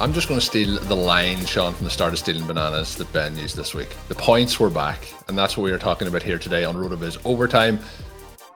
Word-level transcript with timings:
I'm 0.00 0.14
just 0.14 0.28
going 0.28 0.40
to 0.40 0.46
steal 0.46 0.80
the 0.80 0.96
line, 0.96 1.44
Shawn, 1.44 1.74
from 1.74 1.84
the 1.84 1.90
start 1.90 2.14
of 2.14 2.18
Stealing 2.18 2.46
Bananas 2.46 2.96
that 2.96 3.12
Ben 3.12 3.36
used 3.36 3.54
this 3.54 3.74
week. 3.74 3.94
The 4.08 4.14
points 4.14 4.58
were 4.58 4.70
back, 4.70 5.06
and 5.28 5.36
that's 5.36 5.58
what 5.58 5.64
we 5.64 5.72
are 5.72 5.78
talking 5.78 6.08
about 6.08 6.22
here 6.22 6.38
today 6.38 6.64
on 6.64 6.74
RotoViz 6.74 7.18
Overtime. 7.26 7.78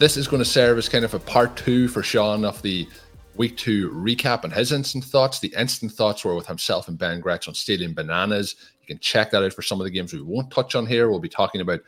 This 0.01 0.17
is 0.17 0.27
going 0.27 0.43
to 0.43 0.49
serve 0.49 0.79
as 0.79 0.89
kind 0.89 1.05
of 1.05 1.13
a 1.13 1.19
part 1.19 1.55
two 1.55 1.89
for 1.89 2.03
Shawn 2.03 2.47
of 2.47 2.63
the 2.63 2.89
week 3.37 3.59
two 3.59 3.91
recap 3.91 4.45
and 4.45 4.55
his 4.55 4.73
instant 4.73 5.05
thoughts. 5.05 5.39
The 5.39 5.53
instant 5.55 5.93
thoughts 5.93 6.25
were 6.25 6.35
with 6.35 6.47
himself 6.47 6.89
and 6.89 6.97
Ben 6.97 7.21
Gretch 7.21 7.47
on 7.47 7.53
Stealing 7.53 7.93
Bananas. 7.93 8.57
You 8.81 8.87
can 8.87 8.99
check 9.01 9.31
that 9.33 9.45
out 9.45 9.53
for 9.53 9.61
some 9.61 9.83
of 9.83 9.85
the 9.85 9.91
games 9.91 10.15
we 10.15 10.23
won't 10.23 10.51
touch 10.51 10.75
on 10.75 10.87
here. 10.87 11.11
We'll 11.11 11.21
be 11.21 11.29
talking 11.29 11.61
about 11.61 11.81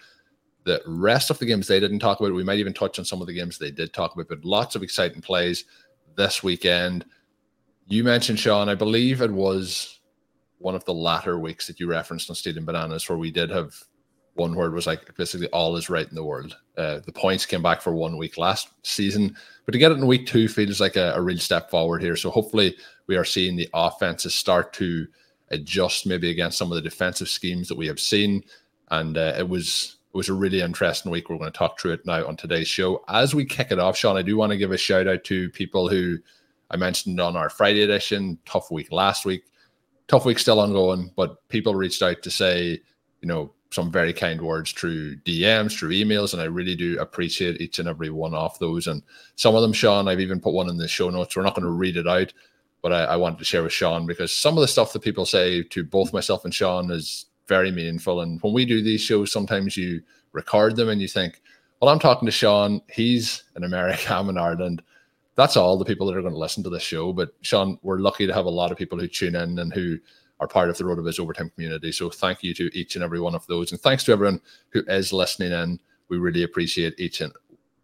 the 0.64 0.82
rest 0.86 1.30
of 1.30 1.38
the 1.38 1.46
games 1.46 1.66
they 1.66 1.80
didn't 1.80 2.00
talk 2.00 2.20
about. 2.20 2.34
We 2.34 2.44
might 2.44 2.58
even 2.58 2.74
touch 2.74 2.98
on 2.98 3.06
some 3.06 3.22
of 3.22 3.26
the 3.26 3.32
games 3.32 3.56
they 3.56 3.70
did 3.70 3.94
talk 3.94 4.12
about, 4.12 4.28
but 4.28 4.44
lots 4.44 4.76
of 4.76 4.82
exciting 4.82 5.22
plays 5.22 5.64
this 6.14 6.42
weekend. 6.42 7.06
You 7.88 8.02
mentioned, 8.02 8.40
Shawn, 8.40 8.68
I 8.68 8.74
believe 8.74 9.22
it 9.22 9.30
was 9.30 10.00
one 10.58 10.74
of 10.74 10.84
the 10.84 10.94
latter 10.94 11.38
weeks 11.38 11.66
that 11.66 11.78
you 11.78 11.86
referenced 11.86 12.28
on 12.30 12.36
Stealing 12.36 12.64
Bananas 12.64 13.08
where 13.08 13.18
we 13.18 13.30
did 13.30 13.50
have 13.50 13.74
one 14.34 14.52
it 14.52 14.70
was 14.70 14.86
like 14.86 15.14
basically 15.16 15.48
all 15.48 15.76
is 15.76 15.88
right 15.88 16.08
in 16.08 16.14
the 16.14 16.24
world. 16.24 16.56
Uh, 16.76 17.00
the 17.06 17.12
points 17.12 17.46
came 17.46 17.62
back 17.62 17.80
for 17.80 17.94
one 17.94 18.18
week 18.18 18.36
last 18.36 18.68
season, 18.82 19.34
but 19.64 19.72
to 19.72 19.78
get 19.78 19.92
it 19.92 19.98
in 19.98 20.06
week 20.06 20.26
two 20.26 20.46
feels 20.46 20.80
like 20.80 20.96
a, 20.96 21.12
a 21.14 21.20
real 21.22 21.38
step 21.38 21.70
forward 21.70 22.02
here. 22.02 22.16
So 22.16 22.30
hopefully 22.30 22.76
we 23.06 23.16
are 23.16 23.24
seeing 23.24 23.56
the 23.56 23.68
offenses 23.72 24.34
start 24.34 24.72
to 24.74 25.06
adjust 25.50 26.06
maybe 26.06 26.30
against 26.30 26.58
some 26.58 26.70
of 26.70 26.76
the 26.76 26.82
defensive 26.82 27.28
schemes 27.28 27.68
that 27.68 27.78
we 27.78 27.86
have 27.86 28.00
seen. 28.00 28.44
And 28.90 29.16
uh, 29.16 29.34
it 29.38 29.48
was 29.48 29.96
it 30.12 30.16
was 30.16 30.28
a 30.28 30.34
really 30.34 30.60
interesting 30.60 31.12
week. 31.12 31.28
We're 31.28 31.38
going 31.38 31.52
to 31.52 31.58
talk 31.58 31.78
through 31.78 31.92
it 31.92 32.06
now 32.06 32.26
on 32.26 32.36
today's 32.36 32.68
show. 32.68 33.04
As 33.08 33.34
we 33.34 33.44
kick 33.44 33.68
it 33.70 33.78
off, 33.78 33.96
Shawn, 33.96 34.16
I 34.16 34.22
do 34.22 34.36
want 34.36 34.50
to 34.50 34.58
give 34.58 34.72
a 34.72 34.78
shout 34.78 35.08
out 35.08 35.24
to 35.24 35.50
people 35.50 35.88
who 35.88 36.18
I 36.70 36.76
mentioned 36.76 37.20
on 37.20 37.36
our 37.36 37.50
Friday 37.50 37.82
edition. 37.82 38.38
Tough 38.44 38.70
week 38.70 38.92
last 38.92 39.24
week, 39.24 39.44
tough 40.08 40.24
week 40.24 40.38
still 40.38 40.60
ongoing, 40.60 41.12
but 41.16 41.46
people 41.48 41.74
reached 41.74 42.02
out 42.02 42.22
to 42.22 42.30
say, 42.30 42.80
you 43.20 43.28
know, 43.28 43.52
some 43.70 43.90
very 43.90 44.12
kind 44.12 44.40
words 44.40 44.72
through 44.72 45.16
DMs, 45.18 45.78
through 45.78 45.90
emails, 45.90 46.32
and 46.32 46.40
I 46.40 46.46
really 46.46 46.76
do 46.76 46.98
appreciate 46.98 47.60
each 47.60 47.78
and 47.78 47.88
every 47.88 48.10
one 48.10 48.34
of 48.34 48.58
those. 48.58 48.86
And 48.86 49.02
some 49.34 49.54
of 49.54 49.62
them, 49.62 49.72
Shawn, 49.72 50.08
I've 50.08 50.20
even 50.20 50.40
put 50.40 50.54
one 50.54 50.68
in 50.68 50.76
the 50.76 50.88
show 50.88 51.10
notes. 51.10 51.36
We're 51.36 51.42
not 51.42 51.54
going 51.54 51.66
to 51.66 51.70
read 51.70 51.96
it 51.96 52.06
out, 52.06 52.32
but 52.82 52.92
I, 52.92 53.04
I 53.04 53.16
wanted 53.16 53.38
to 53.38 53.44
share 53.44 53.62
with 53.62 53.72
Shawn 53.72 54.06
because 54.06 54.32
some 54.32 54.56
of 54.56 54.60
the 54.60 54.68
stuff 54.68 54.92
that 54.92 55.02
people 55.02 55.26
say 55.26 55.62
to 55.64 55.84
both 55.84 56.12
myself 56.12 56.44
and 56.44 56.54
Shawn 56.54 56.90
is 56.90 57.26
very 57.48 57.70
meaningful. 57.70 58.20
And 58.20 58.40
when 58.42 58.52
we 58.52 58.64
do 58.64 58.82
these 58.82 59.00
shows, 59.00 59.32
sometimes 59.32 59.76
you 59.76 60.02
record 60.32 60.76
them 60.76 60.88
and 60.88 61.00
you 61.00 61.08
think, 61.08 61.42
well, 61.80 61.90
I'm 61.90 61.98
talking 61.98 62.26
to 62.26 62.32
Shawn. 62.32 62.80
He's 62.90 63.44
in 63.56 63.64
America, 63.64 64.14
I'm 64.14 64.28
in 64.30 64.38
Ireland. 64.38 64.82
That's 65.36 65.56
all 65.56 65.76
the 65.76 65.84
people 65.84 66.06
that 66.06 66.16
are 66.16 66.22
going 66.22 66.32
to 66.32 66.38
listen 66.38 66.64
to 66.64 66.70
this 66.70 66.82
show. 66.82 67.12
But 67.12 67.34
Shawn, 67.42 67.78
we're 67.82 67.98
lucky 67.98 68.26
to 68.26 68.34
have 68.34 68.46
a 68.46 68.50
lot 68.50 68.72
of 68.72 68.78
people 68.78 68.98
who 68.98 69.06
tune 69.06 69.36
in 69.36 69.58
and 69.58 69.72
who 69.72 69.98
are 70.40 70.48
part 70.48 70.70
of 70.70 70.76
the 70.76 70.84
RotoViz 70.84 71.20
Overtime 71.20 71.50
community. 71.50 71.92
So 71.92 72.10
thank 72.10 72.42
you 72.42 72.54
to 72.54 72.76
each 72.76 72.94
and 72.94 73.04
every 73.04 73.20
one 73.20 73.34
of 73.34 73.46
those. 73.46 73.72
And 73.72 73.80
thanks 73.80 74.04
to 74.04 74.12
everyone 74.12 74.40
who 74.70 74.82
is 74.88 75.12
listening 75.12 75.52
in. 75.52 75.78
We 76.08 76.18
really 76.18 76.42
appreciate 76.42 76.98
each 76.98 77.20
and 77.20 77.32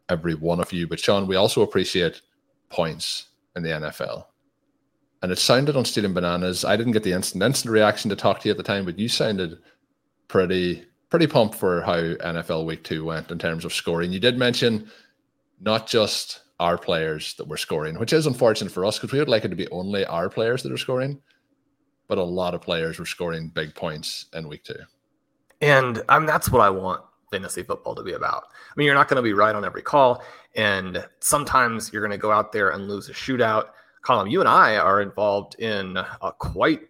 every 0.08 0.34
one 0.34 0.60
of 0.60 0.72
you. 0.72 0.86
But 0.86 1.00
Shawn, 1.00 1.26
we 1.26 1.36
also 1.36 1.62
appreciate 1.62 2.22
points 2.68 3.28
in 3.56 3.62
the 3.62 3.70
NFL. 3.70 4.26
And 5.22 5.30
it 5.30 5.38
sounded 5.38 5.76
on 5.76 5.84
Stealing 5.84 6.14
Bananas. 6.14 6.64
I 6.64 6.76
didn't 6.76 6.92
get 6.92 7.04
the 7.04 7.12
instant 7.12 7.42
instant 7.42 7.72
reaction 7.72 8.10
to 8.10 8.16
talk 8.16 8.40
to 8.40 8.48
you 8.48 8.50
at 8.50 8.56
the 8.56 8.62
time, 8.62 8.84
but 8.84 8.98
you 8.98 9.08
sounded 9.08 9.58
pretty 10.28 10.84
pretty 11.10 11.26
pumped 11.26 11.54
for 11.54 11.82
how 11.82 11.96
NFL 11.96 12.64
week 12.64 12.82
two 12.82 13.04
went 13.04 13.30
in 13.30 13.38
terms 13.38 13.64
of 13.64 13.72
scoring. 13.72 14.12
You 14.12 14.18
did 14.18 14.38
mention 14.38 14.90
not 15.60 15.86
just 15.86 16.41
our 16.60 16.78
players 16.78 17.34
that 17.34 17.48
were 17.48 17.56
scoring, 17.56 17.98
which 17.98 18.12
is 18.12 18.26
unfortunate 18.26 18.70
for 18.70 18.84
us 18.84 18.98
because 18.98 19.12
we 19.12 19.18
would 19.18 19.28
like 19.28 19.44
it 19.44 19.48
to 19.48 19.56
be 19.56 19.68
only 19.70 20.04
our 20.06 20.28
players 20.28 20.62
that 20.62 20.72
are 20.72 20.78
scoring 20.78 21.20
but 22.12 22.18
a 22.18 22.22
lot 22.22 22.52
of 22.52 22.60
players 22.60 22.98
were 22.98 23.06
scoring 23.06 23.48
big 23.48 23.74
points 23.74 24.26
in 24.34 24.46
week 24.46 24.62
two. 24.64 24.76
And 25.62 26.02
um, 26.10 26.26
that's 26.26 26.50
what 26.50 26.60
I 26.60 26.68
want 26.68 27.02
fantasy 27.30 27.62
football 27.62 27.94
to 27.94 28.02
be 28.02 28.12
about. 28.12 28.44
I 28.44 28.72
mean, 28.76 28.84
you're 28.84 28.94
not 28.94 29.08
going 29.08 29.16
to 29.16 29.22
be 29.22 29.32
right 29.32 29.54
on 29.54 29.64
every 29.64 29.80
call, 29.80 30.22
and 30.54 31.02
sometimes 31.20 31.90
you're 31.90 32.02
going 32.02 32.10
to 32.10 32.18
go 32.18 32.30
out 32.30 32.52
there 32.52 32.72
and 32.72 32.86
lose 32.86 33.08
a 33.08 33.14
shootout. 33.14 33.68
Colm, 34.04 34.30
you 34.30 34.40
and 34.40 34.48
I 34.48 34.76
are 34.76 35.00
involved 35.00 35.58
in 35.58 35.96
a, 35.96 36.32
quite 36.32 36.82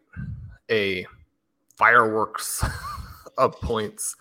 a 0.73 1.06
fireworks 1.77 2.65
of 3.39 3.55
points 3.61 4.17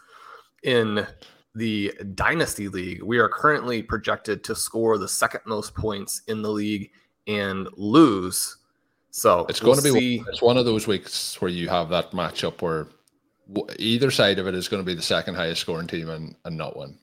in 0.61 1.07
the 1.55 1.93
Dynasty 2.15 2.67
League. 2.67 3.03
We 3.03 3.19
are 3.19 3.29
currently 3.29 3.83
projected 3.83 4.43
to 4.45 4.55
score 4.55 4.97
the 4.97 5.07
second 5.07 5.41
most 5.45 5.75
points 5.75 6.21
in 6.27 6.41
the 6.41 6.49
league 6.49 6.91
and 7.27 7.67
lose 7.75 8.57
so 9.11 9.45
it's 9.49 9.61
we'll 9.61 9.73
going 9.73 9.85
to 9.85 9.93
be 9.93 9.99
see. 9.99 10.23
it's 10.29 10.41
one 10.41 10.57
of 10.57 10.65
those 10.65 10.87
weeks 10.87 11.39
where 11.41 11.51
you 11.51 11.67
have 11.67 11.89
that 11.89 12.11
matchup 12.11 12.61
where 12.61 12.87
either 13.77 14.09
side 14.09 14.39
of 14.39 14.47
it 14.47 14.55
is 14.55 14.69
going 14.69 14.81
to 14.81 14.85
be 14.85 14.95
the 14.95 15.01
second 15.01 15.35
highest 15.35 15.61
scoring 15.61 15.87
team 15.87 16.09
and, 16.09 16.35
and 16.45 16.57
not 16.57 16.77
one. 16.77 16.97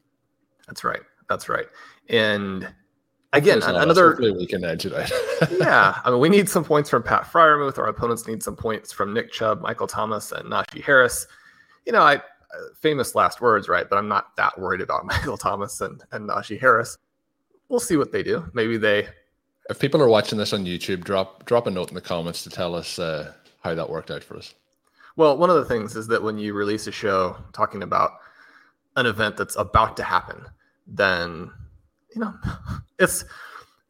That's 0.67 0.85
right. 0.85 1.03
That's 1.29 1.51
right. 1.51 1.67
And 2.09 2.67
again, 3.35 3.63
another 3.63 4.17
we 4.19 4.47
can 4.47 4.65
edge 4.65 4.87
it 4.87 4.95
out. 4.95 5.11
yeah, 5.61 5.99
I 6.03 6.11
mean, 6.11 6.21
we 6.21 6.31
need 6.31 6.49
some 6.49 6.65
points 6.65 6.89
from 6.89 7.03
Pat 7.03 7.25
Freiermuth. 7.25 7.77
Our 7.77 7.89
opponents 7.89 8.27
need 8.27 8.43
some 8.43 8.57
points 8.57 8.91
from 8.91 9.13
Nick 9.13 9.31
Chubb, 9.31 9.61
Michael 9.61 9.87
Thomas, 9.87 10.33
and 10.33 10.51
Najee 10.51 10.83
Harris. 10.83 11.27
You 11.85 11.93
know, 11.93 12.01
I 12.01 12.23
famous 12.75 13.15
last 13.15 13.41
words, 13.41 13.69
right? 13.69 13.89
But 13.89 13.99
I'm 13.99 14.09
not 14.09 14.37
that 14.37 14.59
worried 14.59 14.81
about 14.81 15.05
Michael 15.07 15.37
Thomas 15.37 15.81
and 15.81 16.03
and 16.13 16.29
Najee 16.29 16.61
Harris. 16.61 16.99
We'll 17.69 17.81
see 17.81 17.97
what 17.97 18.13
they 18.13 18.23
do. 18.23 18.51
Maybe 18.55 18.77
they 18.77 19.09
if 19.69 19.79
people 19.79 20.01
are 20.03 20.09
watching 20.09 20.39
this 20.39 20.53
on 20.53 20.65
YouTube, 20.65 21.05
drop 21.05 21.45
drop 21.45 21.67
a 21.67 21.71
note 21.71 21.89
in 21.89 21.95
the 21.95 22.01
comments 22.01 22.43
to 22.45 22.51
tell 22.51 22.75
us 22.75 22.99
uh, 22.99 23.33
how 23.63 23.75
that 23.75 23.91
worked 23.91 24.11
out 24.11 24.25
for 24.25 24.37
us. 24.37 24.55
Well, 25.17 25.37
one 25.37 25.51
of 25.51 25.57
the 25.57 25.65
things 25.65 25.97
is 25.97 26.07
that 26.09 26.23
when 26.23 26.39
you 26.39 26.55
release 26.55 26.87
a 26.87 26.93
show 26.93 27.37
talking 27.53 27.83
about 27.83 28.13
an 28.97 29.07
event 29.07 29.37
that's 29.37 29.57
about 29.57 29.97
to 29.99 30.05
happen, 30.05 30.47
then 30.87 31.51
you 32.15 32.21
know 32.21 32.35
it's 32.99 33.25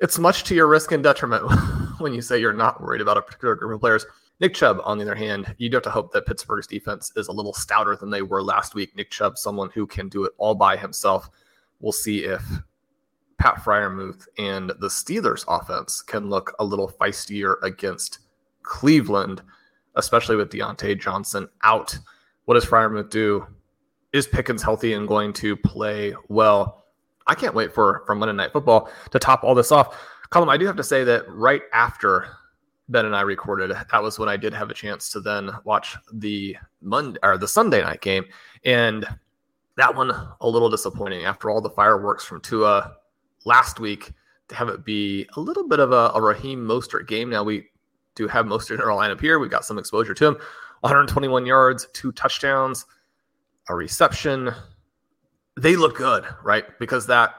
it's 0.00 0.18
much 0.18 0.44
to 0.44 0.54
your 0.54 0.66
risk 0.66 0.92
and 0.92 1.02
detriment 1.02 1.44
when 1.98 2.14
you 2.14 2.22
say 2.22 2.38
you're 2.38 2.52
not 2.52 2.80
worried 2.80 3.00
about 3.00 3.16
a 3.16 3.22
particular 3.22 3.54
group 3.54 3.74
of 3.74 3.80
players. 3.80 4.06
Nick 4.40 4.54
Chubb, 4.54 4.80
on 4.84 4.98
the 4.98 5.04
other 5.04 5.16
hand, 5.16 5.54
you 5.58 5.68
do 5.68 5.76
have 5.76 5.84
to 5.84 5.90
hope 5.90 6.12
that 6.12 6.26
Pittsburgh's 6.26 6.66
defense 6.66 7.12
is 7.16 7.26
a 7.26 7.32
little 7.32 7.52
stouter 7.52 7.96
than 7.96 8.10
they 8.10 8.22
were 8.22 8.42
last 8.42 8.74
week. 8.74 8.94
Nick 8.94 9.10
Chubb, 9.10 9.36
someone 9.36 9.68
who 9.70 9.86
can 9.86 10.08
do 10.08 10.24
it 10.24 10.32
all 10.38 10.54
by 10.54 10.76
himself. 10.76 11.28
We'll 11.80 11.92
see 11.92 12.24
if 12.24 12.42
Pat 13.38 13.56
Freiermuth 13.56 14.26
and 14.38 14.70
the 14.78 14.88
Steelers 14.88 15.44
offense 15.48 16.02
can 16.02 16.30
look 16.30 16.54
a 16.60 16.64
little 16.64 16.88
feistier 16.88 17.56
against 17.64 18.20
Cleveland, 18.62 19.42
especially 19.96 20.36
with 20.36 20.50
Diontae 20.50 21.00
Johnson 21.00 21.48
out. 21.64 21.98
What 22.44 22.54
does 22.54 22.64
Freiermuth 22.64 23.10
do? 23.10 23.44
Is 24.12 24.28
Pickens 24.28 24.62
healthy 24.62 24.94
and 24.94 25.08
going 25.08 25.32
to 25.34 25.56
play 25.56 26.14
well? 26.28 26.84
I 27.26 27.34
can't 27.34 27.54
wait 27.54 27.74
for, 27.74 28.02
for 28.06 28.14
Monday 28.14 28.34
Night 28.34 28.52
Football 28.52 28.90
to 29.10 29.18
top 29.18 29.42
all 29.42 29.54
this 29.54 29.72
off. 29.72 30.00
Colm, 30.30 30.48
I 30.48 30.56
do 30.56 30.66
have 30.66 30.76
to 30.76 30.84
say 30.84 31.04
that 31.04 31.28
right 31.28 31.62
after 31.72 32.28
Ben 32.88 33.04
and 33.04 33.14
I 33.14 33.20
recorded, 33.20 33.70
that 33.70 34.02
was 34.02 34.18
when 34.18 34.28
I 34.28 34.36
did 34.36 34.54
have 34.54 34.70
a 34.70 34.74
chance 34.74 35.10
to 35.10 35.20
then 35.20 35.50
watch 35.64 35.96
the 36.12 36.56
Monday 36.80 37.18
or 37.22 37.36
the 37.36 37.48
Sunday 37.48 37.82
night 37.82 38.00
game. 38.00 38.24
And 38.64 39.06
that 39.76 39.94
one 39.94 40.10
a 40.40 40.48
little 40.48 40.70
disappointing 40.70 41.24
after 41.24 41.50
all 41.50 41.60
the 41.60 41.70
fireworks 41.70 42.24
from 42.24 42.40
Tua 42.40 42.96
last 43.44 43.78
week 43.78 44.12
to 44.48 44.54
have 44.54 44.68
it 44.68 44.84
be 44.84 45.28
a 45.36 45.40
little 45.40 45.68
bit 45.68 45.80
of 45.80 45.92
a, 45.92 46.10
a 46.14 46.22
Raheem 46.22 46.64
Mostert 46.64 47.06
game. 47.06 47.30
Now 47.30 47.44
we 47.44 47.66
do 48.14 48.26
have 48.26 48.46
Mostert 48.46 48.76
in 48.76 48.80
our 48.80 48.88
lineup 48.88 49.20
here. 49.20 49.38
We've 49.38 49.50
got 49.50 49.64
some 49.64 49.78
exposure 49.78 50.14
to 50.14 50.26
him. 50.26 50.36
121 50.80 51.44
yards, 51.44 51.88
two 51.92 52.12
touchdowns, 52.12 52.86
a 53.68 53.74
reception. 53.74 54.50
They 55.56 55.76
look 55.76 55.96
good, 55.96 56.24
right? 56.42 56.64
Because 56.78 57.06
that 57.06 57.34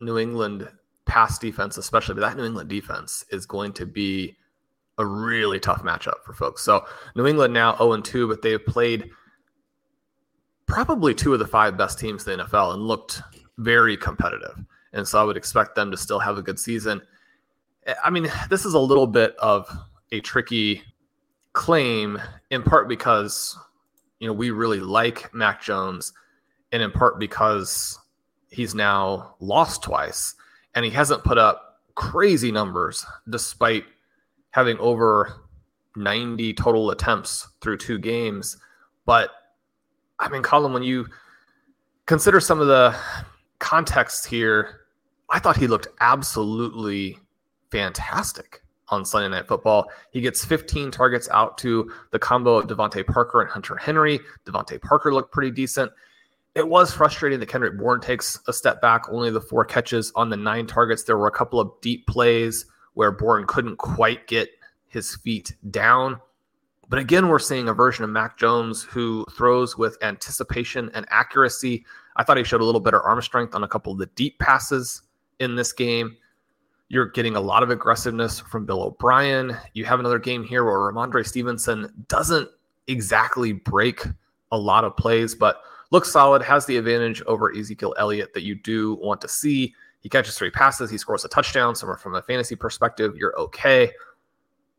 New 0.00 0.18
England 0.18 0.68
pass 1.06 1.38
defense, 1.38 1.78
especially, 1.78 2.14
but 2.14 2.20
that 2.20 2.36
New 2.36 2.44
England 2.44 2.68
defense 2.68 3.24
is 3.30 3.46
going 3.46 3.72
to 3.72 3.86
be 3.86 4.36
a 4.98 5.06
really 5.06 5.60
tough 5.60 5.82
matchup 5.82 6.24
for 6.24 6.32
folks. 6.32 6.62
So 6.62 6.84
New 7.14 7.26
England 7.26 7.54
now 7.54 7.76
0 7.76 8.00
2, 8.00 8.28
but 8.28 8.42
they've 8.42 8.64
played 8.64 9.10
probably 10.66 11.14
two 11.14 11.32
of 11.32 11.38
the 11.38 11.46
five 11.46 11.76
best 11.76 11.98
teams 11.98 12.26
in 12.26 12.38
the 12.38 12.44
NFL 12.44 12.74
and 12.74 12.82
looked 12.82 13.22
very 13.56 13.96
competitive. 13.96 14.64
And 14.92 15.06
so 15.06 15.20
I 15.20 15.24
would 15.24 15.36
expect 15.36 15.74
them 15.74 15.90
to 15.90 15.96
still 15.96 16.18
have 16.18 16.38
a 16.38 16.42
good 16.42 16.58
season. 16.58 17.00
Eh, 17.86 17.94
I 18.04 18.10
mean, 18.10 18.30
this 18.50 18.64
is 18.64 18.74
a 18.74 18.78
little 18.78 19.06
bit 19.06 19.36
of 19.36 19.68
a 20.12 20.20
tricky 20.20 20.82
claim 21.52 22.20
in 22.50 22.62
part 22.62 22.88
because 22.88 23.58
you 24.20 24.26
know 24.26 24.32
we 24.32 24.50
really 24.50 24.80
like 24.80 25.32
Mac 25.34 25.60
Jones 25.60 26.12
and 26.72 26.82
in 26.82 26.92
part 26.92 27.18
because 27.18 27.98
he's 28.50 28.74
now 28.74 29.34
lost 29.40 29.82
twice 29.82 30.34
and 30.74 30.84
he 30.84 30.90
hasn't 30.90 31.24
put 31.24 31.36
up 31.36 31.80
crazy 31.94 32.52
numbers 32.52 33.04
despite 33.28 33.84
having 34.50 34.78
over 34.78 35.42
90 35.96 36.54
total 36.54 36.90
attempts 36.90 37.48
through 37.60 37.76
two 37.76 37.98
games 37.98 38.56
but 39.06 39.30
I 40.18 40.28
mean 40.28 40.42
Colm, 40.42 40.72
when 40.72 40.82
you 40.82 41.06
consider 42.06 42.40
some 42.40 42.60
of 42.60 42.66
the 42.66 42.96
context 43.58 44.26
here 44.26 44.80
I 45.30 45.38
thought 45.38 45.56
he 45.56 45.66
looked 45.66 45.88
absolutely 46.00 47.18
fantastic 47.70 48.62
on 48.90 49.04
Sunday 49.04 49.28
Night 49.28 49.46
Football. 49.46 49.90
He 50.10 50.20
gets 50.20 50.44
15 50.44 50.90
targets 50.90 51.28
out 51.30 51.58
to 51.58 51.92
the 52.10 52.18
combo 52.18 52.56
of 52.56 52.66
DeVante 52.66 53.06
Parker 53.06 53.40
and 53.40 53.50
Hunter 53.50 53.76
Henry. 53.76 54.20
DeVante 54.46 54.80
Parker 54.80 55.12
looked 55.12 55.32
pretty 55.32 55.50
decent. 55.50 55.92
It 56.54 56.66
was 56.66 56.92
frustrating 56.92 57.38
that 57.40 57.46
Kendrick 57.46 57.78
Bourne 57.78 58.00
takes 58.00 58.40
a 58.48 58.52
step 58.52 58.80
back, 58.80 59.08
only 59.10 59.30
the 59.30 59.40
four 59.40 59.64
catches 59.64 60.10
on 60.14 60.30
the 60.30 60.36
nine 60.36 60.66
targets. 60.66 61.04
There 61.04 61.18
were 61.18 61.26
a 61.26 61.32
couple 61.32 61.60
of 61.60 61.72
deep 61.82 62.06
plays 62.06 62.66
where 62.98 63.12
Bourne 63.12 63.46
couldn't 63.46 63.76
quite 63.76 64.26
get 64.26 64.50
his 64.88 65.14
feet 65.14 65.54
down. 65.70 66.20
But 66.88 66.98
again, 66.98 67.28
we're 67.28 67.38
seeing 67.38 67.68
a 67.68 67.72
version 67.72 68.02
of 68.02 68.10
Mac 68.10 68.36
Jones 68.36 68.82
who 68.82 69.24
throws 69.36 69.78
with 69.78 69.96
anticipation 70.02 70.90
and 70.94 71.06
accuracy. 71.08 71.86
I 72.16 72.24
thought 72.24 72.38
he 72.38 72.42
showed 72.42 72.60
a 72.60 72.64
little 72.64 72.80
better 72.80 73.00
arm 73.00 73.22
strength 73.22 73.54
on 73.54 73.62
a 73.62 73.68
couple 73.68 73.92
of 73.92 73.98
the 73.98 74.06
deep 74.16 74.40
passes 74.40 75.02
in 75.38 75.54
this 75.54 75.72
game. 75.72 76.16
You're 76.88 77.06
getting 77.06 77.36
a 77.36 77.40
lot 77.40 77.62
of 77.62 77.70
aggressiveness 77.70 78.40
from 78.40 78.66
Bill 78.66 78.82
O'Brien. 78.82 79.56
You 79.74 79.84
have 79.84 80.00
another 80.00 80.18
game 80.18 80.42
here 80.42 80.64
where 80.64 80.92
Rhamondre 80.92 81.24
Stevenson 81.24 82.04
doesn't 82.08 82.48
exactly 82.88 83.52
break 83.52 84.04
a 84.50 84.58
lot 84.58 84.82
of 84.82 84.96
plays, 84.96 85.36
but 85.36 85.62
looks 85.92 86.10
solid, 86.10 86.42
has 86.42 86.66
the 86.66 86.76
advantage 86.76 87.22
over 87.28 87.56
Ezekiel 87.56 87.94
Elliott 87.96 88.34
that 88.34 88.42
you 88.42 88.56
do 88.56 88.94
want 88.96 89.20
to 89.20 89.28
see. 89.28 89.72
He 90.00 90.08
catches 90.08 90.36
three 90.38 90.50
passes, 90.50 90.90
he 90.90 90.98
scores 90.98 91.24
a 91.24 91.28
touchdown. 91.28 91.74
So, 91.74 91.92
from 91.96 92.14
a 92.14 92.22
fantasy 92.22 92.54
perspective, 92.54 93.16
you're 93.16 93.38
okay. 93.38 93.90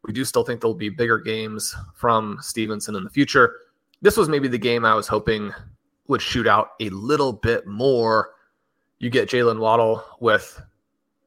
We 0.03 0.13
do 0.13 0.23
still 0.23 0.43
think 0.43 0.61
there'll 0.61 0.73
be 0.73 0.89
bigger 0.89 1.19
games 1.19 1.75
from 1.93 2.37
Stevenson 2.41 2.95
in 2.95 3.03
the 3.03 3.09
future. 3.09 3.55
This 4.01 4.15
was 4.15 4.29
maybe 4.29 4.47
the 4.47 4.57
game 4.57 4.85
I 4.85 4.95
was 4.95 5.07
hoping 5.07 5.53
would 6.07 6.21
shoot 6.21 6.47
out 6.47 6.71
a 6.79 6.89
little 6.89 7.33
bit 7.33 7.67
more. 7.67 8.31
You 8.99 9.09
get 9.09 9.29
Jaylen 9.29 9.59
Waddle 9.59 10.03
with 10.19 10.61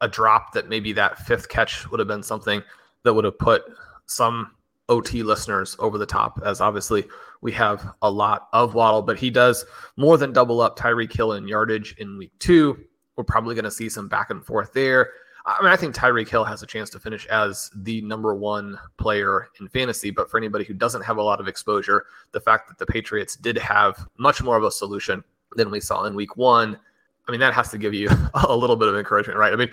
a 0.00 0.09
drop 0.09 0.53
that 0.53 0.69
maybe 0.69 0.93
that 0.94 1.19
fifth 1.19 1.49
catch 1.49 1.89
would 1.91 2.00
have 2.00 2.09
been 2.09 2.23
something 2.23 2.62
that 3.05 3.15
would 3.15 3.25
have 3.25 3.39
put 3.39 3.62
some 4.06 4.53
OT 4.89 5.23
listeners 5.23 5.77
over 5.79 5.97
the 5.97 6.06
top, 6.06 6.41
as 6.44 6.61
obviously 6.61 7.05
we 7.41 7.53
have 7.53 7.94
a 8.03 8.11
lot 8.11 8.49
of 8.53 8.75
Waddle, 8.75 9.03
but 9.03 9.19
he 9.19 9.31
does 9.31 9.65
more 9.97 10.19
than 10.19 10.33
double 10.33 10.61
up 10.61 10.79
Tyreek 10.79 11.12
Hill 11.12 11.33
in 11.33 11.47
yardage 11.47 11.94
in 11.99 12.19
week 12.19 12.33
two. 12.39 12.85
We're 13.17 13.25
probably 13.25 13.55
going 13.55 13.64
to 13.64 13.70
see 13.70 13.88
some 13.88 14.09
back 14.09 14.31
and 14.31 14.44
forth 14.44 14.73
there. 14.73 15.11
I 15.44 15.61
mean, 15.62 15.73
I 15.73 15.76
think 15.76 15.94
Tyreek 15.94 16.29
Hill 16.29 16.44
has 16.44 16.62
a 16.62 16.67
chance 16.67 16.88
to 16.91 17.00
finish 17.00 17.26
as 17.26 17.69
the 17.75 18.00
number 18.03 18.35
one 18.35 18.79
player 18.97 19.49
in 19.61 19.69
fantasy, 19.69 20.11
but 20.11 20.31
for 20.31 20.38
anybody 20.38 20.64
who 20.64 20.73
doesn't 20.73 21.03
have 21.03 21.17
a 21.17 21.23
lot 21.23 21.41
of 21.41 21.49
exposure, 21.49 22.06
the 22.31 22.41
fact 22.41 22.69
that 22.69 22.79
the 22.79 22.87
Patriots 22.87 23.35
did 23.35 23.59
have 23.59 24.06
much 24.19 24.41
more 24.41 24.56
of 24.56 24.62
a 24.62 24.70
solution 24.70 25.25
than 25.56 25.70
we 25.70 25.81
saw 25.81 26.05
in 26.05 26.14
week 26.14 26.37
one 26.37 26.79
I 27.26 27.31
mean, 27.31 27.41
that 27.41 27.55
has 27.55 27.70
to 27.70 27.79
give 27.79 27.94
you 27.94 28.09
a 28.35 28.56
little 28.56 28.76
bit 28.76 28.88
of 28.88 28.97
encouragement, 28.97 29.38
right? 29.38 29.53
I 29.53 29.56
mean, 29.56 29.70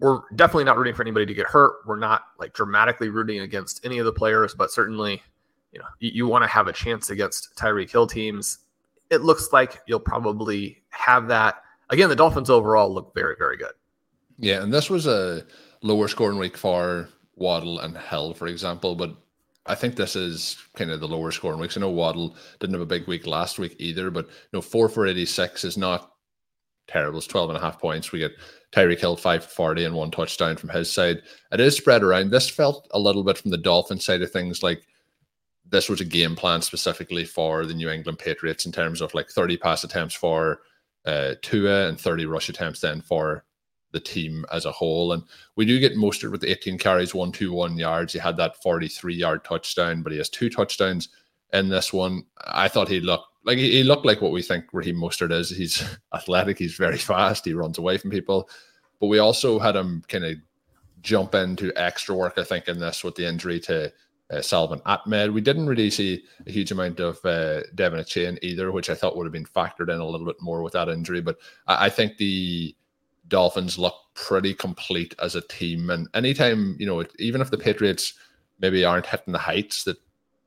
we're 0.00 0.20
definitely 0.34 0.64
not 0.64 0.76
rooting 0.76 0.94
for 0.94 1.02
anybody 1.02 1.26
to 1.26 1.34
get 1.34 1.46
hurt. 1.46 1.76
We're 1.86 1.98
not 1.98 2.24
like 2.38 2.52
dramatically 2.52 3.08
rooting 3.08 3.40
against 3.40 3.84
any 3.84 3.98
of 3.98 4.04
the 4.04 4.12
players, 4.12 4.54
but 4.54 4.70
certainly, 4.70 5.22
you 5.72 5.78
know, 5.78 5.86
you, 6.00 6.10
you 6.12 6.26
want 6.26 6.42
to 6.42 6.48
have 6.48 6.66
a 6.66 6.72
chance 6.72 7.10
against 7.10 7.56
Tyreek 7.56 7.90
Hill 7.90 8.06
teams. 8.06 8.58
It 9.10 9.22
looks 9.22 9.52
like 9.52 9.80
you'll 9.86 10.00
probably 10.00 10.82
have 10.90 11.28
that. 11.28 11.62
Again, 11.94 12.08
the 12.08 12.16
Dolphins 12.16 12.50
overall 12.50 12.92
look 12.92 13.14
very, 13.14 13.36
very 13.38 13.56
good. 13.56 13.70
Yeah, 14.36 14.64
and 14.64 14.74
this 14.74 14.90
was 14.90 15.06
a 15.06 15.46
lower 15.80 16.08
scoring 16.08 16.38
week 16.38 16.56
for 16.56 17.08
Waddle 17.36 17.78
and 17.78 17.96
Hill, 17.96 18.34
for 18.34 18.48
example, 18.48 18.96
but 18.96 19.16
I 19.66 19.76
think 19.76 19.94
this 19.94 20.16
is 20.16 20.56
kind 20.74 20.90
of 20.90 20.98
the 20.98 21.06
lower 21.06 21.30
scoring 21.30 21.60
weeks. 21.60 21.76
I 21.76 21.80
know 21.80 21.90
Waddle 21.90 22.36
didn't 22.58 22.74
have 22.74 22.82
a 22.82 22.86
big 22.86 23.06
week 23.06 23.28
last 23.28 23.60
week 23.60 23.76
either, 23.78 24.10
but 24.10 24.26
you 24.26 24.32
know, 24.54 24.60
four 24.60 24.88
for 24.88 25.06
86 25.06 25.62
is 25.62 25.76
not 25.76 26.10
terrible. 26.88 27.18
It's 27.18 27.28
12 27.28 27.50
and 27.50 27.58
a 27.58 27.62
half 27.62 27.80
points. 27.80 28.10
We 28.10 28.18
get 28.18 28.32
Tyreek 28.72 28.98
Hill 28.98 29.16
5-40 29.16 29.86
and 29.86 29.94
one 29.94 30.10
touchdown 30.10 30.56
from 30.56 30.70
his 30.70 30.90
side. 30.90 31.22
It 31.52 31.60
is 31.60 31.76
spread 31.76 32.02
around. 32.02 32.32
This 32.32 32.50
felt 32.50 32.88
a 32.90 32.98
little 32.98 33.22
bit 33.22 33.38
from 33.38 33.52
the 33.52 33.56
Dolphin 33.56 34.00
side 34.00 34.22
of 34.22 34.32
things 34.32 34.64
like 34.64 34.84
this 35.70 35.88
was 35.88 36.00
a 36.00 36.04
game 36.04 36.34
plan 36.34 36.60
specifically 36.60 37.24
for 37.24 37.64
the 37.64 37.74
New 37.74 37.88
England 37.88 38.18
Patriots 38.18 38.66
in 38.66 38.72
terms 38.72 39.00
of 39.00 39.14
like 39.14 39.30
30 39.30 39.58
pass 39.58 39.84
attempts 39.84 40.16
for 40.16 40.62
uh, 41.04 41.34
Tua 41.42 41.88
and 41.88 42.00
30 42.00 42.26
rush 42.26 42.48
attempts 42.48 42.80
then 42.80 43.00
for 43.00 43.44
the 43.92 44.00
team 44.00 44.44
as 44.52 44.66
a 44.66 44.72
whole. 44.72 45.12
And 45.12 45.22
we 45.56 45.64
do 45.64 45.80
get 45.80 45.96
Mostert 45.96 46.32
with 46.32 46.44
18 46.44 46.78
carries, 46.78 47.14
121 47.14 47.78
yards. 47.78 48.12
He 48.12 48.18
had 48.18 48.36
that 48.36 48.60
43 48.62 49.14
yard 49.14 49.44
touchdown, 49.44 50.02
but 50.02 50.12
he 50.12 50.18
has 50.18 50.28
two 50.28 50.50
touchdowns 50.50 51.08
in 51.52 51.68
this 51.68 51.92
one. 51.92 52.24
I 52.46 52.68
thought 52.68 52.88
he 52.88 53.00
looked 53.00 53.28
like 53.44 53.58
he, 53.58 53.82
looked 53.84 54.06
like 54.06 54.20
what 54.20 54.32
we 54.32 54.42
think 54.42 54.64
Raheem 54.72 54.96
Mostert 54.96 55.32
is. 55.32 55.50
He's 55.50 55.84
athletic, 56.14 56.58
he's 56.58 56.74
very 56.74 56.98
fast, 56.98 57.44
he 57.44 57.54
runs 57.54 57.78
away 57.78 57.96
from 57.98 58.10
people. 58.10 58.48
But 59.00 59.06
we 59.06 59.18
also 59.18 59.58
had 59.58 59.76
him 59.76 60.02
kind 60.08 60.24
of 60.24 60.36
jump 61.00 61.34
into 61.34 61.72
extra 61.76 62.14
work, 62.14 62.34
I 62.38 62.44
think, 62.44 62.68
in 62.68 62.80
this 62.80 63.04
with 63.04 63.14
the 63.14 63.26
injury 63.26 63.60
to 63.60 63.92
uh, 64.30 64.40
Salvon 64.40 64.80
Ahmed. 64.86 65.32
We 65.32 65.40
didn't 65.40 65.66
really 65.66 65.90
see 65.90 66.24
a 66.46 66.50
huge 66.50 66.72
amount 66.72 67.00
of 67.00 67.16
uh, 67.24 67.62
De'Von 67.74 68.00
Achane 68.00 68.38
either, 68.42 68.72
which 68.72 68.90
I 68.90 68.94
thought 68.94 69.16
would 69.16 69.26
have 69.26 69.32
been 69.32 69.44
factored 69.44 69.92
in 69.92 70.00
a 70.00 70.06
little 70.06 70.26
bit 70.26 70.40
more 70.40 70.62
with 70.62 70.72
that 70.72 70.88
injury. 70.88 71.20
But 71.20 71.36
I, 71.66 71.86
I 71.86 71.90
think 71.90 72.16
the 72.16 72.74
Dolphins 73.28 73.78
look 73.78 73.94
pretty 74.14 74.54
complete 74.54 75.14
as 75.22 75.34
a 75.34 75.40
team. 75.42 75.90
And 75.90 76.08
anytime, 76.14 76.76
you 76.78 76.86
know, 76.86 77.04
even 77.18 77.40
if 77.40 77.50
the 77.50 77.58
Patriots 77.58 78.14
maybe 78.60 78.84
aren't 78.84 79.06
hitting 79.06 79.32
the 79.32 79.38
heights 79.38 79.84
that 79.84 79.98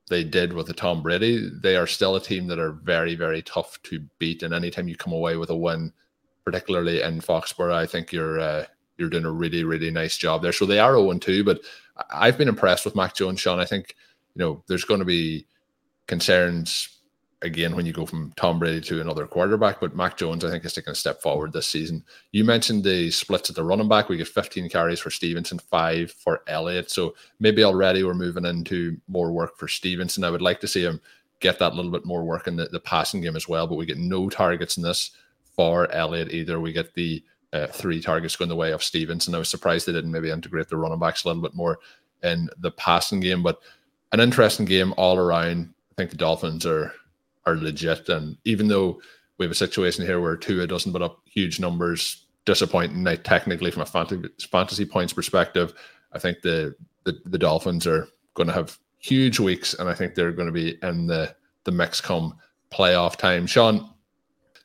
they 0.08 0.24
did 0.24 0.52
with 0.52 0.66
the 0.66 0.72
Tom 0.72 1.02
Brady, 1.02 1.50
they 1.62 1.76
are 1.76 1.86
still 1.86 2.16
a 2.16 2.20
team 2.20 2.46
that 2.46 2.58
are 2.58 2.72
very, 2.72 3.14
very 3.14 3.42
tough 3.42 3.80
to 3.84 4.00
beat. 4.18 4.42
And 4.42 4.54
anytime 4.54 4.88
you 4.88 4.96
come 4.96 5.12
away 5.12 5.36
with 5.36 5.50
a 5.50 5.56
win, 5.56 5.92
particularly 6.44 7.02
in 7.02 7.20
Foxborough, 7.20 7.74
I 7.74 7.86
think 7.86 8.12
you're 8.12 8.40
uh, 8.40 8.64
you're 8.98 9.08
doing 9.08 9.24
a 9.24 9.30
really, 9.30 9.64
really 9.64 9.90
nice 9.90 10.16
job 10.16 10.42
there. 10.42 10.52
So 10.52 10.66
they 10.66 10.78
are 10.78 10.94
0 10.94 11.18
2, 11.18 11.44
but 11.44 11.60
I've 12.10 12.38
been 12.38 12.48
impressed 12.48 12.84
with 12.84 12.96
Mac 12.96 13.14
Jones, 13.14 13.40
Shawn. 13.40 13.60
I 13.60 13.64
think, 13.64 13.94
you 14.34 14.40
know, 14.40 14.62
there's 14.66 14.84
going 14.84 15.00
to 15.00 15.06
be 15.06 15.46
concerns 16.06 16.98
again 17.42 17.76
when 17.76 17.86
you 17.86 17.92
go 17.92 18.04
from 18.04 18.32
Tom 18.36 18.58
Brady 18.58 18.80
to 18.80 19.00
another 19.00 19.26
quarterback. 19.26 19.80
But 19.80 19.94
Mac 19.94 20.16
Jones, 20.16 20.44
I 20.44 20.50
think, 20.50 20.64
is 20.64 20.72
taking 20.72 20.92
a 20.92 20.96
step 20.96 21.22
forward 21.22 21.52
this 21.52 21.66
season. 21.66 22.04
You 22.32 22.44
mentioned 22.44 22.84
the 22.84 23.10
splits 23.10 23.48
at 23.50 23.56
the 23.56 23.64
running 23.64 23.88
back. 23.88 24.08
We 24.08 24.16
get 24.16 24.28
15 24.28 24.68
carries 24.68 25.00
for 25.00 25.10
Stevenson, 25.10 25.58
five 25.58 26.10
for 26.10 26.42
Elliott. 26.48 26.90
So 26.90 27.14
maybe 27.38 27.64
already 27.64 28.02
we're 28.02 28.14
moving 28.14 28.44
into 28.44 28.96
more 29.06 29.32
work 29.32 29.56
for 29.56 29.68
Stevenson. 29.68 30.24
I 30.24 30.30
would 30.30 30.42
like 30.42 30.60
to 30.60 30.68
see 30.68 30.82
him 30.82 31.00
get 31.40 31.58
that 31.60 31.74
little 31.74 31.92
bit 31.92 32.04
more 32.04 32.24
work 32.24 32.48
in 32.48 32.56
the, 32.56 32.66
the 32.66 32.80
passing 32.80 33.20
game 33.20 33.36
as 33.36 33.48
well. 33.48 33.66
But 33.66 33.76
we 33.76 33.86
get 33.86 33.98
no 33.98 34.28
targets 34.28 34.76
in 34.76 34.82
this 34.82 35.12
for 35.54 35.90
Elliott 35.92 36.32
either. 36.32 36.60
We 36.60 36.72
get 36.72 36.94
the 36.94 37.22
uh, 37.52 37.66
three 37.68 38.00
targets 38.00 38.36
going 38.36 38.48
the 38.48 38.56
way 38.56 38.72
of 38.72 38.82
Stevenson. 38.82 39.34
I 39.34 39.38
was 39.38 39.48
surprised 39.48 39.86
they 39.86 39.92
didn't 39.92 40.12
maybe 40.12 40.30
integrate 40.30 40.68
the 40.68 40.76
running 40.76 40.98
backs 40.98 41.24
a 41.24 41.28
little 41.28 41.42
bit 41.42 41.54
more 41.54 41.78
in 42.22 42.48
the 42.58 42.70
passing 42.70 43.20
game. 43.20 43.42
But 43.42 43.60
an 44.12 44.20
interesting 44.20 44.66
game 44.66 44.94
all 44.96 45.18
around. 45.18 45.72
I 45.92 45.94
think 45.96 46.10
the 46.10 46.16
Dolphins 46.16 46.66
are 46.66 46.92
are 47.46 47.56
legit, 47.56 48.08
and 48.08 48.36
even 48.44 48.68
though 48.68 49.00
we 49.38 49.44
have 49.44 49.52
a 49.52 49.54
situation 49.54 50.04
here 50.04 50.20
where 50.20 50.36
Tua 50.36 50.66
doesn't 50.66 50.92
put 50.92 51.02
up 51.02 51.20
huge 51.24 51.60
numbers, 51.60 52.24
disappointing 52.44 53.02
now 53.02 53.14
technically 53.22 53.70
from 53.70 53.82
a 53.82 53.86
fantasy, 53.86 54.28
fantasy 54.50 54.84
points 54.84 55.12
perspective. 55.12 55.74
I 56.12 56.18
think 56.18 56.42
the, 56.42 56.74
the 57.04 57.20
the 57.26 57.38
Dolphins 57.38 57.86
are 57.86 58.08
going 58.34 58.48
to 58.48 58.54
have 58.54 58.78
huge 58.98 59.38
weeks, 59.38 59.74
and 59.74 59.88
I 59.88 59.94
think 59.94 60.14
they're 60.14 60.32
going 60.32 60.46
to 60.46 60.52
be 60.52 60.78
in 60.82 61.06
the 61.06 61.34
the 61.64 61.72
mix 61.72 62.00
come 62.00 62.38
playoff 62.70 63.16
time. 63.16 63.46
Shawn, 63.46 63.90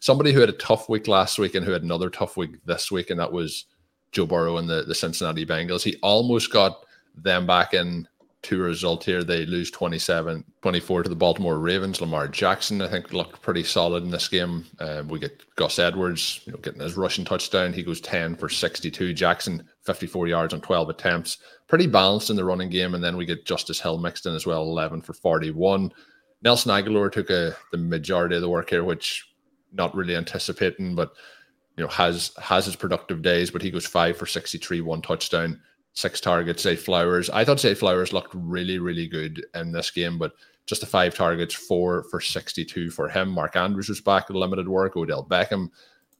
somebody 0.03 0.33
who 0.33 0.41
had 0.41 0.49
a 0.49 0.53
tough 0.53 0.89
week 0.89 1.07
last 1.07 1.39
week 1.39 1.55
and 1.55 1.65
who 1.65 1.71
had 1.71 1.81
another 1.81 2.09
tough 2.09 2.35
week 2.35 2.57
this 2.65 2.91
week, 2.91 3.09
and 3.09 3.17
that 3.17 3.31
was 3.31 3.67
Joe 4.11 4.25
Burrow 4.25 4.57
and 4.57 4.69
the, 4.69 4.83
the 4.83 4.93
Cincinnati 4.93 5.45
Bengals. 5.45 5.81
He 5.81 5.95
almost 6.03 6.51
got 6.51 6.85
them 7.15 7.47
back 7.47 7.73
in 7.73 8.05
to 8.41 8.59
a 8.59 8.65
result 8.65 9.05
here. 9.05 9.23
They 9.23 9.45
lose 9.45 9.71
27 9.71 10.43
24 10.61 11.03
to 11.03 11.09
the 11.09 11.15
Baltimore 11.15 11.57
Ravens. 11.57 12.01
Lamar 12.01 12.27
Jackson, 12.27 12.81
I 12.81 12.89
think, 12.89 13.13
looked 13.13 13.41
pretty 13.41 13.63
solid 13.63 14.03
in 14.03 14.11
this 14.11 14.27
game. 14.27 14.65
Um, 14.79 15.07
we 15.07 15.19
get 15.19 15.41
Gus 15.55 15.79
Edwards, 15.79 16.41
you 16.43 16.51
know, 16.51 16.59
getting 16.59 16.81
his 16.81 16.97
rushing 16.97 17.23
touchdown. 17.23 17.71
He 17.71 17.81
goes 17.81 18.01
10 18.01 18.35
for 18.35 18.49
62. 18.49 19.13
Jackson, 19.13 19.65
54 19.83 20.27
yards 20.27 20.53
on 20.53 20.59
12 20.59 20.89
attempts. 20.89 21.37
Pretty 21.69 21.87
balanced 21.87 22.29
in 22.29 22.35
the 22.35 22.43
running 22.43 22.69
game. 22.69 22.93
And 22.93 23.01
then 23.01 23.15
we 23.15 23.25
get 23.25 23.45
Justice 23.45 23.79
Hill 23.79 23.99
mixed 23.99 24.25
in 24.25 24.35
as 24.35 24.45
well, 24.45 24.63
11 24.63 25.01
for 25.01 25.13
41. 25.13 25.93
Nelson 26.41 26.71
Agholor 26.71 27.09
took 27.09 27.29
a, 27.29 27.55
the 27.71 27.77
majority 27.77 28.35
of 28.35 28.41
the 28.41 28.49
work 28.49 28.69
here, 28.69 28.83
which 28.83 29.32
not 29.73 29.95
really 29.95 30.15
anticipating, 30.15 30.95
but 30.95 31.13
you 31.77 31.83
know 31.83 31.89
has 31.89 32.31
has 32.39 32.65
his 32.65 32.75
productive 32.75 33.21
days. 33.21 33.51
But 33.51 33.61
he 33.61 33.71
goes 33.71 33.85
five 33.85 34.17
for 34.17 34.25
63, 34.25 34.81
one 34.81 35.01
touchdown 35.01 35.59
six 35.93 36.19
targets, 36.19 36.63
Zay 36.63 36.75
Flowers. 36.75 37.29
I 37.29 37.45
thought 37.45 37.59
Zay 37.59 37.75
Flowers 37.75 38.13
looked 38.13 38.33
really, 38.33 38.79
really 38.79 39.07
good 39.07 39.45
in 39.55 39.71
this 39.71 39.91
game, 39.91 40.17
but 40.17 40.33
just 40.65 40.81
the 40.81 40.87
five 40.87 41.15
targets, 41.15 41.53
four 41.53 42.03
for 42.09 42.19
62 42.19 42.89
for 42.89 43.09
him. 43.09 43.29
Mark 43.29 43.55
Andrews 43.55 43.89
was 43.89 44.01
back 44.01 44.27
with 44.27 44.37
limited 44.37 44.67
work. 44.67 44.95
Odell 44.95 45.25
Beckham 45.25 45.69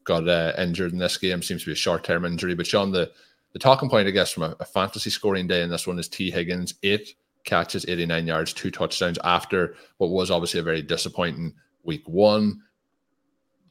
got 0.04 0.28
uh, 0.28 0.54
injured 0.58 0.92
in 0.92 1.00
this 1.00 1.18
game. 1.18 1.42
Seems 1.42 1.62
to 1.62 1.68
be 1.68 1.74
a 1.74 1.76
short 1.76 2.04
term 2.04 2.26
injury. 2.26 2.54
But 2.54 2.68
Shawn, 2.68 2.92
the, 2.92 3.12
the 3.54 3.60
talking 3.60 3.90
point, 3.90 4.08
I 4.08 4.12
guess, 4.12 4.32
from 4.32 4.44
a, 4.44 4.56
a 4.60 4.66
fantasy 4.66 5.10
scoring 5.10 5.48
day 5.48 5.64
in 5.64 5.70
this 5.70 5.88
one 5.88 5.98
is 5.98 6.08
Tee 6.08 6.30
Higgins, 6.30 6.76
eight 6.84 7.16
catches, 7.46 7.86
89 7.88 8.28
yards, 8.28 8.54
two 8.54 8.72
touchdowns 8.72 9.18
after 9.24 9.76
what 9.98 10.12
was 10.12 10.30
obviously 10.30 10.60
a 10.60 10.64
very 10.64 10.82
disappointing 10.82 11.54
week 11.84 12.08
one. 12.08 12.62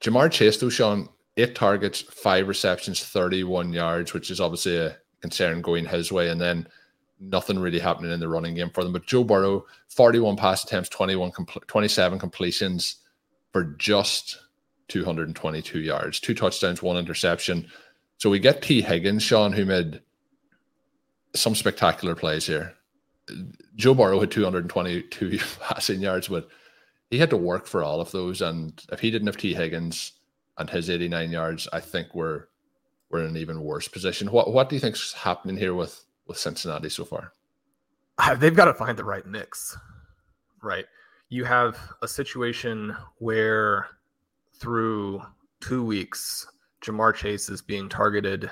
Ja'Marr 0.03 0.31
Chase, 0.31 0.57
though, 0.59 0.69
Shawn, 0.69 1.09
eight 1.37 1.55
targets, 1.55 2.03
five 2.03 2.49
receptions, 2.49 3.05
31 3.05 3.73
yards, 3.73 4.13
which 4.13 4.31
is 4.31 4.41
obviously 4.41 4.77
a 4.77 4.97
concern 5.21 5.63
going 5.63 5.87
his 5.87 6.11
way, 6.11 6.29
and 6.29 6.41
then 6.41 6.67
nothing 7.21 7.59
really 7.59 7.79
happening 7.79 8.11
in 8.11 8.21
the 8.21 8.29
running 8.29 8.55
game 8.55 8.71
for 8.71 8.83
them. 8.83 8.93
But 8.93 9.07
Joe 9.07 9.23
Burrow, 9.23 9.65
41 9.89 10.37
pass 10.37 10.65
attempts, 10.65 10.89
21 10.89 11.31
compl- 11.31 11.67
27 11.67 12.19
completions 12.19 12.97
for 13.53 13.65
just 13.79 14.39
222 14.89 15.81
yards, 15.81 16.19
two 16.19 16.35
touchdowns, 16.35 16.83
one 16.83 16.97
interception. 16.97 17.69
So 18.19 18.29
we 18.29 18.41
get 18.41 18.61
Tee 18.61 18.83
Higgins, 18.83 19.23
Shawn, 19.23 19.53
who 19.53 19.65
made 19.65 20.01
some 21.35 21.55
spectacular 21.55 22.15
plays 22.15 22.47
here. 22.47 22.75
Joe 23.77 23.95
Burrow 23.95 24.21
had 24.21 24.33
222 24.33 25.39
passing 25.61 26.01
yards, 26.01 26.29
but 26.29 26.49
he 27.13 27.19
had 27.19 27.29
to 27.29 27.37
work 27.37 27.67
for 27.67 27.85
all 27.85 28.01
of 28.01 28.11
those. 28.11 28.41
And 28.41 28.83
if 28.91 28.99
he 28.99 29.11
didn't 29.11 29.27
have 29.27 29.37
Tee 29.37 29.53
Higgins 29.53 30.13
and 30.57 30.69
his 30.69 30.89
89 30.89 31.31
yards, 31.31 31.69
I 31.71 31.79
think 31.79 32.15
we're 32.15 32.47
we're 33.11 33.21
in 33.21 33.27
an 33.27 33.37
even 33.37 33.61
worse 33.61 33.87
position. 33.87 34.33
What 34.33 34.51
what 34.51 34.71
do 34.71 34.77
you 34.77 34.81
think's 34.81 35.13
happening 35.13 35.59
here 35.59 35.75
with 35.75 36.07
with 36.27 36.39
Cincinnati 36.39 36.89
so 36.89 37.05
far? 37.05 37.33
Uh, 38.17 38.35
they've 38.35 38.57
got 38.57 38.65
to 38.65 38.73
find 38.75 38.97
the 38.97 39.05
right 39.05 39.27
mix, 39.27 39.77
right? 40.63 40.87
You 41.29 41.45
have 41.45 41.79
a 42.01 42.09
situation 42.09 42.97
where 43.19 43.89
through 44.55 45.23
two 45.61 45.85
weeks, 45.85 46.47
Ja'Marr 46.81 47.15
Chase 47.15 47.51
is 47.51 47.61
being 47.61 47.91
targeted 47.91 48.51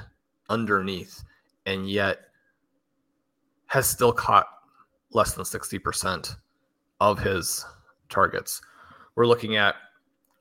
underneath, 0.51 1.25
and 1.65 1.91
yet 1.91 2.19
has 3.69 3.89
still 3.89 4.13
caught 4.13 4.49
less 5.13 5.33
than 5.33 5.45
60% 5.45 6.37
of 7.01 7.19
his 7.19 7.65
targets. 8.11 8.61
We're 9.15 9.27
looking 9.27 9.57
at 9.57 9.77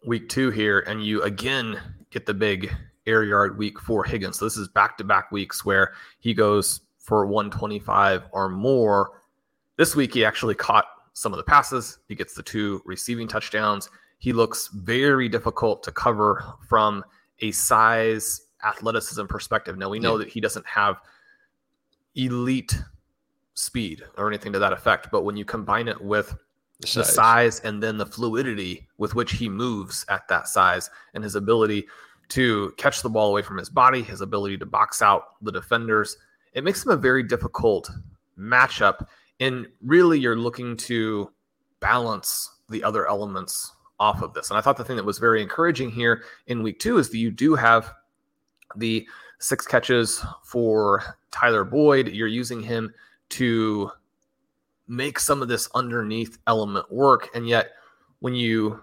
week 0.06 0.30
two 0.30 0.52
here, 0.52 0.80
and 0.82 1.04
you 1.04 1.22
again 1.24 1.80
get 2.12 2.26
the 2.26 2.34
big 2.34 2.74
air 3.06 3.24
yard 3.24 3.58
week 3.58 3.80
for 3.80 4.04
Higgins. 4.04 4.40
So 4.40 4.46
this 4.46 4.58
is 4.58 4.68
back 4.68 4.98
to 4.98 5.04
back 5.04 5.32
weeks 5.32 5.66
where 5.66 5.94
he 6.20 6.34
goes 6.34 6.82
for 7.00 7.26
125 7.26 8.24
or 8.32 8.50
more. 8.50 9.12
This 9.78 9.96
week, 9.96 10.14
he 10.14 10.24
actually 10.26 10.56
caught 10.56 10.86
some 11.14 11.34
of 11.34 11.38
the 11.38 11.44
passes. 11.44 12.00
He 12.08 12.16
gets 12.16 12.34
the 12.34 12.44
two 12.44 12.82
receiving 12.86 13.28
touchdowns. 13.28 13.90
He 14.20 14.34
looks 14.34 14.68
very 14.68 15.28
difficult 15.30 15.84
to 15.84 15.92
cover 15.92 16.44
from 16.68 17.04
a 17.40 17.52
size 17.52 18.42
athleticism 18.66 19.26
perspective. 19.26 19.78
Now, 19.78 19.90
we 19.90 20.00
know 20.00 20.18
yeah. 20.18 20.26
that 20.26 20.30
he 20.30 20.42
doesn't 20.42 20.66
have 20.66 20.98
elite 22.16 22.78
speed 23.54 24.04
or 24.18 24.28
anything 24.28 24.54
to 24.54 24.60
that 24.60 24.74
effect, 24.74 25.10
but 25.12 25.24
when 25.24 25.38
you 25.38 25.46
combine 25.46 25.88
it 25.88 26.00
with 26.02 26.36
the 26.80 26.88
size. 26.88 27.08
the 27.08 27.12
size 27.14 27.60
and 27.62 27.84
then 27.84 27.98
the 27.98 28.06
fluidity 28.06 28.88
with 28.98 29.16
which 29.16 29.34
he 29.34 29.50
moves 29.50 30.06
at 30.10 30.28
that 30.28 30.48
size 30.48 30.90
and 31.14 31.24
his 31.24 31.36
ability 31.36 31.86
to 32.30 32.74
catch 32.78 33.02
the 33.02 33.10
ball 33.10 33.30
away 33.30 33.42
from 33.42 33.58
his 33.58 33.70
body, 33.70 34.02
his 34.02 34.22
ability 34.22 34.58
to 34.58 34.66
box 34.66 35.02
out 35.02 35.42
the 35.42 35.52
defenders. 35.52 36.18
It 36.54 36.64
makes 36.64 36.86
him 36.86 36.92
a 36.92 36.98
very 36.98 37.24
difficult 37.24 37.90
matchup. 38.38 39.08
And 39.40 39.68
really, 39.82 40.20
you're 40.20 40.36
looking 40.36 40.78
to 40.78 41.32
balance 41.80 42.50
the 42.70 42.84
other 42.84 43.08
elements 43.08 43.74
off 44.00 44.22
of 44.22 44.34
this. 44.34 44.50
And 44.50 44.58
I 44.58 44.62
thought 44.62 44.78
the 44.78 44.84
thing 44.84 44.96
that 44.96 45.06
was 45.06 45.18
very 45.18 45.42
encouraging 45.42 45.92
here 45.92 46.24
in 46.48 46.64
week 46.64 46.80
two 46.80 46.98
is 46.98 47.10
that 47.10 47.18
you 47.18 47.32
do 47.32 47.56
have 47.56 47.92
the 48.76 49.08
six 49.40 49.66
catches 49.66 50.24
for 50.44 51.04
Tyler 51.32 51.64
Boyd. 51.64 52.10
You're 52.10 52.28
using 52.28 52.62
him 52.62 52.94
to 53.30 53.92
make 54.90 55.20
some 55.20 55.42
of 55.42 55.48
this 55.48 55.70
underneath 55.76 56.40
element 56.48 56.92
work. 56.92 57.30
And 57.34 57.48
yet, 57.48 57.72
when 58.20 58.34
you 58.34 58.82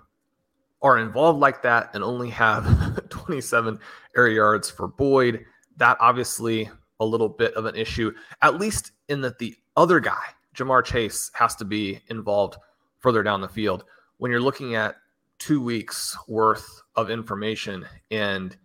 are 0.80 0.98
involved 0.98 1.40
like 1.40 1.62
that 1.62 1.90
and 1.92 2.02
only 2.02 2.30
have 2.30 3.08
27 3.10 3.78
air 4.16 4.28
yards 4.28 4.70
for 4.70 4.86
Boyd, 4.88 5.44
that 5.76 5.96
obviously 6.00 6.70
a 7.00 7.04
little 7.04 7.28
bit 7.28 7.52
of 7.54 7.66
an 7.66 7.75
issue, 7.75 8.12
at 8.40 8.58
least 8.58 8.92
in 9.08 9.20
that 9.20 9.38
the 9.38 9.54
other 9.76 10.00
guy, 10.00 10.22
Ja'Marr 10.54 10.84
Chase, 10.84 11.30
has 11.34 11.54
to 11.56 11.64
be 11.64 12.00
involved 12.08 12.56
further 13.00 13.22
down 13.22 13.40
the 13.40 13.48
field. 13.48 13.84
When 14.18 14.30
you're 14.30 14.40
looking 14.40 14.75
at 14.75 14.96
two 15.38 15.60
weeks 15.60 16.16
worth 16.28 16.82
of 16.94 17.10
information, 17.10 17.84
and 18.10 18.56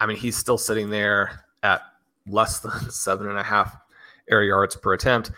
I 0.00 0.06
mean, 0.06 0.16
he's 0.16 0.36
still 0.36 0.58
sitting 0.58 0.90
there 0.90 1.44
at 1.62 1.82
less 2.26 2.58
than 2.58 2.72
seven 2.90 3.28
and 3.28 3.38
a 3.38 3.42
half 3.42 3.76
air 4.28 4.42
yards 4.42 4.76
per 4.76 4.92
attempt. 4.92 5.30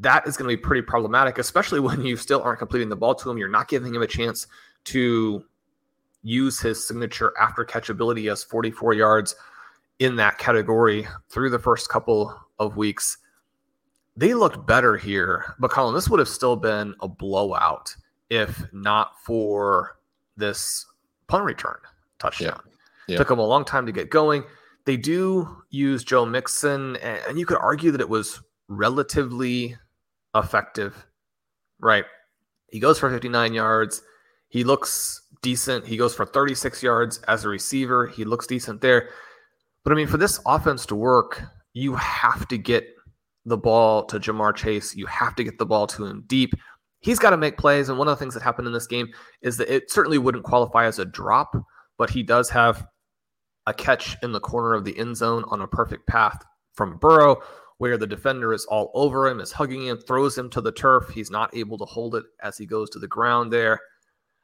That 0.00 0.26
is 0.26 0.36
going 0.36 0.50
to 0.50 0.56
be 0.56 0.60
pretty 0.60 0.82
problematic, 0.82 1.38
especially 1.38 1.80
when 1.80 2.04
you 2.04 2.16
still 2.16 2.42
aren't 2.42 2.58
completing 2.58 2.88
the 2.88 2.96
ball 2.96 3.14
to 3.14 3.30
him. 3.30 3.38
You're 3.38 3.48
not 3.48 3.68
giving 3.68 3.94
him 3.94 4.02
a 4.02 4.06
chance 4.06 4.46
to 4.84 5.44
use 6.22 6.60
his 6.60 6.86
signature 6.86 7.32
after 7.38 7.64
catchability 7.64 8.30
as 8.30 8.42
44 8.42 8.94
yards 8.94 9.36
in 9.98 10.16
that 10.16 10.38
category 10.38 11.06
through 11.28 11.50
the 11.50 11.58
first 11.58 11.88
couple 11.88 12.34
of 12.58 12.76
weeks. 12.76 13.18
They 14.16 14.34
looked 14.34 14.66
better 14.66 14.96
here, 14.96 15.54
but 15.58 15.70
Colm, 15.70 15.94
this 15.94 16.08
would 16.08 16.18
have 16.18 16.28
still 16.28 16.56
been 16.56 16.94
a 17.00 17.08
blowout 17.08 17.94
if 18.28 18.64
not 18.72 19.12
for 19.22 19.98
this 20.36 20.86
punt 21.26 21.44
return 21.44 21.76
touchdown. 22.18 22.60
Yeah. 22.64 22.72
Yeah. 23.08 23.16
Took 23.18 23.28
them 23.28 23.38
a 23.38 23.46
long 23.46 23.64
time 23.64 23.86
to 23.86 23.92
get 23.92 24.08
going. 24.10 24.44
They 24.84 24.96
do 24.96 25.62
use 25.70 26.04
Joe 26.04 26.24
Mixon, 26.24 26.96
and 26.96 27.38
you 27.38 27.44
could 27.44 27.58
argue 27.58 27.90
that 27.90 28.00
it 28.00 28.08
was 28.08 28.40
relatively 28.68 29.76
effective, 30.34 31.06
right? 31.80 32.04
He 32.70 32.80
goes 32.80 32.98
for 32.98 33.10
59 33.10 33.52
yards. 33.52 34.02
He 34.48 34.64
looks 34.64 35.22
decent. 35.42 35.86
He 35.86 35.96
goes 35.96 36.14
for 36.14 36.26
36 36.26 36.82
yards 36.82 37.18
as 37.28 37.44
a 37.44 37.48
receiver. 37.48 38.06
He 38.06 38.24
looks 38.24 38.46
decent 38.46 38.80
there. 38.80 39.10
But 39.84 39.92
I 39.92 39.96
mean, 39.96 40.06
for 40.06 40.18
this 40.18 40.40
offense 40.46 40.86
to 40.86 40.94
work, 40.94 41.42
you 41.72 41.94
have 41.94 42.46
to 42.48 42.58
get 42.58 42.86
the 43.44 43.56
ball 43.56 44.04
to 44.06 44.18
Ja'Marr 44.20 44.54
Chase. 44.54 44.94
You 44.94 45.06
have 45.06 45.34
to 45.36 45.44
get 45.44 45.58
the 45.58 45.66
ball 45.66 45.86
to 45.88 46.04
him 46.04 46.24
deep. 46.26 46.52
He's 47.00 47.18
got 47.18 47.30
to 47.30 47.36
make 47.36 47.56
plays. 47.56 47.88
And 47.88 47.98
one 47.98 48.08
of 48.08 48.18
the 48.18 48.22
things 48.22 48.34
that 48.34 48.42
happened 48.42 48.66
in 48.66 48.74
this 48.74 48.86
game 48.86 49.08
is 49.40 49.56
that 49.56 49.72
it 49.74 49.90
certainly 49.90 50.18
wouldn't 50.18 50.44
qualify 50.44 50.84
as 50.86 50.98
a 50.98 51.04
drop, 51.04 51.56
but 51.96 52.10
he 52.10 52.22
does 52.22 52.50
have 52.50 52.86
a 53.66 53.72
catch 53.72 54.16
in 54.22 54.32
the 54.32 54.40
corner 54.40 54.74
of 54.74 54.84
the 54.84 54.98
end 54.98 55.16
zone 55.16 55.44
on 55.48 55.62
a 55.62 55.66
perfect 55.66 56.06
path 56.06 56.44
from 56.74 56.98
Burrow, 56.98 57.40
where 57.80 57.98
the 57.98 58.06
defender 58.06 58.52
is 58.52 58.64
all 58.66 58.90
over 58.94 59.26
him, 59.26 59.40
is 59.40 59.52
hugging 59.52 59.86
him, 59.86 59.98
throws 59.98 60.38
him 60.38 60.48
to 60.50 60.60
the 60.60 60.72
turf. 60.72 61.08
He's 61.10 61.30
not 61.30 61.54
able 61.56 61.76
to 61.78 61.84
hold 61.84 62.14
it 62.14 62.24
as 62.42 62.56
he 62.56 62.64
goes 62.64 62.88
to 62.90 62.98
the 62.98 63.08
ground 63.08 63.52
there 63.52 63.80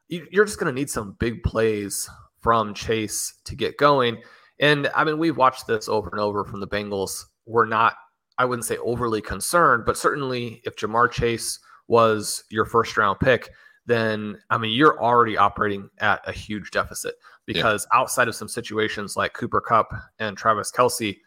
you're 0.09 0.45
just 0.45 0.59
going 0.59 0.73
to 0.73 0.79
need 0.79 0.91
some 0.91 1.17
big 1.19 1.43
plays 1.43 2.09
from 2.41 2.75
Chase 2.75 3.35
to 3.45 3.57
get 3.57 3.77
going. 3.77 4.23
And 4.61 4.89
I 4.95 5.05
mean, 5.05 5.19
we've 5.19 5.37
watched 5.37 5.67
this 5.67 5.89
over 5.89 6.09
and 6.11 6.21
over 6.21 6.45
from 6.45 6.61
the 6.61 6.69
Bengals. 6.69 7.25
We're 7.45 7.67
not, 7.67 7.95
I 8.39 8.45
wouldn't 8.45 8.67
say 8.67 8.77
overly 8.79 9.21
concerned, 9.21 9.85
but 9.85 9.97
certainly 9.97 10.63
if 10.65 10.77
Ja'Marr 10.77 11.11
Chase 11.11 11.59
was 11.89 12.45
your 12.51 12.65
first 12.65 12.97
round 12.97 13.21
pick, 13.21 13.51
then 13.87 14.39
I 14.51 14.59
mean 14.59 14.73
you're 14.73 15.01
already 15.01 15.37
operating 15.37 15.89
at 15.99 16.21
a 16.29 16.33
huge 16.33 16.71
deficit 16.73 17.15
because 17.47 17.87
yeah. 17.93 18.01
outside 18.01 18.27
of 18.27 18.35
some 18.35 18.49
situations 18.49 19.17
like 19.17 19.33
Cooper 19.33 19.61
Kupp 19.61 19.93
and 20.19 20.37
Travis 20.37 20.73
Kelce, 20.73 21.19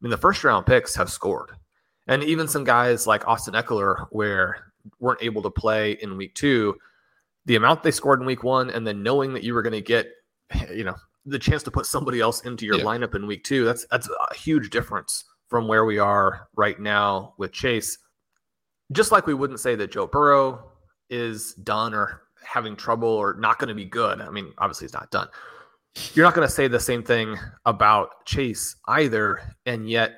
I 0.00 0.04
mean 0.04 0.10
the 0.10 0.16
first 0.16 0.44
round 0.44 0.66
picks 0.66 0.94
have 0.94 1.10
scored. 1.10 1.50
And 2.06 2.22
even 2.22 2.48
some 2.48 2.64
guys 2.64 3.06
like 3.06 3.28
Austin 3.28 3.54
Ekeler, 3.54 4.06
where 4.10 4.72
weren't 4.98 5.22
able 5.22 5.42
to 5.42 5.50
play 5.50 5.92
in 6.00 6.16
week 6.16 6.34
two, 6.34 6.76
the 7.44 7.56
amount 7.56 7.82
they 7.82 7.90
scored 7.90 8.20
in 8.20 8.26
week 8.26 8.42
one, 8.42 8.70
and 8.70 8.86
then 8.86 9.02
knowing 9.02 9.34
that 9.34 9.42
you 9.42 9.54
were 9.54 9.62
going 9.62 9.74
to 9.74 9.80
get, 9.80 10.06
you 10.72 10.84
know, 10.84 10.94
the 11.26 11.38
chance 11.38 11.62
to 11.64 11.70
put 11.70 11.86
somebody 11.86 12.20
else 12.20 12.40
into 12.42 12.64
your 12.64 12.78
yeah. 12.78 12.84
lineup 12.84 13.14
in 13.14 13.26
week 13.26 13.44
two, 13.44 13.64
that's 13.64 13.86
that's 13.90 14.08
a 14.08 14.34
huge 14.34 14.70
difference 14.70 15.24
from 15.48 15.68
where 15.68 15.84
we 15.84 15.98
are 15.98 16.48
right 16.56 16.80
now 16.80 17.34
with 17.38 17.52
Chase. 17.52 17.98
Just 18.92 19.12
like 19.12 19.26
we 19.26 19.34
wouldn't 19.34 19.60
say 19.60 19.74
that 19.74 19.90
Joe 19.92 20.06
Burrow 20.06 20.72
is 21.10 21.54
done 21.54 21.94
or 21.94 22.22
having 22.42 22.76
trouble 22.76 23.08
or 23.08 23.34
not 23.34 23.58
going 23.58 23.68
to 23.68 23.74
be 23.74 23.84
good. 23.84 24.20
I 24.20 24.30
mean, 24.30 24.52
obviously 24.58 24.86
he's 24.86 24.94
not 24.94 25.10
done. 25.10 25.28
You're 26.14 26.24
not 26.24 26.34
going 26.34 26.46
to 26.46 26.52
say 26.52 26.68
the 26.68 26.80
same 26.80 27.02
thing 27.02 27.36
about 27.64 28.24
Chase 28.24 28.76
either. 28.88 29.40
And 29.66 29.88
yet 29.88 30.16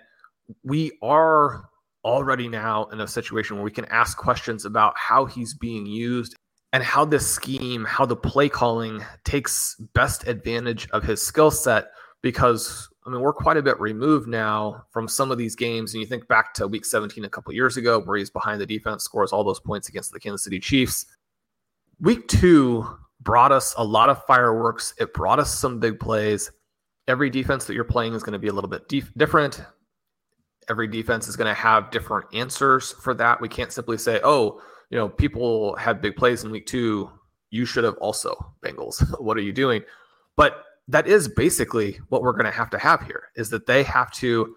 we 0.65 0.93
are 1.03 1.69
already 2.05 2.49
now 2.49 2.87
in 2.87 3.01
a 3.01 3.09
situation 3.09 3.57
where 3.57 3.65
we 3.65 3.71
can 3.71 3.85
ask 3.87 4.17
questions 4.17 4.65
about 4.65 4.97
how 4.97 5.27
he's 5.27 5.55
being 5.55 5.85
used 5.87 6.35
and 6.73 6.83
how 6.83 7.05
this 7.05 7.29
scheme, 7.29 7.85
how 7.85 8.07
the 8.07 8.17
play 8.17 8.49
calling 8.49 9.05
takes 9.25 9.77
best 9.93 10.27
advantage 10.27 10.89
of 10.91 11.03
his 11.03 11.21
skill 11.21 11.51
set. 11.51 11.91
Because, 12.23 12.89
I 13.07 13.11
mean, 13.11 13.21
we're 13.21 13.33
quite 13.33 13.57
a 13.57 13.63
bit 13.63 13.81
removed 13.81 14.29
now 14.29 14.85
from 14.91 15.09
some 15.09 15.31
of 15.31 15.39
these 15.39 15.57
games. 15.57 15.95
And 15.95 16.01
you 16.01 16.07
think 16.07 16.29
back 16.29 16.55
to 16.55 16.69
week 16.69 16.85
17 16.85 17.25
a 17.25 17.29
couple 17.29 17.53
years 17.53 17.77
ago, 17.77 18.01
where 18.01 18.17
he's 18.17 18.31
behind 18.31 18.61
the 18.61 18.67
defense, 18.67 19.05
scores 19.05 19.33
all 19.33 19.45
those 19.45 19.61
points 19.61 19.89
against 19.89 20.13
the 20.13 20.21
Kansas 20.21 20.45
City 20.45 20.61
Chiefs. 20.61 21.07
Week 21.99 22.29
two 22.29 22.87
brought 23.21 23.53
us 23.53 23.75
a 23.77 23.85
lot 23.85 24.09
of 24.09 24.25
fireworks, 24.25 24.95
it 24.99 25.13
brought 25.15 25.39
us 25.39 25.57
some 25.57 25.79
big 25.79 26.01
plays. 26.01 26.51
Every 27.09 27.31
defense 27.31 27.65
that 27.65 27.75
you're 27.75 27.85
playing 27.85 28.15
is 28.15 28.23
going 28.23 28.35
to 28.35 28.39
be 28.39 28.49
a 28.49 28.53
little 28.53 28.71
bit 28.71 28.89
def- 28.89 29.13
different 29.17 29.63
every 30.71 30.87
defense 30.87 31.29
is 31.29 31.37
going 31.37 31.49
to 31.49 31.61
have 31.61 31.91
different 31.91 32.27
answers 32.33 32.93
for 32.93 33.13
that. 33.15 33.41
We 33.41 33.49
can't 33.49 33.73
simply 33.73 33.99
say, 33.99 34.21
oh, 34.23 34.63
you 34.89 34.97
know, 34.97 35.09
people 35.09 35.75
had 35.77 36.01
big 36.01 36.17
plays 36.17 36.45
in 36.45 36.51
week 36.51 36.67
two. 36.67 37.11
You 37.51 37.65
should 37.65 37.85
have 37.85 37.97
also, 37.97 38.37
Bengals. 38.65 39.03
what 39.21 39.37
are 39.37 39.43
you 39.43 39.53
doing? 39.53 39.83
But 40.37 40.63
that 40.89 41.07
is 41.07 41.29
basically 41.29 41.99
what 42.09 42.23
we're 42.23 42.33
going 42.33 42.45
to 42.45 42.51
have 42.51 42.71
to 42.71 42.79
have 42.79 43.03
here 43.03 43.25
is 43.37 43.51
that 43.51 43.67
they 43.67 43.83
have 43.83 44.11
to 44.13 44.55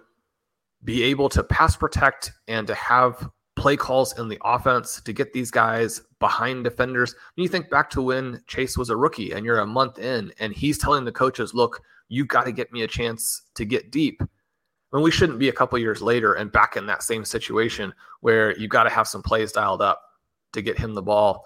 be 0.83 1.03
able 1.03 1.29
to 1.29 1.43
pass 1.43 1.75
protect 1.75 2.31
and 2.47 2.67
to 2.67 2.75
have 2.75 3.29
play 3.63 3.77
calls 3.77 4.19
in 4.19 4.27
the 4.27 4.37
offense 4.43 4.99
to 4.99 5.13
get 5.13 5.31
these 5.31 5.49
guys 5.49 6.01
behind 6.19 6.65
defenders. 6.65 7.15
When 7.33 7.43
you 7.43 7.47
think 7.47 7.69
back 7.69 7.89
to 7.91 8.01
when 8.01 8.43
Chase 8.45 8.77
was 8.77 8.89
a 8.89 8.97
rookie 8.97 9.31
and 9.31 9.45
you're 9.45 9.59
a 9.59 9.65
month 9.65 9.99
in 9.99 10.33
and 10.39 10.51
he's 10.51 10.77
telling 10.77 11.05
the 11.05 11.13
coaches, 11.13 11.53
look, 11.53 11.79
you've 12.09 12.27
got 12.27 12.43
to 12.43 12.51
get 12.51 12.73
me 12.73 12.81
a 12.81 12.87
chance 12.87 13.43
to 13.55 13.63
get 13.63 13.89
deep 13.89 14.21
when 14.89 15.01
we 15.01 15.11
shouldn't 15.11 15.39
be 15.39 15.47
a 15.47 15.53
couple 15.53 15.79
years 15.79 16.01
later 16.01 16.33
and 16.33 16.51
back 16.51 16.75
in 16.75 16.85
that 16.87 17.03
same 17.03 17.23
situation 17.23 17.93
where 18.19 18.53
you 18.59 18.67
got 18.67 18.83
to 18.83 18.89
have 18.89 19.07
some 19.07 19.23
plays 19.23 19.53
dialed 19.53 19.81
up 19.81 20.01
to 20.51 20.61
get 20.61 20.77
him 20.77 20.93
the 20.93 21.01
ball 21.01 21.45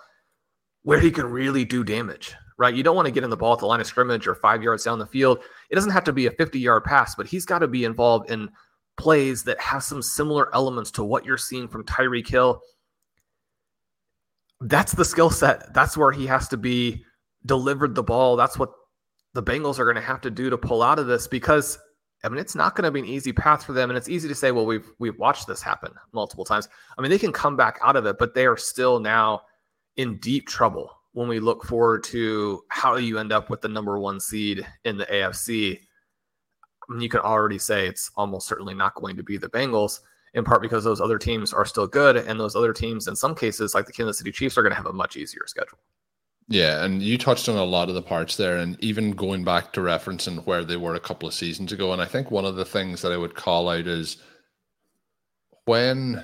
where 0.82 1.00
he 1.00 1.12
can 1.12 1.28
really 1.28 1.66
do 1.66 1.84
damage, 1.84 2.34
right? 2.58 2.74
You 2.74 2.82
don't 2.82 2.96
want 2.96 3.06
to 3.06 3.12
get 3.12 3.26
in 3.26 3.30
the 3.30 3.38
ball 3.38 3.54
at 3.54 3.60
the 3.60 3.68
line 3.68 3.80
of 3.80 3.86
scrimmage 3.86 4.26
or 4.26 4.34
five 4.34 4.64
yards 4.64 4.84
down 4.84 4.98
the 4.98 5.06
field. 5.06 5.44
It 5.70 5.76
doesn't 5.76 5.92
have 5.92 6.06
to 6.06 6.14
be 6.14 6.26
a 6.26 6.32
50 6.32 6.60
yard 6.60 6.84
pass, 6.84 7.14
but 7.14 7.28
he's 7.28 7.46
got 7.46 7.60
to 7.60 7.68
be 7.68 7.86
involved 7.86 8.32
in 8.32 8.50
plays 8.98 9.44
that 9.44 9.60
have 9.62 9.84
some 9.84 10.02
similar 10.02 10.54
elements 10.54 10.92
to 10.92 11.04
what 11.04 11.26
you're 11.26 11.38
seeing 11.38 11.68
from 11.68 11.86
Tyreek 11.86 12.28
Hill. 12.28 12.62
That's 14.62 14.94
the 14.94 15.06
skill 15.06 15.30
set. 15.30 15.74
That's 15.74 15.96
where 15.96 16.12
he 16.12 16.26
has 16.26 16.48
to 16.50 16.58
be 16.58 17.04
delivered 17.46 17.96
the 17.96 18.04
ball. 18.04 18.36
That's 18.36 18.58
what 18.58 18.72
the 19.34 19.44
Bengals 19.44 19.78
are 19.80 19.86
going 19.86 19.96
to 19.96 20.02
have 20.02 20.22
to 20.22 20.32
do 20.32 20.50
to 20.50 20.58
pull 20.58 20.82
out 20.82 21.00
of 21.00 21.08
this 21.08 21.28
because 21.28 21.78
I 22.24 22.30
mean, 22.30 22.40
it's 22.40 22.56
not 22.56 22.76
going 22.76 22.84
to 22.84 22.92
be 22.92 23.00
an 23.00 23.06
easy 23.06 23.32
path 23.32 23.64
for 23.64 23.74
them, 23.74 23.90
and 23.90 23.98
it's 23.98 24.10
easy 24.10 24.28
to 24.28 24.36
say, 24.36 24.52
"Well, 24.52 24.66
we've 24.66 24.90
we've 24.98 25.18
watched 25.20 25.46
this 25.46 25.62
happen 25.62 25.94
multiple 26.14 26.46
times." 26.46 26.68
I 26.98 27.02
mean, 27.02 27.12
they 27.12 27.20
can 27.20 27.32
come 27.32 27.56
back 27.56 27.80
out 27.84 27.96
of 27.96 28.06
it, 28.08 28.18
but 28.18 28.34
they 28.34 28.48
are 28.48 28.58
still 28.58 29.00
now 29.00 29.42
in 29.98 30.18
deep 30.18 30.48
trouble 30.48 30.92
when 31.14 31.28
we 31.28 31.40
look 31.40 31.64
forward 31.64 32.04
to 32.06 32.64
how 32.70 32.96
you 32.96 33.20
end 33.20 33.32
up 33.32 33.50
with 33.50 33.62
the 33.62 33.68
number 33.68 34.00
one 34.00 34.20
seed 34.20 34.66
in 34.84 34.98
the 34.98 35.06
AFC. 35.06 35.80
You 36.90 37.10
can 37.10 37.20
already 37.20 37.60
say 37.60 37.88
it's 37.88 38.12
almost 38.16 38.48
certainly 38.48 38.74
not 38.74 38.96
going 38.96 39.18
to 39.18 39.24
be 39.24 39.38
the 39.38 39.50
Bengals, 39.50 40.00
in 40.34 40.44
part 40.44 40.62
because 40.62 40.84
those 40.84 41.02
other 41.02 41.18
teams 41.18 41.54
are 41.54 41.66
still 41.66 41.88
good, 41.88 42.16
and 42.16 42.40
those 42.40 42.56
other 42.56 42.74
teams, 42.74 43.08
in 43.08 43.16
some 43.16 43.36
cases, 43.36 43.74
like 43.74 43.86
the 43.86 43.94
Kansas 43.94 44.18
City 44.18 44.32
Chiefs, 44.32 44.58
are 44.58 44.62
going 44.62 44.72
to 44.72 44.78
have 44.78 44.86
a 44.86 44.94
much 44.94 45.18
easier 45.18 45.44
schedule. 45.48 45.80
Yeah, 46.50 46.86
and 46.86 47.02
you 47.02 47.18
touched 47.18 47.50
on 47.50 47.58
a 47.58 47.64
lot 47.66 47.90
of 47.90 47.96
the 47.96 48.02
parts 48.02 48.38
there, 48.38 48.58
and 48.58 48.82
even 48.82 49.12
going 49.12 49.44
back 49.44 49.74
to 49.74 49.82
referencing 49.82 50.46
where 50.46 50.64
they 50.64 50.78
were 50.78 50.96
a 50.96 51.00
couple 51.00 51.28
of 51.28 51.34
seasons 51.34 51.74
ago. 51.74 51.92
And 51.92 52.02
I 52.02 52.06
think 52.06 52.32
one 52.32 52.46
of 52.46 52.56
the 52.56 52.64
things 52.64 53.02
that 53.02 53.12
I 53.12 53.18
would 53.18 53.36
call 53.36 53.70
out 53.70 53.86
is 53.86 54.18
when 55.66 56.24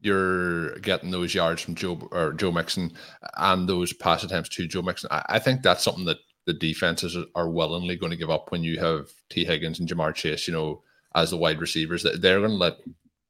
you're 0.00 0.78
getting 0.78 1.10
those 1.10 1.34
yards 1.34 1.62
from 1.62 1.74
Joe 1.74 2.08
or 2.12 2.34
Joe 2.34 2.52
Mixon 2.52 2.92
and 3.36 3.68
those 3.68 3.92
pass 3.92 4.22
attempts 4.22 4.50
to 4.50 4.68
Joe 4.68 4.82
Mixon, 4.82 5.08
I, 5.10 5.24
I 5.30 5.38
think 5.40 5.62
that's 5.62 5.82
something 5.82 6.04
that 6.04 6.18
the 6.46 6.52
defenses 6.52 7.16
are 7.34 7.48
willingly 7.48 7.96
going 7.96 8.10
to 8.10 8.16
give 8.16 8.30
up 8.30 8.50
when 8.50 8.62
you 8.62 8.78
have 8.78 9.08
Tee 9.30 9.44
Higgins 9.44 9.80
and 9.80 9.88
Ja'Marr 9.88 10.14
Chase, 10.14 10.46
you 10.46 10.52
know, 10.52 10.82
as 11.14 11.30
the 11.30 11.36
wide 11.36 11.60
receivers. 11.60 12.02
They're 12.02 12.40
going 12.40 12.50
to 12.50 12.56
let 12.56 12.76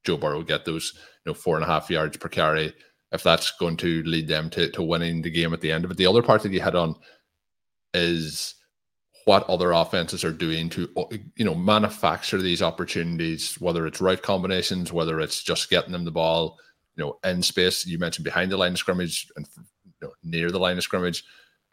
Joe 0.05 0.17
Burrow 0.17 0.43
get 0.43 0.65
those, 0.65 0.93
you 0.95 1.31
know, 1.31 1.35
four 1.35 1.57
and 1.57 1.65
a 1.65 1.69
half 1.69 1.91
yards 1.91 2.17
per 2.17 2.29
carry 2.29 2.75
if 3.13 3.23
that's 3.23 3.53
going 3.53 3.77
to 3.77 4.03
lead 4.03 4.27
them 4.27 4.51
to, 4.51 4.71
to 4.73 4.83
winning 4.83 5.23
the 5.23 5.31
game 5.31 5.53
at 5.53 5.61
the 5.61 5.71
end 5.71 5.85
of 5.85 5.91
it. 5.91 5.97
The 5.97 6.07
other 6.07 6.23
part 6.23 6.43
that 6.43 6.53
you 6.53 6.61
had 6.61 6.75
on 6.75 6.97
is 7.95 8.57
what 9.25 9.49
other 9.49 9.73
offenses 9.73 10.25
are 10.25 10.33
doing 10.33 10.69
to 10.69 10.89
you 11.37 11.45
know 11.45 11.55
manufacture 11.55 12.43
these 12.43 12.61
opportunities, 12.61 13.55
whether 13.61 13.87
it's 13.87 14.01
right 14.01 14.21
combinations, 14.21 14.93
whether 14.93 15.21
it's 15.21 15.43
just 15.43 15.71
getting 15.71 15.93
them 15.93 16.05
the 16.05 16.11
ball, 16.11 16.59
you 16.97 17.05
know, 17.05 17.19
in 17.25 17.41
space. 17.43 17.87
You 17.87 17.99
mentioned 17.99 18.25
behind 18.25 18.51
the 18.51 18.57
line 18.57 18.73
of 18.73 18.79
scrimmage 18.79 19.31
and 19.37 19.47
you 19.57 20.09
know, 20.09 20.13
near 20.23 20.51
the 20.51 20.59
line 20.59 20.77
of 20.77 20.83
scrimmage. 20.83 21.25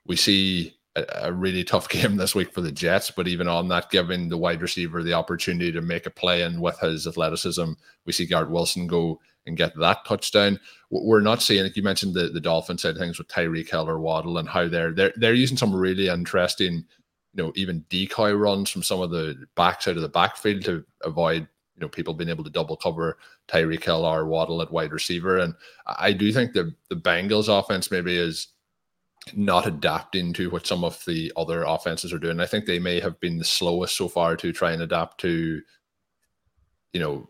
We 0.05 0.15
see 0.15 0.77
a, 0.95 1.31
really 1.31 1.63
tough 1.63 1.89
game 1.89 2.17
this 2.17 2.35
week 2.35 2.53
for 2.53 2.61
the 2.61 2.71
Jets, 2.71 3.11
but 3.11 3.27
even 3.27 3.47
on 3.47 3.67
that, 3.69 3.89
giving 3.89 4.29
the 4.29 4.37
wide 4.37 4.61
receiver 4.61 5.03
the 5.03 5.13
opportunity 5.13 5.71
to 5.71 5.81
make 5.81 6.05
a 6.05 6.11
play 6.11 6.43
and 6.43 6.61
with 6.61 6.79
his 6.79 7.07
athleticism, 7.07 7.73
we 8.05 8.13
see 8.13 8.25
Garrett 8.25 8.51
Wilson 8.51 8.87
go 8.87 9.19
and 9.47 9.57
get 9.57 9.77
that 9.79 10.05
touchdown. 10.05 10.59
We're 10.89 11.21
not 11.21 11.41
seeing 11.41 11.65
it. 11.65 11.75
You 11.75 11.83
mentioned 11.83 12.13
the, 12.13 12.29
the 12.29 12.39
Dolphin 12.39 12.77
side 12.77 12.97
things 12.97 13.17
with 13.17 13.27
Tyreek 13.27 13.69
Hill 13.69 13.97
Waddle 13.99 14.37
and 14.37 14.47
how 14.47 14.67
they're 14.67 14.91
they're 14.91 15.13
they're 15.15 15.33
using 15.33 15.57
some 15.57 15.73
really 15.73 16.09
interesting, 16.09 16.85
you 17.33 17.43
know, 17.43 17.51
even 17.55 17.85
decoy 17.89 18.33
runs 18.33 18.69
from 18.69 18.83
some 18.83 19.01
of 19.01 19.09
the 19.09 19.45
backside 19.55 19.95
of 19.95 20.03
the 20.03 20.09
backfield 20.09 20.63
to 20.65 20.85
avoid 21.03 21.47
you 21.75 21.81
know 21.81 21.87
people 21.87 22.13
being 22.13 22.29
able 22.29 22.43
to 22.43 22.51
double 22.51 22.77
cover 22.77 23.17
Tyreek 23.47 23.83
Hill 23.83 24.05
or 24.05 24.25
Waddle 24.27 24.61
at 24.61 24.71
wide 24.71 24.91
receiver. 24.91 25.39
And 25.39 25.55
I 25.87 26.13
do 26.13 26.31
think 26.31 26.53
the 26.53 26.75
the 26.89 26.95
Bengals 26.95 27.47
offense 27.47 27.89
maybe 27.89 28.15
is 28.15 28.49
not 29.33 29.67
adapting 29.67 30.33
to 30.33 30.49
what 30.49 30.67
some 30.67 30.83
of 30.83 31.03
the 31.05 31.31
other 31.37 31.63
offenses 31.63 32.11
are 32.11 32.19
doing. 32.19 32.39
I 32.39 32.45
think 32.45 32.65
they 32.65 32.79
may 32.79 32.99
have 32.99 33.19
been 33.19 33.37
the 33.37 33.43
slowest 33.43 33.95
so 33.95 34.07
far 34.07 34.35
to 34.37 34.51
try 34.51 34.71
and 34.71 34.81
adapt 34.81 35.19
to, 35.21 35.61
you 36.93 36.99
know, 36.99 37.27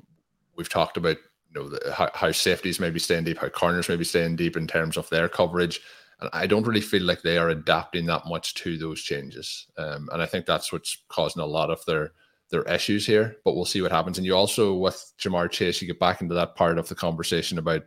we've 0.55 0.69
talked 0.69 0.97
about 0.97 1.17
you 1.53 1.61
know 1.61 1.69
the, 1.69 1.93
how, 1.93 2.09
how 2.13 2.31
safeties 2.31 2.79
maybe 2.79 2.99
staying 2.99 3.25
deep, 3.25 3.39
how 3.39 3.49
corners 3.49 3.89
maybe 3.89 4.03
staying 4.03 4.35
deep 4.35 4.55
in 4.55 4.67
terms 4.67 4.97
of 4.97 5.09
their 5.09 5.27
coverage. 5.27 5.81
And 6.19 6.29
I 6.33 6.47
don't 6.47 6.65
really 6.65 6.81
feel 6.81 7.03
like 7.03 7.23
they 7.23 7.37
are 7.37 7.49
adapting 7.49 8.05
that 8.05 8.27
much 8.27 8.53
to 8.55 8.77
those 8.77 9.01
changes. 9.01 9.67
Um, 9.77 10.07
and 10.13 10.21
I 10.21 10.27
think 10.27 10.45
that's 10.45 10.71
what's 10.71 10.97
causing 11.09 11.41
a 11.41 11.45
lot 11.45 11.69
of 11.69 11.83
their 11.85 12.11
their 12.51 12.63
issues 12.63 13.05
here. 13.05 13.37
But 13.43 13.55
we'll 13.55 13.65
see 13.65 13.81
what 13.81 13.91
happens. 13.91 14.17
And 14.17 14.25
you 14.25 14.35
also 14.35 14.75
with 14.75 15.13
Ja'Marr 15.19 15.49
Chase, 15.49 15.81
you 15.81 15.87
get 15.87 15.99
back 15.99 16.21
into 16.21 16.35
that 16.35 16.55
part 16.55 16.77
of 16.77 16.87
the 16.87 16.95
conversation 16.95 17.57
about 17.57 17.83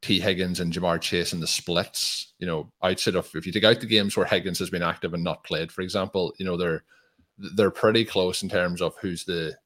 Tee 0.00 0.20
Higgins 0.20 0.60
and 0.60 0.72
Ja'Marr 0.72 1.00
Chase 1.00 1.32
and 1.32 1.42
the 1.42 1.46
splits. 1.46 2.32
You 2.38 2.46
know, 2.46 2.72
outside 2.82 3.16
of 3.16 3.30
if 3.34 3.46
you 3.46 3.52
take 3.52 3.64
out 3.64 3.80
the 3.80 3.86
games 3.86 4.16
where 4.16 4.26
Higgins 4.26 4.58
has 4.60 4.70
been 4.70 4.82
active 4.82 5.14
and 5.14 5.24
not 5.24 5.44
played, 5.44 5.72
for 5.72 5.82
example, 5.82 6.32
you 6.38 6.46
know 6.46 6.56
they're 6.56 6.84
they're 7.54 7.70
pretty 7.70 8.04
close 8.04 8.42
in 8.42 8.48
terms 8.48 8.80
of 8.80 8.94
who's 9.00 9.24
the 9.24 9.56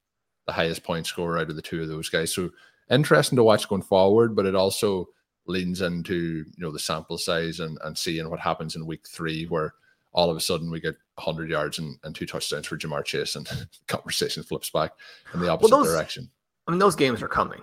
the 0.46 0.52
highest 0.52 0.82
point 0.82 1.06
scorer 1.06 1.38
out 1.38 1.50
of 1.50 1.56
the 1.56 1.62
two 1.62 1.82
of 1.82 1.88
those 1.88 2.08
guys. 2.08 2.34
So 2.34 2.50
interesting 2.90 3.36
to 3.36 3.44
watch 3.44 3.68
going 3.68 3.82
forward, 3.82 4.34
but 4.34 4.46
it 4.46 4.54
also 4.54 5.08
leans 5.46 5.80
into 5.80 6.44
you 6.56 6.64
know 6.64 6.70
the 6.70 6.78
sample 6.78 7.18
size 7.18 7.60
and, 7.60 7.78
and 7.84 7.96
seeing 7.96 8.28
what 8.30 8.40
happens 8.40 8.76
in 8.76 8.86
week 8.86 9.06
three 9.08 9.44
where 9.46 9.74
all 10.12 10.30
of 10.30 10.36
a 10.36 10.40
sudden 10.40 10.70
we 10.70 10.78
get 10.78 10.94
100 11.14 11.50
yards 11.50 11.78
and, 11.78 11.98
and 12.04 12.14
two 12.14 12.26
touchdowns 12.26 12.66
for 12.66 12.76
Ja'Marr 12.76 13.04
Chase 13.04 13.34
and 13.34 13.48
conversation 13.86 14.42
flips 14.42 14.70
back 14.70 14.92
in 15.32 15.40
the 15.40 15.48
opposite 15.48 15.72
well, 15.72 15.84
those, 15.84 15.92
direction. 15.92 16.30
I 16.66 16.70
mean, 16.70 16.78
those 16.78 16.96
games 16.96 17.22
are 17.22 17.28
coming, 17.28 17.60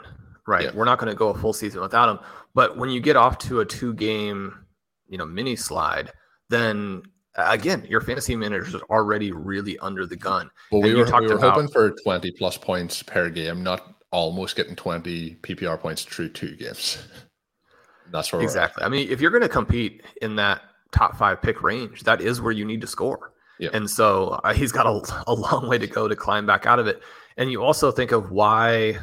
right? 0.50 0.66
Yeah. 0.66 0.72
We're 0.74 0.86
not 0.86 1.00
going 1.00 1.12
to 1.12 1.16
go 1.16 1.30
a 1.30 1.38
full 1.38 1.54
season 1.54 1.80
without 1.80 2.10
him. 2.10 2.20
But 2.54 2.76
when 2.76 2.90
you 2.90 3.00
get 3.00 3.16
off 3.16 3.38
to 3.40 3.62
a 3.62 3.66
two 3.66 3.94
game, 3.94 4.66
you 5.08 5.18
know, 5.18 5.26
mini 5.26 5.56
slide, 5.56 6.12
then 6.50 7.04
again, 7.38 7.86
your 7.88 8.02
fantasy 8.02 8.36
managers 8.36 8.76
are 8.76 8.82
already 8.90 9.32
really 9.32 9.78
under 9.80 10.06
the 10.06 10.16
gun. 10.16 10.50
Well, 10.72 10.82
we 10.82 10.94
were, 10.96 11.06
we 11.06 11.28
were 11.28 11.36
about, 11.36 11.54
hoping 11.54 11.70
for 11.70 11.92
20 12.04 12.32
plus 12.32 12.58
points 12.58 13.04
per 13.04 13.30
game, 13.30 13.64
not 13.64 13.96
almost 14.12 14.56
getting 14.56 14.76
20 14.76 15.36
PPR 15.42 15.80
points 15.80 16.04
through 16.04 16.30
two 16.30 16.56
games. 16.56 16.98
That's 18.12 18.34
where 18.34 18.42
exactly. 18.42 18.84
I 18.84 18.90
mean, 18.90 19.08
if 19.12 19.22
you're 19.22 19.30
going 19.30 19.44
to 19.44 19.50
compete 19.50 20.02
in 20.24 20.36
that 20.38 20.62
top 20.92 21.16
five 21.16 21.44
pick 21.44 21.62
range, 21.62 22.02
that 22.04 22.22
is 22.22 22.42
where 22.42 22.52
you 22.52 22.66
need 22.66 22.82
to 22.82 22.88
score. 22.88 23.34
Yep. 23.60 23.76
And 23.76 23.88
so 23.88 24.40
uh, 24.44 24.54
he's 24.54 24.72
got 24.72 24.88
a, 24.88 25.24
a 25.28 25.34
long 25.34 25.70
way 25.70 25.78
to 25.78 25.86
go 25.86 26.08
to 26.08 26.16
climb 26.16 26.48
back 26.48 26.66
out 26.66 26.80
of 26.80 26.88
it. 26.88 27.04
And 27.38 27.52
you 27.52 27.64
also 27.64 27.92
think 27.92 28.12
of 28.12 28.32
why 28.32 28.98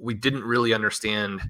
we 0.00 0.14
didn't 0.14 0.44
really 0.44 0.72
understand 0.72 1.42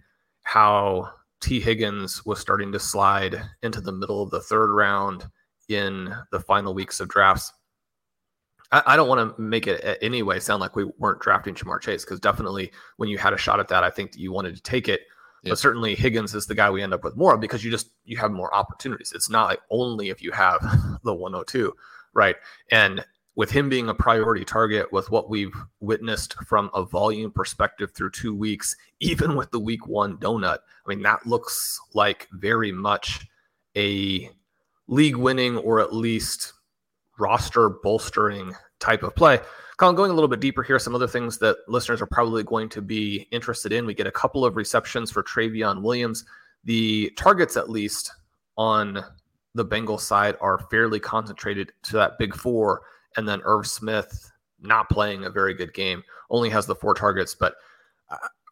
how 0.43 1.11
Tee 1.41 1.61
Higgins 1.61 2.25
was 2.27 2.39
starting 2.39 2.73
to 2.73 2.79
slide 2.79 3.41
into 3.63 3.81
the 3.81 3.93
middle 3.93 4.23
of 4.23 4.31
the 4.31 4.41
third 4.41 4.75
round 4.75 5.27
in 5.69 6.15
the 6.33 6.41
final 6.41 6.75
weeks 6.75 7.01
of 7.01 7.09
drafts. 7.09 7.53
I, 8.73 8.83
I 8.87 8.97
don't 8.97 9.09
want 9.09 9.37
to 9.37 9.41
make 9.41 9.67
it 9.67 9.99
anyway 10.03 10.41
sound 10.41 10.61
like 10.61 10.77
we 10.77 10.85
weren't 10.99 11.21
drafting 11.21 11.55
Ja'Marr 11.55 11.81
Chase 11.81 12.05
because 12.05 12.21
definitely 12.21 12.73
when 12.97 13.09
you 13.09 13.19
had 13.19 13.33
a 13.33 13.39
shot 13.39 13.61
at 13.61 13.69
that, 13.69 13.85
I 13.85 13.91
think 13.91 14.13
that 14.13 14.21
you 14.21 14.33
wanted 14.33 14.57
to 14.57 14.63
take 14.63 14.89
it. 14.89 15.01
Yep. 15.43 15.53
But 15.53 15.59
certainly 15.59 15.95
Higgins 15.95 16.35
is 16.35 16.47
the 16.47 16.55
guy 16.55 16.71
we 16.71 16.83
end 16.83 16.93
up 16.93 17.03
with 17.03 17.17
more 17.17 17.39
because 17.39 17.65
you 17.65 17.71
just 17.71 17.91
you 18.05 18.19
have 18.19 18.31
more 18.31 18.55
opportunities. 18.55 19.13
It's 19.15 19.31
not 19.31 19.49
like 19.49 19.61
only 19.71 20.11
if 20.11 20.23
you 20.23 20.33
have 20.33 20.61
the 21.05 21.15
102, 21.15 21.75
right? 22.13 22.37
And 22.71 23.05
with 23.37 23.51
him 23.51 23.69
being 23.69 23.89
a 23.89 23.95
priority 23.95 24.45
target, 24.45 24.93
with 24.93 25.11
what 25.11 25.31
we've 25.31 25.55
witnessed 25.81 26.35
from 26.47 26.71
a 26.75 26.85
volume 26.85 27.31
perspective 27.31 27.93
through 27.95 28.11
two 28.11 28.35
weeks, 28.35 28.77
even 29.01 29.37
with 29.37 29.51
the 29.51 29.61
week 29.61 29.87
one 29.87 30.17
donut, 30.19 30.59
I 30.85 30.89
mean, 30.89 31.03
that 31.03 31.27
looks 31.27 31.81
like 31.95 32.29
very 32.33 32.73
much 32.73 33.27
a 33.77 34.31
league 34.89 35.17
winning 35.17 35.57
or 35.59 35.81
at 35.81 35.95
least 35.95 36.53
roster 37.19 37.69
bolstering 37.69 38.53
type 38.81 39.03
of 39.03 39.15
play. 39.15 39.39
Colm, 39.79 39.97
going 39.97 40.11
a 40.11 40.15
little 40.15 40.29
bit 40.29 40.41
deeper 40.41 40.63
here, 40.63 40.79
some 40.79 40.95
other 40.95 41.07
things 41.07 41.39
that 41.39 41.57
listeners 41.69 42.03
are 42.03 42.07
probably 42.07 42.43
going 42.43 42.69
to 42.69 42.83
be 42.83 43.27
interested 43.31 43.73
in. 43.73 43.87
We 43.87 43.95
get 43.95 44.07
a 44.07 44.13
couple 44.13 44.45
of 44.45 44.57
receptions 44.57 45.11
for 45.11 45.23
Trayveon 45.23 45.81
Williams. 45.81 46.25
The 46.65 47.11
targets, 47.17 47.57
at 47.57 47.71
least 47.71 48.13
on 48.59 49.03
the 49.55 49.65
Bengals 49.65 50.01
side, 50.01 50.37
are 50.43 50.59
fairly 50.71 51.01
concentrated 51.01 51.73
to 51.85 51.93
that 51.95 52.19
big 52.19 52.35
four. 52.35 52.83
And 53.17 53.29
then 53.29 53.43
Irv 53.45 53.67
Smith, 53.67 54.31
not 54.61 54.91
playing 54.91 55.25
a 55.25 55.31
very 55.31 55.55
good 55.55 55.75
game, 55.75 56.03
only 56.31 56.51
has 56.51 56.67
the 56.67 56.75
four 56.75 56.95
targets. 56.95 57.35
But 57.35 57.55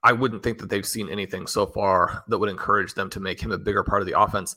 I 0.05 0.13
wouldn't 0.13 0.43
think 0.43 0.59
that 0.59 0.71
they've 0.71 0.87
seen 0.87 1.09
anything 1.09 1.47
so 1.47 1.67
far 1.67 2.25
that 2.29 2.39
would 2.39 2.51
encourage 2.51 2.95
them 2.95 3.11
to 3.11 3.21
make 3.21 3.41
him 3.41 3.53
a 3.53 3.59
bigger 3.59 3.83
part 3.83 4.01
of 4.01 4.07
the 4.07 4.19
offense. 4.19 4.57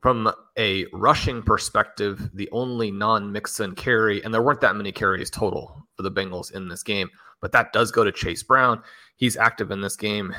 From 0.00 0.32
a 0.58 0.86
rushing 0.92 1.42
perspective, 1.42 2.30
the 2.34 2.48
only 2.50 2.90
non 2.90 3.30
Mixon 3.30 3.74
carry, 3.74 4.22
and 4.24 4.34
there 4.34 4.42
weren't 4.42 4.60
that 4.60 4.76
many 4.76 4.90
carries 4.90 5.30
total 5.30 5.86
for 5.94 6.02
the 6.02 6.10
Bengals 6.10 6.52
in 6.52 6.68
this 6.68 6.82
game, 6.82 7.08
but 7.40 7.52
that 7.52 7.72
does 7.72 7.92
go 7.92 8.02
to 8.02 8.10
Chase 8.10 8.42
Brown. 8.42 8.82
He's 9.16 9.36
active 9.36 9.70
in 9.70 9.80
this 9.80 9.96
game. 9.96 10.34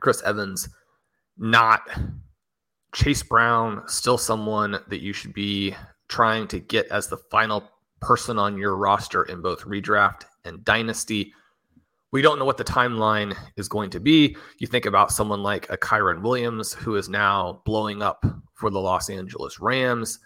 Chris 0.00 0.22
Evans, 0.22 0.68
not 1.36 1.82
Chase 2.94 3.22
Brown, 3.22 3.82
still 3.86 4.18
someone 4.18 4.78
that 4.88 5.00
you 5.00 5.12
should 5.12 5.34
be 5.34 5.74
trying 6.08 6.46
to 6.48 6.60
get 6.60 6.86
as 6.88 7.08
the 7.08 7.16
final 7.16 7.68
person 8.02 8.38
on 8.38 8.58
your 8.58 8.76
roster 8.76 9.22
in 9.24 9.40
both 9.40 9.62
redraft 9.62 10.24
and 10.44 10.64
dynasty. 10.64 11.32
We 12.10 12.20
don't 12.20 12.38
know 12.38 12.44
what 12.44 12.58
the 12.58 12.64
timeline 12.64 13.34
is 13.56 13.68
going 13.68 13.88
to 13.90 14.00
be. 14.00 14.36
You 14.58 14.66
think 14.66 14.84
about 14.84 15.10
someone 15.10 15.42
like 15.42 15.70
a 15.70 15.78
Kyren 15.78 16.20
Williams, 16.20 16.74
who 16.74 16.96
is 16.96 17.08
now 17.08 17.62
blowing 17.64 18.02
up 18.02 18.24
for 18.52 18.68
the 18.68 18.78
Los 18.78 19.08
Angeles 19.08 19.58
Rams. 19.60 20.18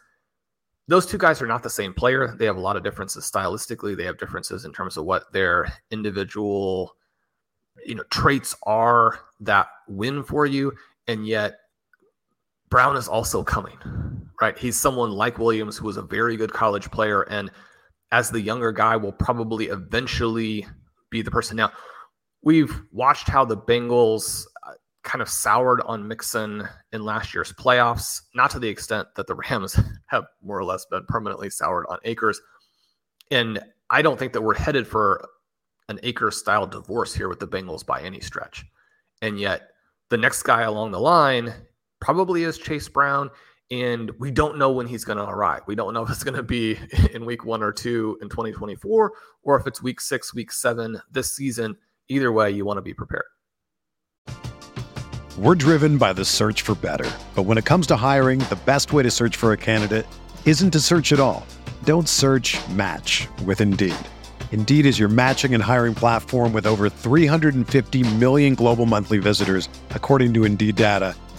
Those 0.88 1.06
two 1.06 1.18
guys 1.18 1.40
are 1.40 1.46
not 1.46 1.62
the 1.62 1.70
same 1.70 1.94
player. 1.94 2.34
They 2.36 2.46
have 2.46 2.56
a 2.56 2.60
lot 2.60 2.76
of 2.76 2.82
differences 2.82 3.30
stylistically. 3.30 3.96
They 3.96 4.04
have 4.04 4.18
differences 4.18 4.64
in 4.64 4.72
terms 4.72 4.96
of 4.96 5.04
what 5.04 5.32
their 5.32 5.72
individual, 5.90 6.96
you 7.84 7.94
know, 7.94 8.04
traits 8.10 8.54
are 8.64 9.20
that 9.40 9.68
win 9.88 10.22
for 10.24 10.46
you. 10.46 10.72
And 11.08 11.26
yet, 11.26 11.58
Brown 12.68 12.96
is 12.96 13.06
also 13.06 13.44
coming, 13.44 13.78
right? 14.40 14.57
He's 14.59 14.77
someone 14.77 15.11
like 15.11 15.38
Williams 15.38 15.77
who 15.77 15.87
was 15.87 15.96
a 15.96 16.03
very 16.03 16.37
good 16.37 16.53
college 16.53 16.90
player, 16.90 17.22
and 17.22 17.51
as 18.12 18.31
the 18.31 18.40
younger 18.40 18.72
guy, 18.72 18.96
will 18.96 19.12
probably 19.12 19.66
eventually 19.66 20.66
be 21.11 21.22
the 21.22 21.31
person. 21.31 21.57
Now, 21.57 21.72
we've 22.42 22.83
watched 22.92 23.29
how 23.29 23.44
the 23.44 23.57
Bengals 23.57 24.44
uh, 24.66 24.72
kind 25.03 25.22
of 25.22 25.29
soured 25.29 25.81
on 25.83 26.07
Mixon 26.07 26.68
in 26.92 27.05
last 27.05 27.35
year's 27.35 27.53
playoffs, 27.53 28.22
not 28.35 28.51
to 28.51 28.59
the 28.59 28.68
extent 28.68 29.09
that 29.16 29.27
the 29.27 29.35
Rams 29.35 29.79
have 30.07 30.25
more 30.42 30.59
or 30.59 30.64
less 30.64 30.87
been 30.87 31.05
permanently 31.07 31.51
soured 31.51 31.87
on 31.88 31.99
Akers. 32.05 32.40
And 33.31 33.61
I 33.90 34.03
don't 34.03 34.18
think 34.18 34.33
that 34.33 34.42
we're 34.42 34.55
headed 34.55 34.87
for 34.87 35.27
an 35.88 36.01
Akers 36.03 36.37
style 36.37 36.66
divorce 36.66 37.14
here 37.14 37.29
with 37.29 37.40
the 37.40 37.49
Bengals 37.49 37.87
by 37.87 38.01
any 38.01 38.20
stretch. 38.20 38.64
And 39.22 39.38
yet, 39.38 39.70
the 40.09 40.16
next 40.16 40.42
guy 40.42 40.62
along 40.62 40.92
the 40.92 41.01
line 41.01 41.53
probably 42.01 42.44
is 42.44 42.59
Chase 42.59 42.88
Brown. 42.88 43.31
And 43.70 44.12
we 44.20 44.31
don't 44.31 44.59
know 44.59 44.70
when 44.70 44.87
he's 44.87 45.05
going 45.05 45.18
to 45.18 45.24
arrive. 45.24 45.62
We 45.66 45.74
don't 45.74 45.92
know 45.92 46.05
if 46.05 46.11
it's 46.11 46.22
going 46.22 46.37
to 46.37 46.42
be 46.42 46.79
in 47.12 47.24
week 47.24 47.44
one 47.44 47.62
or 47.62 47.72
two 47.72 48.18
in 48.22 48.29
2024, 48.29 49.12
or 49.42 49.59
if 49.59 49.66
it's 49.66 49.83
week 49.83 50.00
six, 50.00 50.33
week 50.33 50.52
seven 50.52 51.00
this 51.11 51.33
season. 51.33 51.76
Either 52.09 52.31
way, 52.31 52.50
you 52.50 52.64
want 52.64 52.79
to 52.79 52.83
be 52.83 52.94
prepared. 52.94 53.26
We're 55.37 55.57
driven 55.57 55.98
by 55.98 56.12
the 56.12 56.24
search 56.24 56.62
for 56.62 56.76
better. 56.76 57.11
But 57.35 57.42
when 57.42 57.59
it 57.59 57.64
comes 57.64 57.87
to 57.88 57.96
hiring, 57.96 58.38
the 58.38 58.59
best 58.64 58.92
way 58.92 59.02
to 59.02 59.11
search 59.11 59.37
for 59.37 59.52
a 59.52 59.57
candidate 59.57 60.07
isn't 60.44 60.70
to 60.70 60.81
search 60.81 61.12
at 61.12 61.20
all. 61.20 61.44
Don't 61.85 62.09
search 62.09 62.57
match 62.70 63.29
with 63.44 63.61
Indeed. 63.61 63.96
Indeed 64.52 64.87
is 64.87 64.98
your 64.98 65.09
matching 65.09 65.52
and 65.52 65.62
hiring 65.62 65.94
platform 65.94 66.52
with 66.52 66.66
over 66.66 66.88
350 66.88 68.14
million 68.14 68.55
global 68.55 68.87
monthly 68.87 69.18
visitors, 69.18 69.68
according 69.90 70.33
to 70.35 70.44
Indeed 70.44 70.76
data 70.76 71.16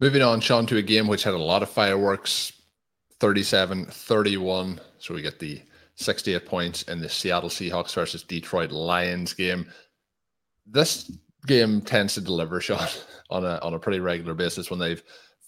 Moving 0.00 0.22
on, 0.22 0.40
Shawn, 0.40 0.66
to 0.66 0.76
a 0.76 0.82
game 0.82 1.08
which 1.08 1.24
had 1.24 1.34
a 1.34 1.38
lot 1.38 1.62
of 1.62 1.70
fireworks 1.70 2.52
37 3.18 3.86
31. 3.86 4.80
So 4.98 5.14
we 5.14 5.22
get 5.22 5.40
the 5.40 5.60
68 5.96 6.46
points 6.46 6.82
in 6.84 7.00
the 7.00 7.08
Seattle 7.08 7.48
Seahawks 7.48 7.94
versus 7.94 8.22
Detroit 8.22 8.70
Lions 8.70 9.34
game. 9.34 9.68
This 10.66 11.10
game 11.46 11.80
tends 11.80 12.14
to 12.14 12.20
deliver, 12.20 12.60
Shawn, 12.60 12.86
on 13.30 13.44
a, 13.44 13.58
on 13.62 13.74
a 13.74 13.78
pretty 13.78 13.98
regular 13.98 14.34
basis 14.34 14.70
when 14.70 14.78
they've 14.78 15.02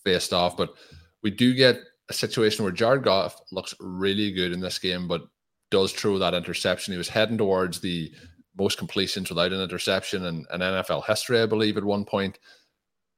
faced 0.05 0.33
off. 0.33 0.57
But 0.57 0.75
we 1.23 1.31
do 1.31 1.55
get 1.55 1.79
a 2.09 2.13
situation 2.13 2.65
where 2.65 2.73
Jared 2.73 3.05
Goff 3.05 3.41
looks 3.53 3.75
really 3.79 4.33
good 4.33 4.53
in 4.53 4.59
this 4.59 4.81
game, 4.81 5.07
but 5.07 5.29
does 5.71 5.93
throw 5.93 6.19
that 6.19 6.35
interception. 6.35 6.93
He 6.93 6.99
was 6.99 7.09
heading 7.09 7.39
towards 7.39 7.81
the 7.81 8.11
most 8.59 8.79
completions 8.79 9.29
without 9.29 9.53
an 9.53 9.61
interception 9.61 10.25
in, 10.25 10.45
in 10.53 10.61
NFL 10.61 11.07
history, 11.07 11.41
I 11.41 11.47
believe, 11.47 11.77
at 11.77 11.85
one 11.85 12.05
point 12.05 12.41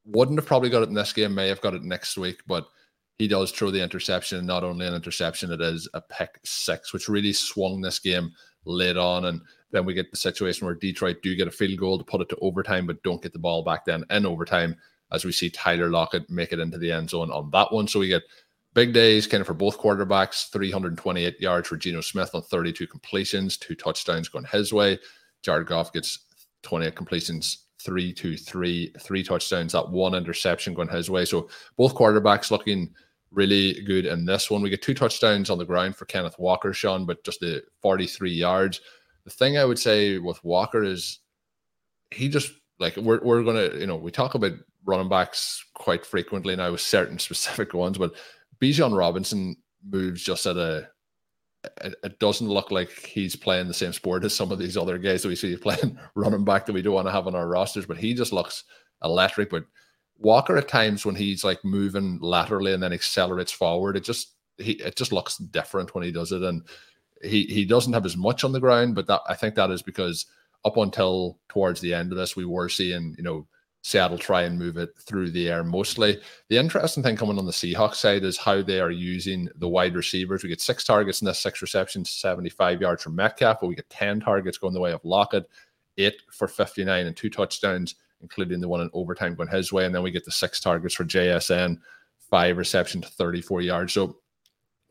wouldn't 0.04 0.38
have 0.38 0.46
probably 0.46 0.70
got 0.70 0.82
it 0.82 0.88
in 0.88 0.94
this 0.94 1.12
game, 1.12 1.34
may 1.34 1.48
have 1.48 1.60
got 1.60 1.74
it 1.74 1.82
next 1.82 2.16
week, 2.16 2.40
but 2.46 2.66
he 3.18 3.28
does 3.28 3.52
throw 3.52 3.70
the 3.70 3.82
interception. 3.82 4.44
Not 4.44 4.64
only 4.64 4.86
an 4.86 4.94
interception, 4.94 5.52
it 5.52 5.60
is 5.60 5.88
a 5.94 6.00
pick 6.00 6.40
six, 6.44 6.92
which 6.92 7.08
really 7.08 7.32
swung 7.32 7.80
this 7.80 7.98
game 7.98 8.32
late 8.64 8.96
on. 8.96 9.26
And 9.26 9.40
then 9.70 9.84
we 9.84 9.94
get 9.94 10.10
the 10.10 10.16
situation 10.16 10.66
where 10.66 10.74
Detroit 10.74 11.18
do 11.22 11.36
get 11.36 11.48
a 11.48 11.52
field 11.52 11.78
goal 11.78 11.98
to 11.98 12.04
put 12.04 12.20
it 12.20 12.28
to 12.30 12.38
overtime, 12.40 12.86
but 12.86 13.02
don't 13.02 13.22
get 13.22 13.32
the 13.32 13.38
ball 13.38 13.62
back 13.62 13.84
then 13.84 14.04
in 14.10 14.26
overtime, 14.26 14.76
as 15.12 15.24
we 15.24 15.32
see 15.32 15.50
Tyler 15.50 15.88
Lockett 15.88 16.28
make 16.30 16.52
it 16.52 16.58
into 16.58 16.78
the 16.78 16.90
end 16.90 17.10
zone 17.10 17.30
on 17.30 17.50
that 17.50 17.72
one. 17.72 17.86
So 17.86 18.00
we 18.00 18.08
get 18.08 18.22
big 18.74 18.92
days 18.92 19.26
kind 19.26 19.40
of 19.40 19.46
for 19.46 19.54
both 19.54 19.78
quarterbacks 19.78 20.50
328 20.50 21.40
yards 21.40 21.68
for 21.68 21.76
Geno 21.76 22.00
Smith 22.00 22.34
on 22.34 22.42
32 22.42 22.86
completions, 22.86 23.56
two 23.56 23.74
touchdowns 23.74 24.28
going 24.28 24.46
his 24.46 24.72
way. 24.72 24.98
Jared 25.42 25.66
Goff 25.66 25.92
gets 25.92 26.20
28 26.62 26.94
completions, 26.94 27.66
three 27.84 28.12
to 28.14 28.36
three, 28.36 28.92
three 29.00 29.22
touchdowns, 29.22 29.72
that 29.72 29.88
one 29.88 30.14
interception 30.14 30.74
going 30.74 30.88
his 30.88 31.10
way. 31.10 31.24
So 31.24 31.48
both 31.76 31.94
quarterbacks 31.94 32.50
looking 32.50 32.92
really 33.30 33.82
good 33.82 34.06
in 34.06 34.24
this 34.24 34.50
one. 34.50 34.62
We 34.62 34.70
get 34.70 34.82
two 34.82 34.94
touchdowns 34.94 35.50
on 35.50 35.58
the 35.58 35.64
ground 35.64 35.96
for 35.96 36.04
Kenneth 36.04 36.38
Walker, 36.38 36.72
Shawn, 36.72 37.06
but 37.06 37.24
just 37.24 37.40
the 37.40 37.62
43 37.80 38.30
yards. 38.30 38.80
The 39.24 39.30
thing 39.30 39.58
I 39.58 39.64
would 39.64 39.78
say 39.78 40.18
with 40.18 40.42
Walker 40.44 40.82
is 40.82 41.20
he 42.10 42.28
just 42.28 42.52
like 42.78 42.96
we're 42.96 43.20
we're 43.22 43.42
gonna, 43.42 43.78
you 43.78 43.86
know, 43.86 43.96
we 43.96 44.10
talk 44.10 44.34
about 44.34 44.52
running 44.84 45.08
backs 45.08 45.64
quite 45.74 46.04
frequently 46.04 46.56
now 46.56 46.72
with 46.72 46.80
certain 46.80 47.18
specific 47.18 47.74
ones, 47.74 47.98
but 47.98 48.14
Bijan 48.60 48.96
Robinson 48.96 49.56
moves 49.88 50.22
just 50.22 50.46
at 50.46 50.56
a 50.56 50.88
it, 51.64 52.18
doesn't 52.18 52.48
look 52.48 52.70
like 52.70 52.90
he's 52.90 53.36
playing 53.36 53.68
the 53.68 53.74
same 53.74 53.92
sport 53.92 54.24
as 54.24 54.34
some 54.34 54.50
of 54.50 54.58
these 54.58 54.76
other 54.76 54.98
guys 54.98 55.22
that 55.22 55.28
we 55.28 55.36
see 55.36 55.56
playing 55.58 55.98
running 56.14 56.44
back 56.44 56.66
that 56.66 56.72
we 56.72 56.82
don't 56.82 56.94
want 56.94 57.06
to 57.06 57.12
have 57.12 57.26
on 57.26 57.34
our 57.34 57.48
rosters, 57.48 57.86
but 57.86 57.96
he 57.96 58.14
just 58.14 58.32
looks 58.32 58.64
electric. 59.02 59.50
But 59.50 59.64
Walker 60.18 60.56
at 60.56 60.68
times 60.68 61.04
when 61.04 61.14
he's 61.14 61.44
like 61.44 61.64
moving 61.64 62.18
laterally 62.20 62.72
and 62.72 62.82
then 62.82 62.92
accelerates 62.92 63.52
forward, 63.52 63.96
it 63.96 64.04
just 64.04 64.34
he 64.58 64.72
it 64.72 64.96
just 64.96 65.12
looks 65.12 65.38
different 65.38 65.94
when 65.94 66.04
he 66.04 66.12
does 66.12 66.32
it. 66.32 66.42
And 66.42 66.62
he 67.22 67.44
he 67.44 67.64
doesn't 67.64 67.92
have 67.92 68.06
as 68.06 68.16
much 68.16 68.44
on 68.44 68.52
the 68.52 68.60
ground, 68.60 68.94
but 68.94 69.06
that 69.06 69.20
I 69.28 69.34
think 69.34 69.54
that 69.54 69.70
is 69.70 69.82
because 69.82 70.26
up 70.64 70.76
until 70.76 71.38
towards 71.48 71.80
the 71.80 71.94
end 71.94 72.12
of 72.12 72.18
this, 72.18 72.36
we 72.36 72.44
were 72.44 72.68
seeing, 72.68 73.14
you 73.16 73.24
know, 73.24 73.46
Seattle 73.82 74.16
try 74.16 74.42
and 74.42 74.58
move 74.58 74.76
it 74.76 74.90
through 74.96 75.30
the 75.30 75.50
air 75.50 75.64
mostly. 75.64 76.20
The 76.48 76.56
interesting 76.56 77.02
thing 77.02 77.16
coming 77.16 77.36
on 77.36 77.46
the 77.46 77.52
Seahawks 77.52 77.96
side 77.96 78.22
is 78.22 78.38
how 78.38 78.62
they 78.62 78.80
are 78.80 78.92
using 78.92 79.48
the 79.56 79.68
wide 79.68 79.96
receivers. 79.96 80.42
We 80.42 80.48
get 80.48 80.60
six 80.60 80.84
targets 80.84 81.20
in 81.20 81.26
this, 81.26 81.40
six 81.40 81.60
receptions, 81.60 82.10
75 82.10 82.80
yards 82.80 83.02
from 83.02 83.16
Metcalf, 83.16 83.58
but 83.60 83.66
we 83.66 83.74
get 83.74 83.90
10 83.90 84.20
targets 84.20 84.56
going 84.56 84.72
the 84.72 84.80
way 84.80 84.92
of 84.92 85.04
Lockett, 85.04 85.50
eight 85.98 86.14
for 86.30 86.46
59 86.46 87.06
and 87.06 87.16
two 87.16 87.28
touchdowns, 87.28 87.96
including 88.20 88.60
the 88.60 88.68
one 88.68 88.80
in 88.80 88.90
overtime 88.92 89.34
going 89.34 89.48
his 89.48 89.72
way. 89.72 89.84
And 89.84 89.94
then 89.94 90.04
we 90.04 90.12
get 90.12 90.24
the 90.24 90.30
six 90.30 90.60
targets 90.60 90.94
for 90.94 91.04
JSN, 91.04 91.78
five 92.30 92.56
reception 92.56 93.00
to 93.00 93.08
34 93.08 93.62
yards. 93.62 93.92
So 93.94 94.18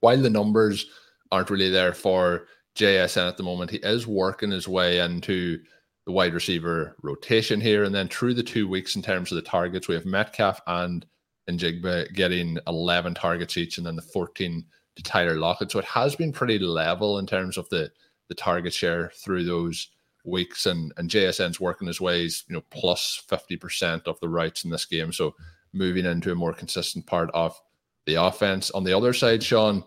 while 0.01 0.21
the 0.21 0.29
numbers 0.29 0.87
aren't 1.31 1.49
really 1.49 1.69
there 1.69 1.93
for 1.93 2.47
JSN 2.75 3.25
at 3.25 3.37
the 3.37 3.43
moment, 3.43 3.71
he 3.71 3.77
is 3.77 4.05
working 4.05 4.51
his 4.51 4.67
way 4.67 4.99
into 4.99 5.61
the 6.05 6.11
wide 6.11 6.33
receiver 6.33 6.95
rotation 7.03 7.61
here. 7.61 7.83
And 7.83 7.93
then 7.93 8.07
through 8.07 8.33
the 8.33 8.43
two 8.43 8.67
weeks, 8.67 8.95
in 8.95 9.01
terms 9.01 9.31
of 9.31 9.35
the 9.35 9.41
targets, 9.41 9.87
we 9.87 9.95
have 9.95 10.05
Metcalf 10.05 10.59
and 10.67 11.05
Njigba 11.49 12.13
getting 12.13 12.57
11 12.67 13.13
targets 13.15 13.57
each, 13.57 13.77
and 13.77 13.85
then 13.85 13.95
the 13.95 14.01
14 14.01 14.65
to 14.95 15.03
Tyler 15.03 15.35
Lockett. 15.35 15.71
So 15.71 15.79
it 15.79 15.85
has 15.85 16.15
been 16.15 16.31
pretty 16.31 16.59
level 16.59 17.19
in 17.19 17.25
terms 17.25 17.57
of 17.57 17.67
the 17.69 17.91
the 18.29 18.35
target 18.35 18.73
share 18.73 19.11
through 19.15 19.43
those 19.43 19.89
weeks. 20.25 20.65
And 20.65 20.93
and 20.97 21.09
JSN's 21.09 21.59
working 21.59 21.87
his 21.87 22.01
ways, 22.01 22.43
you 22.47 22.55
know, 22.55 22.63
plus 22.71 23.21
50% 23.29 24.07
of 24.07 24.19
the 24.19 24.29
routes 24.29 24.63
in 24.63 24.69
this 24.69 24.85
game. 24.85 25.11
So 25.11 25.35
moving 25.73 26.05
into 26.05 26.31
a 26.31 26.35
more 26.35 26.53
consistent 26.53 27.05
part 27.05 27.29
of 27.33 27.59
the 28.05 28.15
offense. 28.15 28.71
On 28.71 28.83
the 28.83 28.95
other 28.95 29.13
side, 29.13 29.43
Shawn, 29.43 29.83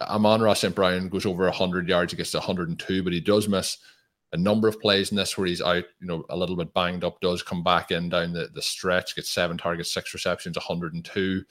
Amon-Ra 0.00 0.54
St. 0.54 0.74
Brown 0.74 1.08
goes 1.08 1.26
over 1.26 1.44
100 1.44 1.88
yards, 1.88 2.12
he 2.12 2.16
gets 2.16 2.32
102, 2.34 3.02
but 3.02 3.12
he 3.12 3.20
does 3.20 3.48
miss 3.48 3.78
a 4.32 4.36
number 4.36 4.68
of 4.68 4.80
plays 4.80 5.10
in 5.10 5.16
this 5.16 5.36
where 5.36 5.46
he's 5.46 5.62
out, 5.62 5.84
you 6.00 6.06
know, 6.06 6.24
a 6.30 6.36
little 6.36 6.56
bit 6.56 6.72
banged 6.72 7.04
up, 7.04 7.20
does 7.20 7.42
come 7.42 7.64
back 7.64 7.90
in 7.90 8.08
down 8.08 8.32
the, 8.32 8.48
the 8.54 8.62
stretch, 8.62 9.16
gets 9.16 9.30
seven 9.30 9.58
targets, 9.58 9.92
six 9.92 10.14
receptions, 10.14 10.56
102. 10.56 11.42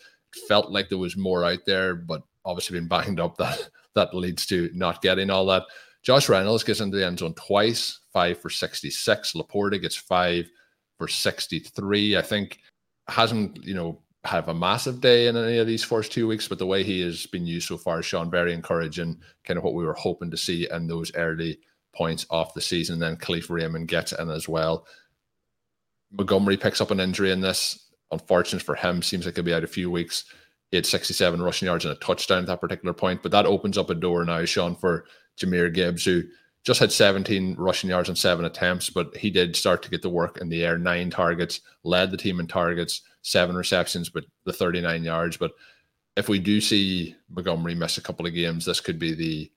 Felt 0.47 0.71
like 0.71 0.87
there 0.87 0.97
was 0.97 1.17
more 1.17 1.43
out 1.43 1.59
there, 1.65 1.95
but 1.95 2.23
obviously 2.45 2.79
being 2.79 2.87
banged 2.89 3.19
up, 3.19 3.37
that 3.37 3.69
that 3.95 4.13
leads 4.13 4.45
to 4.45 4.69
not 4.73 5.01
getting 5.01 5.29
all 5.29 5.45
that. 5.47 5.63
Josh 6.03 6.29
Reynolds 6.29 6.63
gets 6.63 6.79
into 6.79 6.97
the 6.97 7.05
end 7.05 7.19
zone 7.19 7.33
twice, 7.33 7.99
five 8.13 8.39
for 8.39 8.49
66. 8.49 9.33
LaPorta 9.33 9.81
gets 9.81 9.97
five 9.97 10.49
for 10.97 11.07
63. 11.07 12.15
I 12.15 12.21
think 12.21 12.59
hasn't, 13.09 13.61
you 13.65 13.73
know, 13.73 14.01
have 14.23 14.47
a 14.47 14.53
massive 14.53 15.01
day 15.01 15.27
in 15.27 15.35
any 15.35 15.57
of 15.57 15.67
these 15.67 15.83
first 15.83 16.11
two 16.11 16.27
weeks, 16.27 16.47
but 16.47 16.59
the 16.59 16.65
way 16.65 16.83
he 16.83 17.01
has 17.01 17.25
been 17.25 17.45
used 17.45 17.67
so 17.67 17.77
far, 17.77 18.01
Shawn, 18.01 18.29
very 18.29 18.53
encouraging, 18.53 19.19
kind 19.45 19.57
of 19.57 19.63
what 19.63 19.73
we 19.73 19.85
were 19.85 19.93
hoping 19.93 20.31
to 20.31 20.37
see 20.37 20.67
in 20.71 20.87
those 20.87 21.13
early 21.15 21.59
points 21.93 22.25
off 22.29 22.53
the 22.53 22.61
season. 22.61 22.99
Then 22.99 23.17
Kalif 23.17 23.49
Raymond 23.49 23.87
gets 23.87 24.11
in 24.11 24.29
as 24.29 24.47
well. 24.47 24.85
Montgomery 26.11 26.57
picks 26.57 26.81
up 26.81 26.91
an 26.91 26.99
injury 26.99 27.31
in 27.31 27.41
this. 27.41 27.87
Unfortunate 28.11 28.63
for 28.63 28.75
him, 28.75 29.01
seems 29.01 29.25
like 29.25 29.35
he'll 29.35 29.43
be 29.43 29.53
out 29.53 29.63
a 29.63 29.67
few 29.67 29.91
weeks. 29.91 30.25
He 30.71 30.77
had 30.77 30.85
67 30.85 31.41
rushing 31.41 31.67
yards 31.67 31.85
and 31.85 31.93
a 31.93 31.97
touchdown 31.97 32.39
at 32.39 32.47
that 32.47 32.61
particular 32.61 32.93
point. 32.93 33.21
But 33.21 33.31
that 33.31 33.45
opens 33.45 33.77
up 33.77 33.89
a 33.89 33.95
door 33.95 34.25
now, 34.25 34.45
Shawn, 34.45 34.75
for 34.75 35.05
Jahmyr 35.39 35.73
Gibbs, 35.73 36.05
who 36.05 36.23
just 36.63 36.79
had 36.79 36.91
17 36.91 37.55
rushing 37.57 37.89
yards 37.89 38.09
and 38.09 38.17
seven 38.17 38.45
attempts, 38.45 38.89
but 38.89 39.15
he 39.15 39.29
did 39.29 39.55
start 39.55 39.81
to 39.83 39.89
get 39.89 40.01
the 40.01 40.09
work 40.09 40.39
in 40.41 40.49
the 40.49 40.63
air. 40.63 40.77
Nine 40.77 41.09
targets, 41.09 41.61
led 41.83 42.11
the 42.11 42.17
team 42.17 42.39
in 42.39 42.47
targets, 42.47 43.01
seven 43.21 43.55
receptions, 43.55 44.09
but 44.09 44.25
the 44.45 44.53
39 44.53 45.03
yards. 45.03 45.37
But 45.37 45.51
if 46.17 46.27
we 46.27 46.39
do 46.39 46.59
see 46.59 47.15
Montgomery 47.29 47.75
miss 47.75 47.97
a 47.97 48.01
couple 48.01 48.25
of 48.25 48.33
games, 48.33 48.65
this 48.65 48.81
could 48.81 48.99
be 48.99 49.13
the 49.13 49.51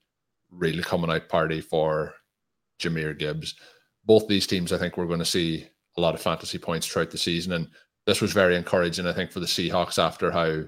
real 0.51 0.83
coming 0.83 1.11
out 1.11 1.29
party 1.29 1.61
for 1.61 2.15
Jahmyr 2.83 3.19
Gibbs. 3.19 3.55
Both 4.05 4.27
these 4.29 4.47
teams, 4.47 4.73
I 4.73 4.79
think, 4.79 4.97
we're 4.97 5.07
going 5.07 5.19
to 5.21 5.25
see 5.25 5.67
a 5.97 6.01
lot 6.01 6.15
of 6.15 6.21
fantasy 6.21 6.59
points 6.59 6.87
throughout 6.87 7.11
the 7.11 7.19
season. 7.19 7.53
And 7.53 7.69
this 8.07 8.21
was 8.21 8.33
very 8.33 8.57
encouraging, 8.57 9.07
I 9.07 9.13
think, 9.13 9.31
for 9.31 9.41
the 9.41 9.47
Seahawks 9.47 10.03
after 10.03 10.31
how 10.31 10.63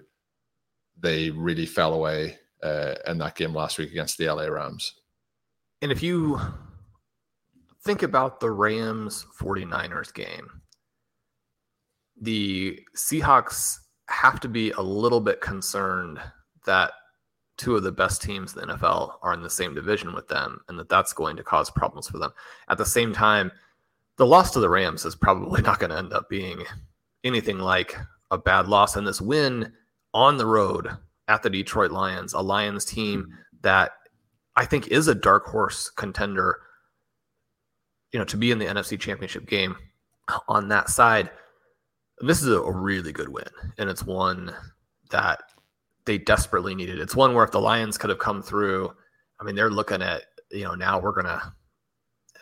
they 0.99 1.31
really 1.31 1.67
fell 1.67 1.95
away 1.95 2.39
uh, 2.63 2.95
in 3.07 3.19
that 3.19 3.35
game 3.35 3.53
last 3.53 3.79
week 3.79 3.91
against 3.91 4.19
the 4.19 4.31
LA 4.31 4.45
Rams. 4.45 4.95
And 5.83 5.91
if 5.91 6.03
you 6.03 6.41
think 7.85 8.03
about 8.03 8.41
the 8.41 8.51
Rams 8.51 9.27
49ers 9.39 10.15
game, 10.15 10.63
the 12.21 12.79
Seahawks 12.97 13.79
have 14.09 14.41
to 14.41 14.49
be 14.49 14.71
a 14.73 14.81
little 14.81 15.21
bit 15.21 15.41
concerned 15.41 16.21
that 16.67 16.93
two 17.57 17.77
of 17.77 17.83
the 17.83 17.93
best 17.93 18.23
teams 18.23 18.57
in 18.57 18.69
the 18.69 18.75
NFL 18.75 19.15
are 19.23 19.33
in 19.33 19.43
the 19.43 19.51
same 19.51 19.75
division 19.75 20.13
with 20.13 20.29
them, 20.29 20.61
and 20.69 20.79
that 20.79 20.89
that's 20.89 21.13
going 21.13 21.37
to 21.37 21.45
cause 21.45 21.71
problems 21.71 22.09
for 22.09 22.19
them. 22.19 22.33
At 22.69 22.79
the 22.79 22.87
same 22.87 23.13
time, 23.13 23.53
the 24.17 24.27
loss 24.27 24.51
to 24.53 24.61
the 24.61 24.69
Rams 24.69 25.05
is 25.05 25.15
probably 25.15 25.63
not 25.63 25.79
going 25.79 25.91
to 25.91 25.99
end 25.99 26.13
up 26.13 26.29
being 26.29 26.65
anything 27.23 27.59
like 27.59 27.97
a 28.31 28.39
bad 28.39 28.69
loss. 28.69 28.97
And 28.97 29.07
this 29.07 29.21
win 29.21 29.73
on 30.13 30.37
the 30.37 30.47
road 30.47 30.89
at 31.29 31.43
the 31.43 31.51
Detroit 31.51 31.91
Lions, 31.91 32.35
a 32.35 32.41
Lions 32.41 32.85
team 32.85 33.25
hmm. 33.25 33.35
that 33.63 33.93
I 34.57 34.65
think 34.65 34.89
is 34.89 35.09
a 35.09 35.15
dark 35.15 35.47
horse 35.47 35.91
contender, 35.91 36.61
you 38.13 38.19
know, 38.19 38.25
to 38.27 38.37
be 38.37 38.51
in 38.51 38.59
the 38.59 38.67
NFC 38.67 38.99
Championship 38.99 39.47
game 39.47 39.77
on 40.49 40.69
that 40.69 40.89
side. 40.89 41.31
This 42.21 42.43
is 42.43 42.49
a 42.49 42.71
really 42.71 43.13
good 43.13 43.29
win, 43.29 43.49
and 43.77 43.91
it's 43.91 44.05
one 44.05 44.55
that 45.11 45.41
they 46.07 46.19
desperately 46.19 46.75
needed. 46.75 46.99
It's 46.99 47.17
one 47.17 47.35
where 47.35 47.45
if 47.45 47.51
the 47.51 47.61
Lions 47.61 47.99
could 47.99 48.11
have 48.11 48.19
come 48.19 48.43
through, 48.43 48.93
I 49.41 49.45
mean, 49.45 49.55
they're 49.55 49.71
looking 49.71 50.03
at 50.03 50.23
you 50.51 50.65
know 50.65 50.75
now 50.75 51.01
we're 51.01 51.13
gonna 51.13 51.55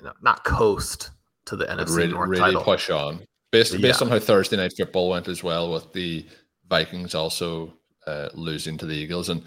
you 0.00 0.06
know, 0.06 0.12
not 0.22 0.44
coast 0.44 1.10
to 1.46 1.56
the 1.56 1.66
NFC 1.66 1.96
really, 1.96 2.12
North 2.12 2.28
really 2.28 2.42
title. 2.42 2.62
push 2.62 2.90
on 2.90 3.24
based 3.50 3.80
based 3.80 4.00
yeah. 4.00 4.06
on 4.06 4.10
how 4.10 4.18
Thursday 4.18 4.56
night 4.56 4.74
football 4.76 5.10
went 5.10 5.28
as 5.28 5.42
well, 5.42 5.72
with 5.72 5.92
the 5.92 6.26
Vikings 6.68 7.14
also 7.14 7.74
uh, 8.06 8.28
losing 8.34 8.76
to 8.78 8.86
the 8.86 8.94
Eagles, 8.94 9.28
and 9.28 9.44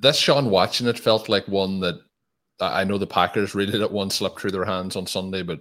this 0.00 0.16
Shawn 0.16 0.50
watching 0.50 0.86
it 0.86 0.98
felt 0.98 1.28
like 1.28 1.46
one 1.46 1.80
that 1.80 2.00
I 2.60 2.84
know 2.84 2.98
the 2.98 3.06
Packers 3.06 3.54
really 3.54 3.78
let 3.78 3.92
one 3.92 4.10
slip 4.10 4.38
through 4.38 4.52
their 4.52 4.64
hands 4.64 4.96
on 4.96 5.06
Sunday, 5.06 5.42
but 5.42 5.60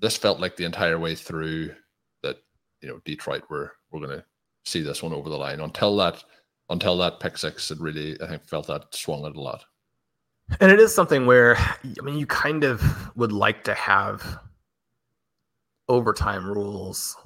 this 0.00 0.16
felt 0.16 0.40
like 0.40 0.56
the 0.56 0.64
entire 0.64 0.98
way 0.98 1.14
through 1.14 1.74
that 2.22 2.36
you 2.80 2.88
know 2.88 3.00
Detroit 3.04 3.44
were 3.50 3.72
we're 3.90 4.00
going 4.00 4.18
to 4.18 4.24
see 4.64 4.82
this 4.82 5.02
one 5.02 5.12
over 5.12 5.28
the 5.28 5.38
line 5.38 5.60
until 5.60 5.96
that 5.96 6.22
until 6.70 6.96
that 6.98 7.20
pick 7.20 7.36
six, 7.36 7.70
it 7.70 7.80
really, 7.80 8.20
I 8.22 8.26
think, 8.28 8.48
felt 8.48 8.68
that 8.68 8.94
swung 8.94 9.24
it 9.26 9.36
a 9.36 9.40
lot. 9.40 9.64
And 10.60 10.72
it 10.72 10.80
is 10.80 10.94
something 10.94 11.26
where, 11.26 11.56
I 11.56 12.02
mean, 12.02 12.16
you 12.16 12.26
kind 12.26 12.64
of 12.64 12.82
would 13.16 13.32
like 13.32 13.62
to 13.64 13.74
have 13.74 14.38
overtime 15.88 16.46
rules 16.46 17.16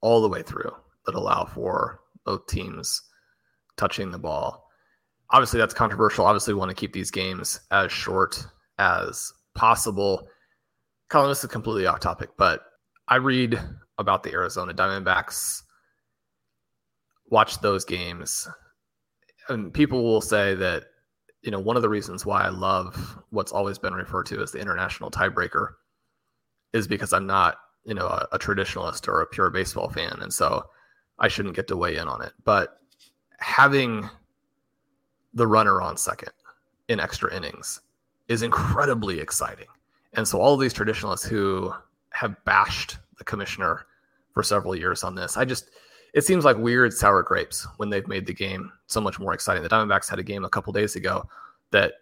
all 0.00 0.22
the 0.22 0.28
way 0.28 0.42
through 0.42 0.72
that 1.06 1.14
allow 1.14 1.44
for 1.44 2.00
both 2.24 2.46
teams 2.46 3.02
touching 3.76 4.10
the 4.10 4.18
ball. 4.18 4.68
Obviously, 5.30 5.58
that's 5.58 5.74
controversial. 5.74 6.24
Obviously, 6.24 6.54
we 6.54 6.58
want 6.58 6.70
to 6.70 6.74
keep 6.74 6.92
these 6.92 7.10
games 7.10 7.60
as 7.70 7.92
short 7.92 8.44
as 8.78 9.32
possible. 9.54 10.26
Colm, 11.10 11.28
this 11.28 11.44
is 11.44 11.50
completely 11.50 11.86
off 11.86 12.00
topic, 12.00 12.30
but 12.36 12.62
I 13.08 13.16
read 13.16 13.60
about 13.98 14.22
the 14.22 14.32
Arizona 14.32 14.72
Diamondbacks 14.72 15.62
watch 17.30 17.60
those 17.60 17.84
games, 17.84 18.46
and 19.48 19.72
people 19.72 20.02
will 20.02 20.20
say 20.20 20.54
that 20.54 20.84
you 21.42 21.50
know, 21.50 21.60
one 21.60 21.76
of 21.76 21.82
the 21.82 21.88
reasons 21.88 22.26
why 22.26 22.42
I 22.42 22.48
love 22.48 23.18
what's 23.30 23.52
always 23.52 23.78
been 23.78 23.94
referred 23.94 24.26
to 24.26 24.42
as 24.42 24.52
the 24.52 24.58
international 24.58 25.10
tiebreaker 25.10 25.68
is 26.72 26.86
because 26.86 27.12
I'm 27.12 27.26
not, 27.26 27.58
you 27.84 27.94
know, 27.94 28.06
a, 28.06 28.28
a 28.32 28.38
traditionalist 28.38 29.08
or 29.08 29.22
a 29.22 29.26
pure 29.26 29.50
baseball 29.50 29.88
fan. 29.88 30.18
And 30.20 30.32
so 30.32 30.64
I 31.18 31.28
shouldn't 31.28 31.56
get 31.56 31.66
to 31.68 31.76
weigh 31.76 31.96
in 31.96 32.08
on 32.08 32.22
it. 32.22 32.32
But 32.44 32.78
having 33.38 34.08
the 35.32 35.46
runner 35.46 35.80
on 35.80 35.96
second 35.96 36.32
in 36.88 37.00
extra 37.00 37.34
innings 37.34 37.80
is 38.28 38.42
incredibly 38.42 39.18
exciting. 39.18 39.66
And 40.12 40.26
so 40.28 40.40
all 40.40 40.56
these 40.56 40.74
traditionalists 40.74 41.26
who 41.26 41.72
have 42.10 42.36
bashed 42.44 42.98
the 43.16 43.24
commissioner 43.24 43.86
for 44.34 44.42
several 44.42 44.76
years 44.76 45.04
on 45.04 45.14
this, 45.14 45.36
I 45.36 45.44
just 45.44 45.70
it 46.14 46.22
seems 46.22 46.44
like 46.44 46.56
weird 46.56 46.92
sour 46.92 47.22
grapes 47.22 47.66
when 47.76 47.90
they've 47.90 48.08
made 48.08 48.26
the 48.26 48.34
game 48.34 48.72
so 48.86 49.00
much 49.00 49.18
more 49.18 49.32
exciting. 49.32 49.62
The 49.62 49.68
Diamondbacks 49.68 50.08
had 50.08 50.18
a 50.18 50.24
game 50.24 50.44
a 50.44 50.50
couple 50.50 50.72
days 50.72 50.96
ago 50.96 51.28
that 51.70 51.94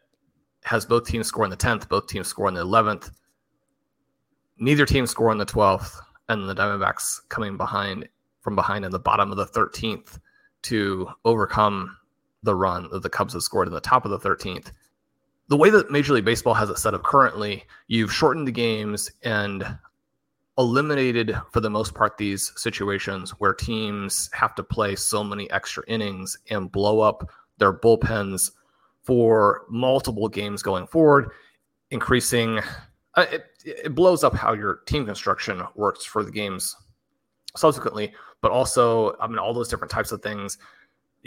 has 0.65 0.85
both 0.85 1.07
teams 1.07 1.27
score 1.27 1.45
in 1.45 1.51
the 1.51 1.57
10th, 1.57 1.89
both 1.89 2.07
teams 2.07 2.27
score 2.27 2.49
in 2.49 2.55
the 2.55 2.65
11th. 2.65 3.11
Neither 4.59 4.87
team 4.87 5.07
score 5.07 5.31
in 5.31 5.39
the 5.39 5.47
12th, 5.47 6.01
and 6.29 6.49
the 6.49 6.55
Diamondbacks 6.55 7.21
coming 7.29 7.57
behind 7.57 8.09
from 8.41 8.55
behind 8.55 8.85
in 8.85 8.91
the 8.91 8.99
bottom 8.99 9.31
of 9.31 9.37
the 9.37 9.47
13th 9.47 10.19
to 10.63 11.09
overcome 11.25 11.97
the 12.43 12.55
run 12.55 12.89
that 12.91 13.03
the 13.03 13.11
Cubs 13.11 13.33
have 13.33 13.43
scored 13.43 13.69
in 13.69 13.75
the 13.75 13.81
top 13.81 14.05
of 14.05 14.11
the 14.11 14.19
13th. 14.19 14.73
The 15.49 15.57
way 15.57 15.71
that 15.71 15.91
Major 15.91 16.13
League 16.13 16.25
Baseball 16.25 16.55
has 16.55 16.71
it 16.71 16.79
set 16.79 16.95
up 16.95 17.03
currently, 17.03 17.65
you've 17.89 18.13
shortened 18.13 18.47
the 18.47 18.53
games 18.53 19.11
and 19.23 19.65
eliminated 20.59 21.37
for 21.53 21.61
the 21.61 21.71
most 21.71 21.95
part 21.95 22.19
these 22.19 22.53
situations 22.57 23.31
where 23.39 23.55
teams 23.55 24.29
have 24.33 24.55
to 24.57 24.63
play 24.63 24.97
so 24.97 25.23
many 25.23 25.51
extra 25.51 25.85
innings 25.87 26.37
and 26.51 26.73
blow 26.73 27.01
up 27.01 27.31
their 27.59 27.73
bullpens 27.73 28.51
for 29.03 29.63
multiple 29.71 30.29
games 30.29 30.63
going 30.63 30.87
forward, 30.87 31.31
increasing 31.91 32.59
uh, 33.15 33.27
it, 33.33 33.47
it 33.65 33.95
blows 33.95 34.23
up 34.23 34.35
how 34.35 34.53
your 34.53 34.81
team 34.87 35.07
construction 35.07 35.63
works 35.75 36.05
for 36.05 36.23
the 36.23 36.31
games 36.31 36.77
subsequently, 37.57 38.13
but 38.43 38.51
also 38.51 39.17
I 39.21 39.27
mean 39.27 39.39
all 39.39 39.55
those 39.55 39.69
different 39.69 39.91
types 39.91 40.13
of 40.13 40.23
things 40.23 40.59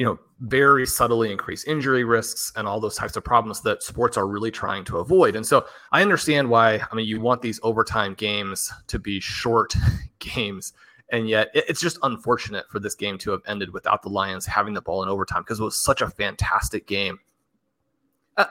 you 0.01 0.07
know, 0.07 0.17
very 0.39 0.87
subtly 0.87 1.31
increase 1.31 1.63
injury 1.65 2.03
risks 2.03 2.51
and 2.55 2.67
all 2.67 2.79
those 2.79 2.95
types 2.95 3.15
of 3.15 3.23
problems 3.23 3.61
that 3.61 3.83
sports 3.83 4.17
are 4.17 4.27
really 4.27 4.49
trying 4.49 4.83
to 4.83 4.97
avoid. 4.97 5.35
And 5.35 5.45
so 5.45 5.67
I 5.91 6.01
understand 6.01 6.49
why, 6.49 6.81
I 6.91 6.95
mean, 6.95 7.05
you 7.05 7.21
want 7.21 7.43
these 7.43 7.59
overtime 7.61 8.15
games 8.15 8.73
to 8.87 8.97
be 8.97 9.19
short 9.19 9.75
games. 10.17 10.73
And 11.11 11.29
yet 11.29 11.49
it's 11.53 11.79
just 11.79 11.99
unfortunate 12.01 12.67
for 12.67 12.79
this 12.79 12.95
game 12.95 13.19
to 13.19 13.29
have 13.29 13.41
ended 13.45 13.71
without 13.73 14.01
the 14.01 14.09
Lions 14.09 14.43
having 14.47 14.73
the 14.73 14.81
ball 14.81 15.03
in 15.03 15.09
overtime 15.09 15.43
because 15.43 15.59
it 15.59 15.63
was 15.63 15.75
such 15.75 16.01
a 16.01 16.09
fantastic 16.09 16.87
game. 16.87 17.19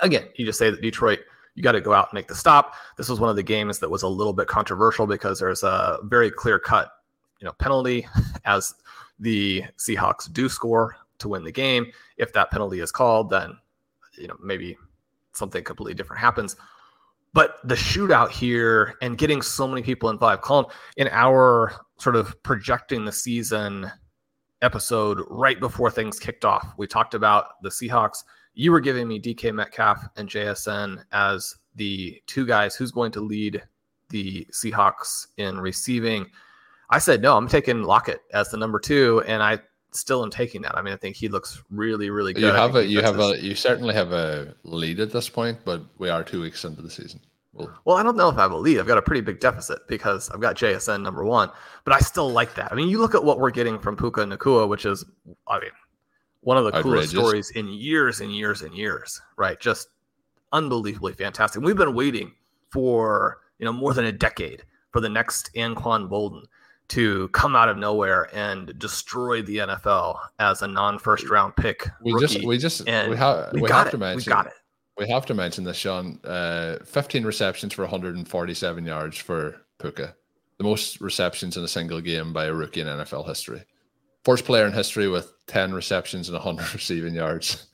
Again, 0.02 0.28
you 0.36 0.46
just 0.46 0.60
say 0.60 0.70
that 0.70 0.80
Detroit, 0.80 1.18
you 1.56 1.64
got 1.64 1.72
to 1.72 1.80
go 1.80 1.92
out 1.92 2.10
and 2.10 2.14
make 2.14 2.28
the 2.28 2.34
stop. 2.36 2.74
This 2.96 3.08
was 3.08 3.18
one 3.18 3.28
of 3.28 3.34
the 3.34 3.42
games 3.42 3.80
that 3.80 3.90
was 3.90 4.04
a 4.04 4.08
little 4.08 4.34
bit 4.34 4.46
controversial 4.46 5.04
because 5.04 5.40
there's 5.40 5.64
a 5.64 5.98
very 6.04 6.30
clear 6.30 6.60
cut, 6.60 6.92
you 7.40 7.44
know, 7.44 7.52
penalty 7.54 8.06
as 8.44 8.72
the 9.18 9.64
Seahawks 9.76 10.32
do 10.32 10.48
score 10.48 10.94
to 11.20 11.28
win 11.28 11.44
the 11.44 11.52
game. 11.52 11.86
If 12.16 12.32
that 12.32 12.50
penalty 12.50 12.80
is 12.80 12.92
called, 12.92 13.30
then 13.30 13.56
you 14.18 14.28
know 14.28 14.36
maybe 14.42 14.76
something 15.32 15.64
completely 15.64 15.94
different 15.94 16.20
happens. 16.20 16.56
But 17.32 17.58
the 17.62 17.76
shootout 17.76 18.30
here 18.30 18.96
and 19.02 19.16
getting 19.16 19.40
so 19.40 19.68
many 19.68 19.82
people 19.82 20.10
involved, 20.10 20.42
Colm, 20.42 20.70
in 20.96 21.08
our 21.12 21.72
sort 21.98 22.16
of 22.16 22.40
projecting 22.42 23.04
the 23.04 23.12
season 23.12 23.90
episode 24.62 25.22
right 25.30 25.58
before 25.60 25.90
things 25.90 26.18
kicked 26.18 26.44
off, 26.44 26.74
we 26.76 26.86
talked 26.86 27.14
about 27.14 27.62
the 27.62 27.68
Seahawks. 27.68 28.24
You 28.54 28.72
were 28.72 28.80
giving 28.80 29.06
me 29.06 29.20
DK 29.20 29.54
Metcalf 29.54 30.04
and 30.16 30.28
JSN 30.28 31.04
as 31.12 31.54
the 31.76 32.20
two 32.26 32.44
guys 32.44 32.74
who's 32.74 32.90
going 32.90 33.12
to 33.12 33.20
lead 33.20 33.62
the 34.08 34.46
Seahawks 34.52 35.28
in 35.36 35.60
receiving. 35.60 36.26
I 36.90 36.98
said 36.98 37.22
no, 37.22 37.36
I'm 37.36 37.46
taking 37.46 37.84
Lockett 37.84 38.22
as 38.32 38.50
the 38.50 38.56
number 38.56 38.80
two, 38.80 39.22
and 39.26 39.40
I 39.40 39.60
still 39.92 40.22
am 40.22 40.30
taking 40.30 40.62
that. 40.62 40.76
I 40.76 40.82
mean, 40.82 40.94
I 40.94 40.96
think 40.96 41.16
he 41.16 41.28
looks 41.28 41.62
really, 41.70 42.10
really 42.10 42.32
good. 42.32 42.42
You 42.42 42.48
have 42.48 42.76
a, 42.76 42.86
you 42.86 43.00
have 43.02 43.18
a, 43.18 43.42
you 43.42 43.54
certainly 43.54 43.94
have 43.94 44.12
a 44.12 44.54
lead 44.64 45.00
at 45.00 45.12
this 45.12 45.28
point, 45.28 45.58
but 45.64 45.82
we 45.98 46.08
are 46.08 46.22
two 46.22 46.40
weeks 46.40 46.64
into 46.64 46.82
the 46.82 46.90
season. 46.90 47.20
Well, 47.52 47.72
well, 47.84 47.96
I 47.96 48.02
don't 48.02 48.16
know 48.16 48.28
if 48.28 48.38
I 48.38 48.42
have 48.42 48.52
a 48.52 48.56
lead. 48.56 48.78
I've 48.78 48.86
got 48.86 48.98
a 48.98 49.02
pretty 49.02 49.22
big 49.22 49.40
deficit 49.40 49.80
because 49.88 50.30
I've 50.30 50.40
got 50.40 50.56
JSN 50.56 51.02
number 51.02 51.24
one, 51.24 51.50
but 51.84 51.92
I 51.94 51.98
still 51.98 52.30
like 52.30 52.54
that. 52.54 52.70
I 52.70 52.74
mean, 52.76 52.88
you 52.88 53.00
look 53.00 53.14
at 53.14 53.24
what 53.24 53.40
we're 53.40 53.50
getting 53.50 53.78
from 53.78 53.96
Puka 53.96 54.20
Nacua, 54.20 54.68
which 54.68 54.86
is, 54.86 55.04
I 55.48 55.58
mean, 55.58 55.70
one 56.42 56.56
of 56.56 56.64
the 56.64 56.74
Outrageous. 56.74 57.10
coolest 57.10 57.10
stories 57.10 57.50
in 57.50 57.68
years 57.68 58.20
and 58.20 58.34
years 58.34 58.62
and 58.62 58.74
years, 58.74 59.20
right? 59.36 59.58
Just 59.58 59.88
unbelievably 60.52 61.14
fantastic. 61.14 61.62
We've 61.62 61.76
been 61.76 61.94
waiting 61.94 62.32
for, 62.70 63.38
you 63.58 63.64
know, 63.64 63.72
more 63.72 63.94
than 63.94 64.04
a 64.06 64.12
decade 64.12 64.62
for 64.92 65.00
the 65.00 65.08
next 65.08 65.52
Anquan 65.54 66.08
Boldin 66.08 66.44
to 66.90 67.28
come 67.28 67.54
out 67.54 67.68
of 67.68 67.78
nowhere 67.78 68.28
and 68.34 68.76
destroy 68.78 69.42
the 69.42 69.58
NFL 69.58 70.18
as 70.38 70.62
a 70.62 70.68
non-first 70.68 71.28
round 71.28 71.54
pick. 71.56 71.88
We 72.02 72.18
just 72.20 72.44
we 72.44 72.58
just 72.58 72.84
we, 72.84 73.16
ha- 73.16 73.48
we, 73.52 73.62
we 73.62 73.70
have 73.70 73.86
it. 73.86 73.90
to 73.90 73.98
mention 73.98 74.30
we 74.30 74.34
got 74.34 74.46
it. 74.46 74.52
We 74.98 75.08
have 75.08 75.24
to 75.26 75.34
mention 75.34 75.64
this, 75.64 75.76
Shawn. 75.76 76.20
Uh, 76.24 76.78
15 76.84 77.24
receptions 77.24 77.72
for 77.72 77.82
147 77.82 78.84
yards 78.84 79.16
for 79.16 79.62
Puka, 79.78 80.14
the 80.58 80.64
most 80.64 81.00
receptions 81.00 81.56
in 81.56 81.64
a 81.64 81.68
single 81.68 82.00
game 82.00 82.32
by 82.32 82.46
a 82.46 82.52
rookie 82.52 82.82
in 82.82 82.86
NFL 82.86 83.26
history. 83.26 83.62
First 84.24 84.44
player 84.44 84.66
in 84.66 84.72
history 84.72 85.08
with 85.08 85.32
10 85.46 85.72
receptions 85.72 86.28
and 86.28 86.34
100 86.34 86.74
receiving 86.74 87.14
yards 87.14 87.68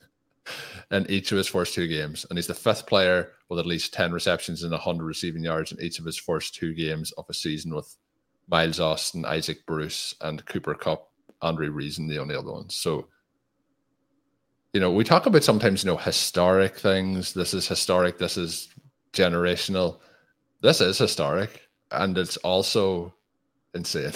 in 0.91 1.09
each 1.09 1.31
of 1.31 1.37
his 1.37 1.47
first 1.47 1.73
two 1.73 1.87
games, 1.87 2.25
and 2.29 2.37
he's 2.37 2.47
the 2.47 2.53
fifth 2.53 2.85
player 2.85 3.33
with 3.49 3.59
at 3.59 3.65
least 3.65 3.93
10 3.93 4.11
receptions 4.11 4.63
and 4.63 4.71
100 4.71 5.03
receiving 5.03 5.43
yards 5.43 5.71
in 5.71 5.81
each 5.81 5.99
of 5.99 6.05
his 6.05 6.17
first 6.17 6.55
two 6.55 6.73
games 6.73 7.11
of 7.13 7.25
a 7.29 7.33
season 7.33 7.73
with 7.73 7.97
Miles 8.47 8.79
Austin, 8.79 9.25
Isaac 9.25 9.65
Bruce, 9.65 10.15
and 10.21 10.45
Cooper 10.45 10.73
Kupp, 10.73 11.09
Andre 11.41 11.67
Rison, 11.67 12.07
the 12.07 12.19
only 12.19 12.35
other 12.35 12.51
ones. 12.51 12.75
So, 12.75 13.07
you 14.73 14.79
know, 14.79 14.91
we 14.91 15.03
talk 15.03 15.25
about 15.25 15.43
sometimes, 15.43 15.83
you 15.83 15.91
know, 15.91 15.97
historic 15.97 16.77
things. 16.77 17.33
This 17.33 17.53
is 17.53 17.67
historic. 17.67 18.17
This 18.17 18.37
is 18.37 18.69
generational. 19.13 19.99
This 20.61 20.81
is 20.81 20.97
historic. 20.97 21.67
And 21.91 22.17
it's 22.17 22.37
also 22.37 23.13
insane. 23.73 24.11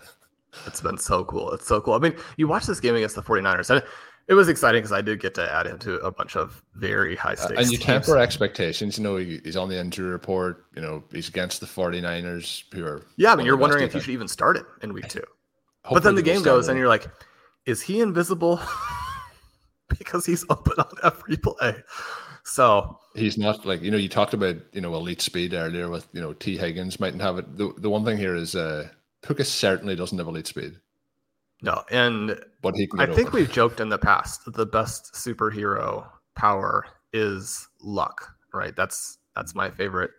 it's 0.66 0.80
been 0.80 0.98
so 0.98 1.24
cool. 1.24 1.52
It's 1.52 1.66
so 1.66 1.80
cool. 1.80 1.94
I 1.94 1.98
mean, 1.98 2.16
you 2.36 2.48
watch 2.48 2.66
this 2.66 2.80
game 2.80 2.94
against 2.94 3.14
the 3.14 3.22
49ers, 3.22 3.70
and 3.70 3.82
it 4.28 4.34
was 4.34 4.48
exciting 4.48 4.80
because 4.80 4.92
I 4.92 5.00
did 5.00 5.20
get 5.20 5.34
to 5.34 5.52
add 5.52 5.66
him 5.66 5.78
to 5.80 5.96
a 5.96 6.10
bunch 6.10 6.36
of 6.36 6.62
very 6.74 7.16
high 7.16 7.34
stakes. 7.34 7.52
Uh, 7.52 7.60
and 7.62 7.70
you 7.70 7.78
temper 7.78 8.18
expectations. 8.18 8.98
You 8.98 9.04
know, 9.04 9.16
he, 9.16 9.40
he's 9.44 9.56
on 9.56 9.68
the 9.68 9.78
injury 9.78 10.10
report. 10.10 10.66
You 10.74 10.82
know, 10.82 11.04
he's 11.12 11.28
against 11.28 11.60
the 11.60 11.66
49ers 11.66 12.64
who 12.74 12.84
are. 12.84 13.06
Yeah, 13.16 13.32
I 13.32 13.36
mean, 13.36 13.46
you're 13.46 13.56
wondering 13.56 13.84
if 13.84 13.94
you 13.94 14.00
should 14.00 14.12
even 14.12 14.28
start 14.28 14.56
it 14.56 14.64
in 14.82 14.92
week 14.92 15.08
two. 15.08 15.20
Hopefully 15.84 15.96
but 15.96 16.02
then 16.02 16.14
the 16.16 16.22
game 16.22 16.42
goes, 16.42 16.68
and 16.68 16.78
you're 16.78 16.88
like, 16.88 17.06
is 17.64 17.80
he 17.82 18.00
invisible? 18.00 18.60
because 19.98 20.26
he's 20.26 20.44
open 20.50 20.74
on 20.78 20.94
every 21.04 21.36
play. 21.36 21.76
So 22.44 22.98
he's 23.14 23.36
not 23.36 23.66
like 23.66 23.82
you 23.82 23.90
know 23.90 23.96
you 23.96 24.08
talked 24.08 24.34
about 24.34 24.56
you 24.72 24.80
know 24.80 24.94
elite 24.94 25.20
speed 25.20 25.54
earlier 25.54 25.88
with 25.88 26.08
you 26.12 26.20
know 26.20 26.32
Tee 26.32 26.56
Higgins 26.56 27.00
mightn't 27.00 27.22
have 27.22 27.38
it. 27.38 27.56
The, 27.56 27.72
the 27.78 27.90
one 27.90 28.04
thing 28.04 28.16
here 28.16 28.36
is 28.36 28.54
uh 28.54 28.88
Puka 29.22 29.44
certainly 29.44 29.96
doesn't 29.96 30.16
have 30.18 30.28
elite 30.28 30.46
speed. 30.46 30.76
No, 31.62 31.82
and 31.90 32.38
but 32.60 32.76
he 32.76 32.88
I 32.98 33.06
think 33.06 33.32
we've 33.32 33.50
joked 33.50 33.80
in 33.80 33.88
the 33.88 33.98
past 33.98 34.44
that 34.44 34.54
the 34.54 34.66
best 34.66 35.14
superhero 35.14 36.06
power 36.34 36.86
is 37.12 37.68
luck, 37.80 38.34
right? 38.52 38.76
That's 38.76 39.18
that's 39.34 39.54
my 39.54 39.70
favorite 39.70 40.10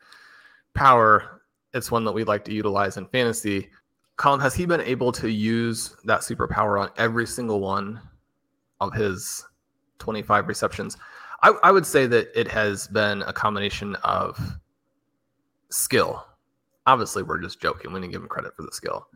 power. 0.73 1.41
It's 1.73 1.91
one 1.91 2.06
that 2.06 2.13
we 2.13 2.23
like 2.23 2.43
to 2.45 2.54
utilize 2.54 2.97
in 2.97 3.08
fantasy. 3.08 3.69
Colm, 4.17 4.41
has 4.41 4.56
he 4.56 4.65
been 4.65 4.82
able 4.82 5.12
to 5.12 5.30
use 5.30 5.95
that 6.06 6.21
superpower 6.21 6.82
on 6.82 6.89
every 6.97 7.28
single 7.28 7.60
one 7.60 8.02
of 8.80 8.93
his 8.93 9.45
25 9.99 10.47
receptions? 10.47 10.97
I, 11.43 11.49
I 11.64 11.72
would 11.72 11.86
say 11.86 12.07
that 12.07 12.30
it 12.39 12.47
has 12.47 12.88
been 12.88 13.22
a 13.24 13.34
combination 13.34 13.95
of 14.03 14.39
skill. 15.70 16.26
Obviously, 16.88 17.22
we're 17.22 17.39
just 17.39 17.61
joking. 17.61 17.93
We 17.93 17.99
didn't 17.99 18.14
give 18.14 18.24
him 18.24 18.28
credit 18.28 18.55
for 18.55 18.64
the 18.64 18.72
skill. 18.72 19.07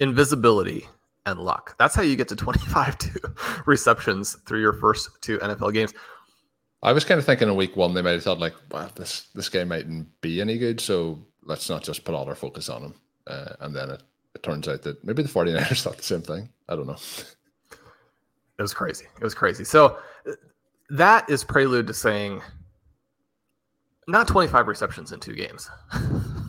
Invisibility, 0.00 0.88
and 1.26 1.38
luck. 1.38 1.76
That's 1.78 1.94
how 1.94 2.02
you 2.02 2.16
get 2.16 2.28
to 2.28 2.36
25 2.36 2.96
receptions 3.66 4.34
through 4.46 4.60
your 4.60 4.72
first 4.72 5.10
two 5.20 5.38
NFL 5.38 5.72
games. 5.72 5.92
I 6.82 6.92
was 6.92 7.04
kind 7.04 7.18
of 7.18 7.26
thinking 7.26 7.48
in 7.48 7.56
week 7.56 7.76
one 7.76 7.92
they 7.92 8.02
might 8.02 8.12
have 8.12 8.22
thought 8.22 8.38
like, 8.38 8.54
wow, 8.70 8.88
this 8.94 9.28
this 9.34 9.48
game 9.48 9.68
mightn't 9.68 10.08
be 10.22 10.40
any 10.40 10.56
good, 10.56 10.80
so 10.80 11.18
let's 11.44 11.68
not 11.68 11.82
just 11.82 12.04
put 12.04 12.14
all 12.14 12.26
our 12.26 12.34
focus 12.34 12.68
on 12.68 12.82
him. 12.82 12.94
Uh, 13.26 13.52
and 13.60 13.76
then 13.76 13.90
it, 13.90 14.02
it 14.34 14.42
turns 14.42 14.66
out 14.66 14.82
that 14.82 15.04
maybe 15.04 15.22
the 15.22 15.28
49ers 15.28 15.82
thought 15.82 15.98
the 15.98 16.02
same 16.02 16.22
thing. 16.22 16.48
I 16.68 16.76
don't 16.76 16.86
know. 16.86 16.96
It 18.58 18.62
was 18.62 18.74
crazy. 18.74 19.06
It 19.16 19.24
was 19.24 19.34
crazy. 19.34 19.64
So 19.64 19.96
that 20.90 21.30
is 21.30 21.42
prelude 21.42 21.86
to 21.86 21.94
saying 21.94 22.42
not 24.06 24.28
25 24.28 24.68
receptions 24.68 25.12
in 25.12 25.20
two 25.20 25.34
games, 25.34 25.70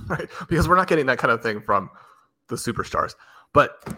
right? 0.08 0.28
Because 0.50 0.68
we're 0.68 0.76
not 0.76 0.90
getting 0.90 1.06
that 1.06 1.20
kind 1.20 1.32
of 1.32 1.42
thing 1.42 1.62
from 1.62 1.90
the 2.50 2.58
superstars. 2.58 3.16
But 3.54 3.96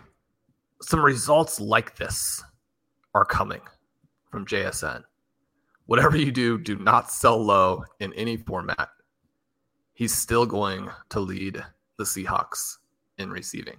some 0.83 1.03
results 1.03 1.59
like 1.59 1.95
this 1.95 2.43
are 3.15 3.25
coming 3.25 3.61
from 4.31 4.45
JSN. 4.45 5.03
whatever 5.85 6.17
you 6.17 6.31
do, 6.31 6.57
do 6.57 6.77
not 6.77 7.11
sell 7.11 7.37
low 7.43 7.83
in 7.99 8.13
any 8.13 8.37
format. 8.37 8.89
He's 9.93 10.13
still 10.13 10.45
going 10.45 10.89
to 11.09 11.19
lead 11.19 11.63
the 11.97 12.03
Seahawks 12.03 12.77
in 13.17 13.29
receiving. 13.29 13.77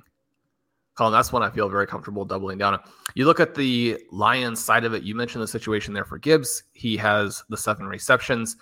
Colm, 0.96 1.10
that's 1.10 1.32
one 1.32 1.42
I 1.42 1.50
feel 1.50 1.68
very 1.68 1.86
comfortable 1.86 2.24
doubling 2.24 2.58
down 2.58 2.74
on. 2.74 2.80
You 3.14 3.24
look 3.26 3.40
at 3.40 3.54
the 3.54 3.98
Lions 4.12 4.62
side 4.62 4.84
of 4.84 4.94
it, 4.94 5.02
you 5.02 5.14
mentioned 5.14 5.42
the 5.42 5.48
situation 5.48 5.92
there 5.92 6.04
for 6.04 6.18
Gibbs. 6.18 6.62
He 6.72 6.96
has 6.98 7.42
the 7.48 7.56
seven 7.56 7.86
receptions. 7.86 8.56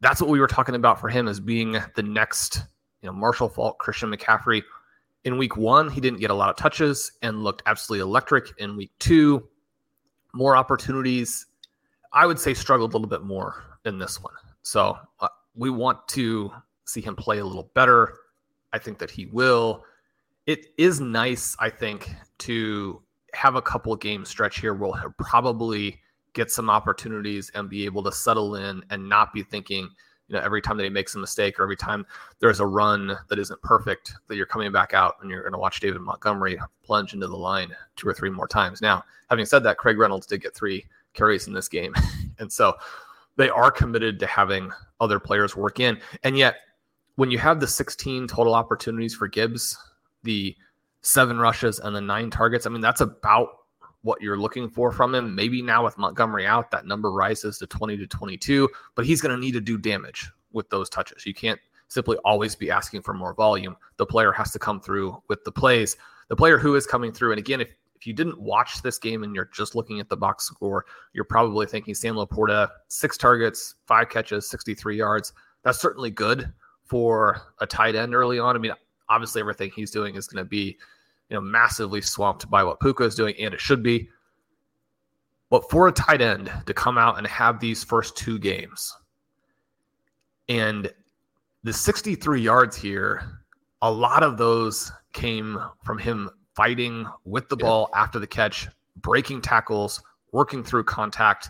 That's 0.00 0.20
what 0.20 0.28
we 0.28 0.40
were 0.40 0.48
talking 0.48 0.74
about 0.74 1.00
for 1.00 1.08
him 1.08 1.28
as 1.28 1.40
being 1.40 1.78
the 1.94 2.02
next, 2.02 2.64
you 3.00 3.06
know, 3.06 3.14
Marshall 3.14 3.48
Faulk, 3.48 3.78
Christian 3.78 4.12
McCaffrey. 4.12 4.62
In 5.24 5.38
week 5.38 5.56
one, 5.56 5.88
he 5.90 6.00
didn't 6.00 6.20
get 6.20 6.30
a 6.30 6.34
lot 6.34 6.50
of 6.50 6.56
touches 6.56 7.12
and 7.22 7.44
looked 7.44 7.62
absolutely 7.66 8.02
electric. 8.02 8.52
In 8.58 8.76
week 8.76 8.90
two, 8.98 9.48
more 10.34 10.56
opportunities. 10.56 11.46
I 12.12 12.26
would 12.26 12.38
say 12.38 12.54
struggled 12.54 12.92
a 12.92 12.96
little 12.96 13.08
bit 13.08 13.22
more 13.22 13.62
in 13.84 13.98
this 13.98 14.22
one. 14.22 14.34
So 14.62 14.98
uh, 15.20 15.28
we 15.54 15.70
want 15.70 16.06
to 16.08 16.52
see 16.84 17.00
him 17.00 17.16
play 17.16 17.38
a 17.38 17.44
little 17.44 17.70
better. 17.74 18.14
I 18.72 18.78
think 18.78 18.98
that 18.98 19.10
he 19.10 19.26
will. 19.26 19.84
It 20.46 20.66
is 20.76 21.00
nice, 21.00 21.56
I 21.58 21.70
think, 21.70 22.10
to 22.38 23.02
have 23.34 23.54
a 23.54 23.62
couple 23.62 23.94
game 23.96 24.24
stretch 24.24 24.60
here 24.60 24.74
where 24.74 24.98
he'll 25.00 25.14
probably 25.18 26.00
get 26.32 26.50
some 26.50 26.68
opportunities 26.68 27.50
and 27.54 27.68
be 27.68 27.84
able 27.84 28.02
to 28.02 28.12
settle 28.12 28.56
in 28.56 28.82
and 28.90 29.08
not 29.08 29.32
be 29.32 29.42
thinking, 29.42 29.88
you 30.32 30.38
know, 30.38 30.44
every 30.44 30.62
time 30.62 30.78
that 30.78 30.84
he 30.84 30.88
makes 30.88 31.14
a 31.14 31.18
mistake 31.18 31.60
or 31.60 31.62
every 31.62 31.76
time 31.76 32.06
there's 32.40 32.60
a 32.60 32.66
run 32.66 33.18
that 33.28 33.38
isn't 33.38 33.60
perfect, 33.60 34.14
that 34.28 34.36
you're 34.36 34.46
coming 34.46 34.72
back 34.72 34.94
out 34.94 35.16
and 35.20 35.30
you're 35.30 35.42
going 35.42 35.52
to 35.52 35.58
watch 35.58 35.78
David 35.78 36.00
Montgomery 36.00 36.58
plunge 36.82 37.12
into 37.12 37.28
the 37.28 37.36
line 37.36 37.70
two 37.96 38.08
or 38.08 38.14
three 38.14 38.30
more 38.30 38.48
times. 38.48 38.80
Now, 38.80 39.04
having 39.28 39.44
said 39.44 39.62
that, 39.64 39.76
Craig 39.76 39.98
Reynolds 39.98 40.26
did 40.26 40.40
get 40.40 40.54
three 40.54 40.86
carries 41.12 41.48
in 41.48 41.52
this 41.52 41.68
game. 41.68 41.94
and 42.38 42.50
so 42.50 42.74
they 43.36 43.50
are 43.50 43.70
committed 43.70 44.18
to 44.20 44.26
having 44.26 44.72
other 45.00 45.18
players 45.18 45.54
work 45.54 45.80
in. 45.80 46.00
And 46.22 46.38
yet, 46.38 46.56
when 47.16 47.30
you 47.30 47.36
have 47.36 47.60
the 47.60 47.66
16 47.66 48.26
total 48.26 48.54
opportunities 48.54 49.14
for 49.14 49.28
Gibbs, 49.28 49.76
the 50.22 50.56
seven 51.02 51.38
rushes 51.38 51.78
and 51.78 51.94
the 51.94 52.00
nine 52.00 52.30
targets, 52.30 52.66
I 52.66 52.70
mean, 52.70 52.80
that's 52.80 53.02
about 53.02 53.48
what 54.02 54.20
you're 54.20 54.38
looking 54.38 54.68
for 54.68 54.92
from 54.92 55.14
him. 55.14 55.34
Maybe 55.34 55.62
now 55.62 55.84
with 55.84 55.98
Montgomery 55.98 56.46
out, 56.46 56.70
that 56.70 56.86
number 56.86 57.10
rises 57.10 57.58
to 57.58 57.66
20 57.66 57.96
to 57.96 58.06
22, 58.06 58.68
but 58.94 59.06
he's 59.06 59.20
going 59.20 59.34
to 59.34 59.40
need 59.40 59.52
to 59.52 59.60
do 59.60 59.78
damage 59.78 60.30
with 60.52 60.68
those 60.70 60.88
touches. 60.88 61.24
You 61.24 61.34
can't 61.34 61.60
simply 61.88 62.16
always 62.24 62.56
be 62.56 62.70
asking 62.70 63.02
for 63.02 63.14
more 63.14 63.34
volume. 63.34 63.76
The 63.96 64.06
player 64.06 64.32
has 64.32 64.50
to 64.52 64.58
come 64.58 64.80
through 64.80 65.22
with 65.28 65.44
the 65.44 65.52
plays. 65.52 65.96
The 66.28 66.36
player 66.36 66.58
who 66.58 66.74
is 66.74 66.86
coming 66.86 67.12
through, 67.12 67.32
and 67.32 67.38
again, 67.38 67.60
if, 67.60 67.68
if 67.94 68.06
you 68.06 68.12
didn't 68.12 68.40
watch 68.40 68.82
this 68.82 68.98
game 68.98 69.22
and 69.22 69.34
you're 69.34 69.50
just 69.52 69.74
looking 69.74 70.00
at 70.00 70.08
the 70.08 70.16
box 70.16 70.46
score, 70.46 70.86
you're 71.12 71.24
probably 71.24 71.66
thinking 71.66 71.94
Sam 71.94 72.16
LaPorta, 72.16 72.68
six 72.88 73.16
targets, 73.16 73.76
five 73.86 74.08
catches, 74.08 74.48
63 74.48 74.96
yards. 74.96 75.32
That's 75.62 75.80
certainly 75.80 76.10
good 76.10 76.52
for 76.84 77.42
a 77.60 77.66
tight 77.66 77.94
end 77.94 78.14
early 78.14 78.38
on. 78.38 78.56
I 78.56 78.58
mean, 78.58 78.72
obviously 79.08 79.40
everything 79.40 79.70
he's 79.74 79.90
doing 79.90 80.16
is 80.16 80.26
going 80.26 80.44
to 80.44 80.48
be 80.48 80.78
you 81.32 81.38
know, 81.38 81.40
massively 81.40 82.02
swamped 82.02 82.50
by 82.50 82.62
what 82.62 82.78
Puka 82.78 83.04
is 83.04 83.14
doing, 83.14 83.34
and 83.40 83.54
it 83.54 83.60
should 83.60 83.82
be. 83.82 84.06
But 85.48 85.70
for 85.70 85.88
a 85.88 85.92
tight 85.92 86.20
end 86.20 86.52
to 86.66 86.74
come 86.74 86.98
out 86.98 87.16
and 87.16 87.26
have 87.26 87.58
these 87.58 87.82
first 87.82 88.18
two 88.18 88.38
games, 88.38 88.94
and 90.50 90.92
the 91.62 91.72
63 91.72 92.38
yards 92.38 92.76
here, 92.76 93.40
a 93.80 93.90
lot 93.90 94.22
of 94.22 94.36
those 94.36 94.92
came 95.14 95.58
from 95.82 95.96
him 95.96 96.28
fighting 96.54 97.06
with 97.24 97.48
the 97.48 97.56
ball 97.56 97.88
after 97.94 98.18
the 98.18 98.26
catch, 98.26 98.68
breaking 98.96 99.40
tackles, 99.40 100.02
working 100.32 100.62
through 100.62 100.84
contact. 100.84 101.48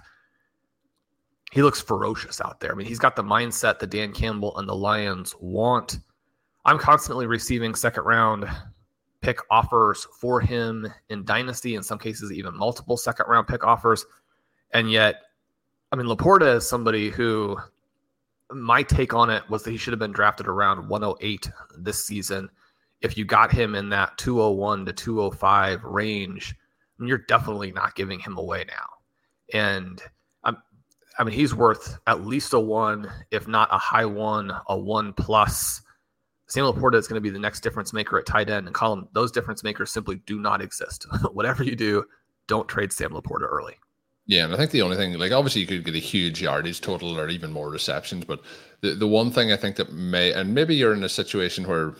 He 1.50 1.60
looks 1.60 1.80
ferocious 1.80 2.40
out 2.40 2.60
there. 2.60 2.70
I 2.70 2.76
mean, 2.76 2.86
he's 2.86 3.00
got 3.00 3.16
the 3.16 3.24
mindset 3.24 3.80
that 3.80 3.90
Dan 3.90 4.12
Campbell 4.12 4.56
and 4.58 4.68
the 4.68 4.76
Lions 4.76 5.34
want. 5.40 5.98
I'm 6.64 6.78
constantly 6.78 7.26
receiving 7.26 7.74
second 7.74 8.04
round 8.04 8.48
pick 9.22 9.38
offers 9.50 10.06
for 10.20 10.40
him 10.40 10.86
in 11.08 11.24
Dynasty, 11.24 11.74
in 11.76 11.82
some 11.82 11.98
cases, 11.98 12.32
even 12.32 12.56
multiple 12.56 12.96
second 12.96 13.26
round 13.28 13.46
pick 13.46 13.64
offers. 13.64 14.04
And 14.72 14.90
yet, 14.90 15.22
I 15.90 15.96
mean, 15.96 16.06
LaPorta 16.06 16.56
is 16.56 16.68
somebody 16.68 17.10
who 17.10 17.56
my 18.50 18.82
take 18.82 19.14
on 19.14 19.30
it 19.30 19.48
was 19.48 19.62
that 19.62 19.70
he 19.70 19.76
should 19.76 19.92
have 19.92 19.98
been 19.98 20.12
drafted 20.12 20.46
around 20.46 20.88
108 20.88 21.50
this 21.78 22.04
season. 22.04 22.50
If 23.00 23.16
you 23.16 23.24
got 23.24 23.50
him 23.50 23.74
in 23.74 23.88
that 23.90 24.18
201 24.18 24.86
to 24.86 24.92
205 24.92 25.84
range, 25.84 26.54
you're 27.00 27.18
definitely 27.18 27.72
not 27.72 27.94
giving 27.94 28.18
him 28.18 28.36
away 28.36 28.64
now. 28.68 29.58
And 29.58 30.02
I'm, 30.44 30.56
I 31.18 31.24
mean, 31.24 31.34
he's 31.34 31.54
worth 31.54 31.98
at 32.06 32.24
least 32.24 32.52
a 32.52 32.60
one, 32.60 33.10
if 33.30 33.48
not 33.48 33.68
a 33.72 33.78
high 33.78 34.06
one, 34.06 34.52
a 34.68 34.78
one 34.78 35.12
plus 35.12 35.82
Sam 36.52 36.66
LaPorta 36.66 36.96
is 36.96 37.08
going 37.08 37.14
to 37.14 37.22
be 37.22 37.30
the 37.30 37.38
next 37.38 37.60
difference 37.60 37.94
maker 37.94 38.18
at 38.18 38.26
tight 38.26 38.50
end 38.50 38.66
and 38.66 38.76
Colm. 38.76 39.08
Those 39.14 39.32
difference 39.32 39.64
makers 39.64 39.90
simply 39.90 40.16
do 40.26 40.38
not 40.38 40.60
exist. 40.60 41.06
Whatever 41.32 41.64
you 41.64 41.74
do, 41.74 42.04
don't 42.46 42.68
trade 42.68 42.92
Sam 42.92 43.12
LaPorta 43.12 43.48
early. 43.48 43.72
Yeah, 44.26 44.44
and 44.44 44.52
I 44.52 44.58
think 44.58 44.70
the 44.70 44.82
only 44.82 44.98
thing, 44.98 45.14
like 45.14 45.32
obviously 45.32 45.62
you 45.62 45.66
could 45.66 45.82
get 45.82 45.94
a 45.94 45.98
huge 45.98 46.42
yardage 46.42 46.82
total 46.82 47.18
or 47.18 47.30
even 47.30 47.52
more 47.52 47.70
receptions, 47.70 48.26
but 48.26 48.42
the, 48.82 48.90
the 48.94 49.08
one 49.08 49.30
thing 49.30 49.50
I 49.50 49.56
think 49.56 49.76
that 49.76 49.94
may, 49.94 50.34
and 50.34 50.54
maybe 50.54 50.74
you're 50.74 50.92
in 50.92 51.04
a 51.04 51.08
situation 51.08 51.66
where 51.66 51.94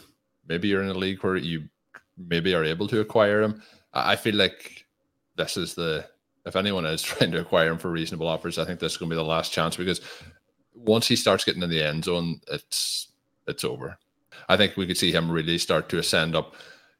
maybe 0.46 0.68
you're 0.68 0.82
in 0.82 0.90
a 0.90 0.94
league 0.94 1.22
where 1.22 1.36
you 1.36 1.66
maybe 2.18 2.54
are 2.54 2.62
able 2.62 2.88
to 2.88 3.00
acquire 3.00 3.40
him. 3.40 3.62
I 3.94 4.16
feel 4.16 4.34
like 4.34 4.84
this 5.34 5.56
is 5.56 5.72
the, 5.74 6.06
if 6.44 6.56
anyone 6.56 6.84
is 6.84 7.00
trying 7.02 7.32
to 7.32 7.40
acquire 7.40 7.70
him 7.70 7.78
for 7.78 7.90
reasonable 7.90 8.28
offers, 8.28 8.58
I 8.58 8.66
think 8.66 8.80
this 8.80 8.92
is 8.92 8.98
going 8.98 9.08
to 9.08 9.14
be 9.14 9.18
the 9.18 9.24
last 9.24 9.50
chance 9.50 9.78
because 9.78 10.02
once 10.74 11.08
he 11.08 11.16
starts 11.16 11.42
getting 11.42 11.62
in 11.62 11.70
the 11.70 11.82
end 11.82 12.04
zone, 12.04 12.42
it's 12.48 13.08
it's 13.48 13.64
over. 13.64 13.98
I 14.52 14.56
think 14.56 14.76
we 14.76 14.86
could 14.86 14.98
see 14.98 15.10
him 15.10 15.30
really 15.30 15.56
start 15.56 15.88
to 15.88 15.98
ascend 15.98 16.36
up, 16.36 16.54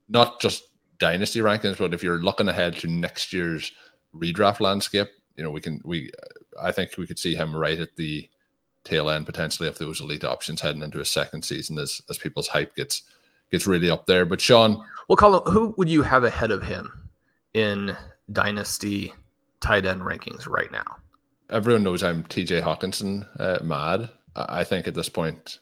not 0.09 0.41
just 0.41 0.65
dynasty 0.99 1.41
rankings, 1.41 1.77
but 1.77 1.93
if 1.93 2.03
you're 2.03 2.23
looking 2.23 2.49
ahead 2.49 2.77
to 2.77 2.87
next 2.87 3.33
year's 3.33 3.73
redraft 4.15 4.61
landscape, 4.61 5.09
you 5.37 5.45
know, 5.45 5.51
we 5.51 5.61
can 5.61 5.81
we 5.85 6.11
I 6.61 6.73
think 6.73 6.97
we 6.97 7.07
could 7.07 7.19
see 7.19 7.35
him 7.35 7.55
right 7.55 7.79
at 7.79 7.97
the 7.97 8.29
tail 8.85 9.11
end 9.11 9.27
potentially 9.27 9.69
of 9.69 9.79
those 9.79 10.01
elite 10.01 10.25
options 10.25 10.61
heading 10.61 10.83
into 10.83 11.01
a 11.01 11.05
second 11.05 11.45
season 11.45 11.79
as 11.79 12.01
as 12.09 12.17
people's 12.17 12.49
hype 12.49 12.75
gets 12.75 13.03
gets 13.51 13.67
really 13.67 13.91
up 13.91 14.07
there. 14.07 14.25
But 14.25 14.41
Shawn, 14.41 14.83
well, 15.09 15.17
Colm, 15.17 15.47
who 15.53 15.75
would 15.77 15.91
you 15.91 16.03
have 16.03 16.25
ahead 16.25 16.51
of 16.51 16.63
him 16.63 17.11
in 17.53 17.95
dynasty 18.33 19.13
tight 19.61 19.85
end 19.85 20.01
rankings 20.01 20.49
right 20.49 20.73
now? 20.73 20.97
Everyone 21.51 21.83
knows 21.83 22.03
I'm 22.03 22.25
TJ 22.25 22.63
Hockenson 22.63 23.29
uh, 23.39 23.63
mad. 23.63 24.09
I 24.35 24.65
think 24.65 24.89
at 24.89 24.95
this 24.95 25.11
point 25.11 25.59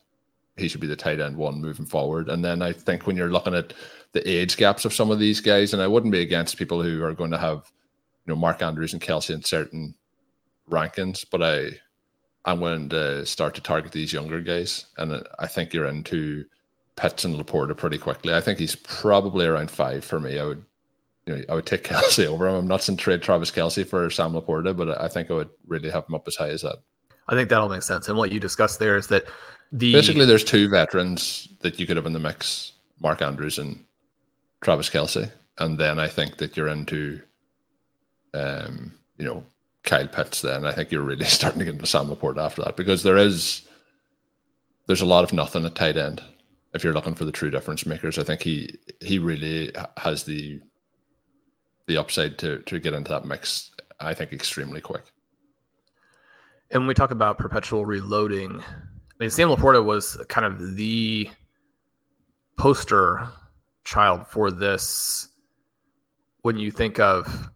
he 0.60 0.68
should 0.68 0.80
be 0.80 0.86
the 0.86 0.96
tight 0.96 1.20
end 1.20 1.36
one 1.36 1.60
moving 1.60 1.86
forward. 1.86 2.28
And 2.28 2.44
then 2.44 2.62
I 2.62 2.72
think 2.72 3.06
when 3.06 3.16
you're 3.16 3.32
looking 3.32 3.54
at 3.54 3.72
the 4.12 4.28
age 4.28 4.56
gaps 4.56 4.84
of 4.84 4.92
some 4.92 5.10
of 5.10 5.18
these 5.18 5.40
guys, 5.40 5.72
and 5.72 5.82
I 5.82 5.86
wouldn't 5.86 6.12
be 6.12 6.20
against 6.20 6.56
people 6.56 6.82
who 6.82 7.02
are 7.02 7.14
going 7.14 7.30
to 7.30 7.38
have, 7.38 7.70
you 8.26 8.32
know, 8.32 8.36
Mark 8.36 8.62
Andrews 8.62 8.92
and 8.92 9.02
Kelce 9.02 9.34
in 9.34 9.42
certain 9.42 9.94
rankings, 10.70 11.24
but 11.30 11.42
I, 11.42 11.70
I'm 12.44 12.60
going 12.60 12.88
to 12.90 13.26
start 13.26 13.54
to 13.54 13.60
target 13.60 13.92
these 13.92 14.12
younger 14.12 14.40
guys, 14.40 14.86
and 14.96 15.26
I 15.38 15.46
think 15.46 15.72
you're 15.72 15.86
into 15.86 16.44
Pitts 16.96 17.24
and 17.24 17.36
LaPorta 17.36 17.76
pretty 17.76 17.98
quickly. 17.98 18.34
I 18.34 18.40
think 18.40 18.58
he's 18.58 18.76
probably 18.76 19.46
around 19.46 19.70
five 19.70 20.04
for 20.04 20.20
me. 20.20 20.38
I 20.38 20.44
would, 20.44 20.64
you 21.26 21.36
know, 21.36 21.42
I 21.48 21.54
would 21.54 21.66
take 21.66 21.84
Kelce 21.88 22.26
over 22.26 22.48
him. 22.48 22.54
I'm 22.54 22.68
not 22.68 22.88
in 22.88 22.96
trade 22.96 23.22
Travis 23.22 23.50
Kelce 23.50 23.86
for 23.86 24.10
Sam 24.10 24.32
LaPorta, 24.32 24.76
but 24.76 25.00
I 25.00 25.08
think 25.08 25.30
I 25.30 25.34
would 25.34 25.50
really 25.66 25.90
have 25.90 26.06
him 26.08 26.14
up 26.14 26.26
as 26.26 26.36
high 26.36 26.50
as 26.50 26.62
that. 26.62 26.76
I 27.28 27.34
think 27.34 27.48
that'll 27.48 27.68
make 27.68 27.82
sense. 27.82 28.08
And 28.08 28.18
what 28.18 28.32
you 28.32 28.40
discussed 28.40 28.80
there 28.80 28.96
is 28.96 29.06
that 29.06 29.24
the 29.72 29.92
basically 29.92 30.24
there's 30.26 30.44
two 30.44 30.68
veterans 30.68 31.48
that 31.60 31.78
you 31.78 31.86
could 31.86 31.96
have 31.96 32.06
in 32.06 32.12
the 32.12 32.18
mix: 32.18 32.72
Mark 33.00 33.22
Andrews 33.22 33.58
and 33.58 33.84
Travis 34.60 34.90
Kelce. 34.90 35.30
and 35.58 35.78
then 35.78 35.98
I 35.98 36.08
think 36.08 36.38
that 36.38 36.56
you're 36.56 36.68
into, 36.68 37.20
um, 38.34 38.94
you 39.18 39.24
know, 39.24 39.44
Kyle 39.84 40.08
Pitts. 40.08 40.42
Then 40.42 40.64
I 40.64 40.72
think 40.72 40.90
you're 40.90 41.02
really 41.02 41.24
starting 41.38 41.60
to 41.60 41.64
get 41.64 41.74
into 41.74 41.86
Sam 41.86 42.08
LaPorta 42.08 42.38
after 42.38 42.62
that 42.62 42.76
because 42.76 43.02
there 43.02 43.16
is 43.16 43.62
there's 44.86 45.02
a 45.02 45.06
lot 45.06 45.24
of 45.24 45.32
nothing 45.32 45.64
at 45.64 45.74
tight 45.74 45.96
end. 45.96 46.22
If 46.74 46.84
you're 46.84 46.92
looking 46.94 47.14
for 47.14 47.24
the 47.24 47.32
true 47.32 47.50
difference 47.50 47.86
makers, 47.86 48.18
I 48.18 48.24
think 48.24 48.42
he 48.42 48.76
he 49.00 49.18
really 49.18 49.72
has 49.96 50.24
the 50.24 50.60
the 51.86 51.96
upside 51.96 52.38
to 52.38 52.58
to 52.60 52.78
get 52.78 52.94
into 52.94 53.10
that 53.10 53.24
mix. 53.24 53.70
I 54.00 54.14
think 54.14 54.32
extremely 54.32 54.80
quick. 54.80 55.04
And 56.70 56.82
when 56.82 56.88
we 56.88 56.94
talk 56.94 57.10
about 57.10 57.36
perpetual 57.36 57.84
reloading, 57.84 58.62
I 59.20 59.24
mean, 59.24 59.30
Sam 59.30 59.50
LaPorta 59.50 59.84
was 59.84 60.16
kind 60.30 60.46
of 60.46 60.76
the 60.76 61.28
poster 62.56 63.28
child 63.84 64.26
for 64.26 64.50
this 64.50 65.28
when 66.40 66.56
you 66.56 66.70
think 66.70 66.98
of 66.98 67.50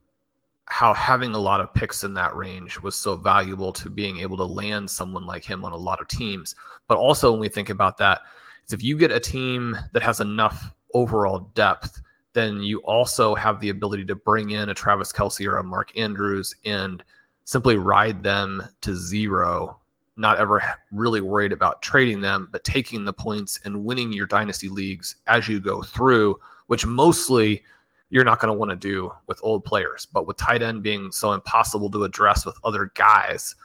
how 0.66 0.92
having 0.92 1.34
a 1.34 1.38
lot 1.38 1.62
of 1.62 1.72
picks 1.72 2.04
in 2.04 2.12
that 2.14 2.36
range 2.36 2.78
was 2.80 2.94
so 2.94 3.16
valuable 3.16 3.72
to 3.72 3.88
being 3.88 4.18
able 4.18 4.36
to 4.36 4.44
land 4.44 4.90
someone 4.90 5.24
like 5.24 5.42
him 5.42 5.64
on 5.64 5.72
a 5.72 5.76
lot 5.76 6.02
of 6.02 6.08
teams. 6.08 6.54
But 6.86 6.98
also, 6.98 7.30
when 7.30 7.40
we 7.40 7.48
think 7.48 7.70
about 7.70 7.96
that, 7.96 8.20
is 8.66 8.74
if 8.74 8.82
you 8.82 8.98
get 8.98 9.10
a 9.10 9.18
team 9.18 9.74
that 9.92 10.02
has 10.02 10.20
enough 10.20 10.70
overall 10.92 11.50
depth, 11.54 12.02
then 12.34 12.60
you 12.60 12.80
also 12.80 13.34
have 13.34 13.58
the 13.60 13.70
ability 13.70 14.04
to 14.04 14.14
bring 14.14 14.50
in 14.50 14.68
a 14.68 14.74
Travis 14.74 15.12
Kelce 15.12 15.46
or 15.46 15.56
a 15.56 15.64
Mark 15.64 15.96
Andrews 15.96 16.54
and 16.66 17.02
simply 17.44 17.76
ride 17.78 18.22
them 18.22 18.62
to 18.82 18.94
zero, 18.94 19.80
not 20.16 20.38
ever 20.38 20.62
really 20.92 21.20
worried 21.20 21.52
about 21.52 21.82
trading 21.82 22.20
them, 22.20 22.48
but 22.52 22.64
taking 22.64 23.04
the 23.04 23.12
points 23.12 23.58
and 23.64 23.84
winning 23.84 24.12
your 24.12 24.26
dynasty 24.26 24.68
leagues 24.68 25.16
as 25.26 25.48
you 25.48 25.60
go 25.60 25.82
through, 25.82 26.38
which 26.68 26.86
mostly 26.86 27.62
you're 28.10 28.24
not 28.24 28.40
going 28.40 28.52
to 28.52 28.58
want 28.58 28.70
to 28.70 28.76
do 28.76 29.10
with 29.26 29.40
old 29.42 29.64
players. 29.64 30.06
But 30.06 30.26
with 30.26 30.36
tight 30.36 30.62
end 30.62 30.82
being 30.82 31.10
so 31.10 31.32
impossible 31.32 31.90
to 31.90 32.04
address 32.04 32.46
with 32.46 32.56
other 32.62 32.92
guys, 32.94 33.56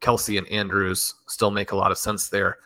Kelce 0.00 0.38
and 0.38 0.46
Andrews 0.48 1.14
still 1.26 1.50
make 1.50 1.72
a 1.72 1.76
lot 1.76 1.90
of 1.90 1.98
sense 1.98 2.28
there. 2.28 2.58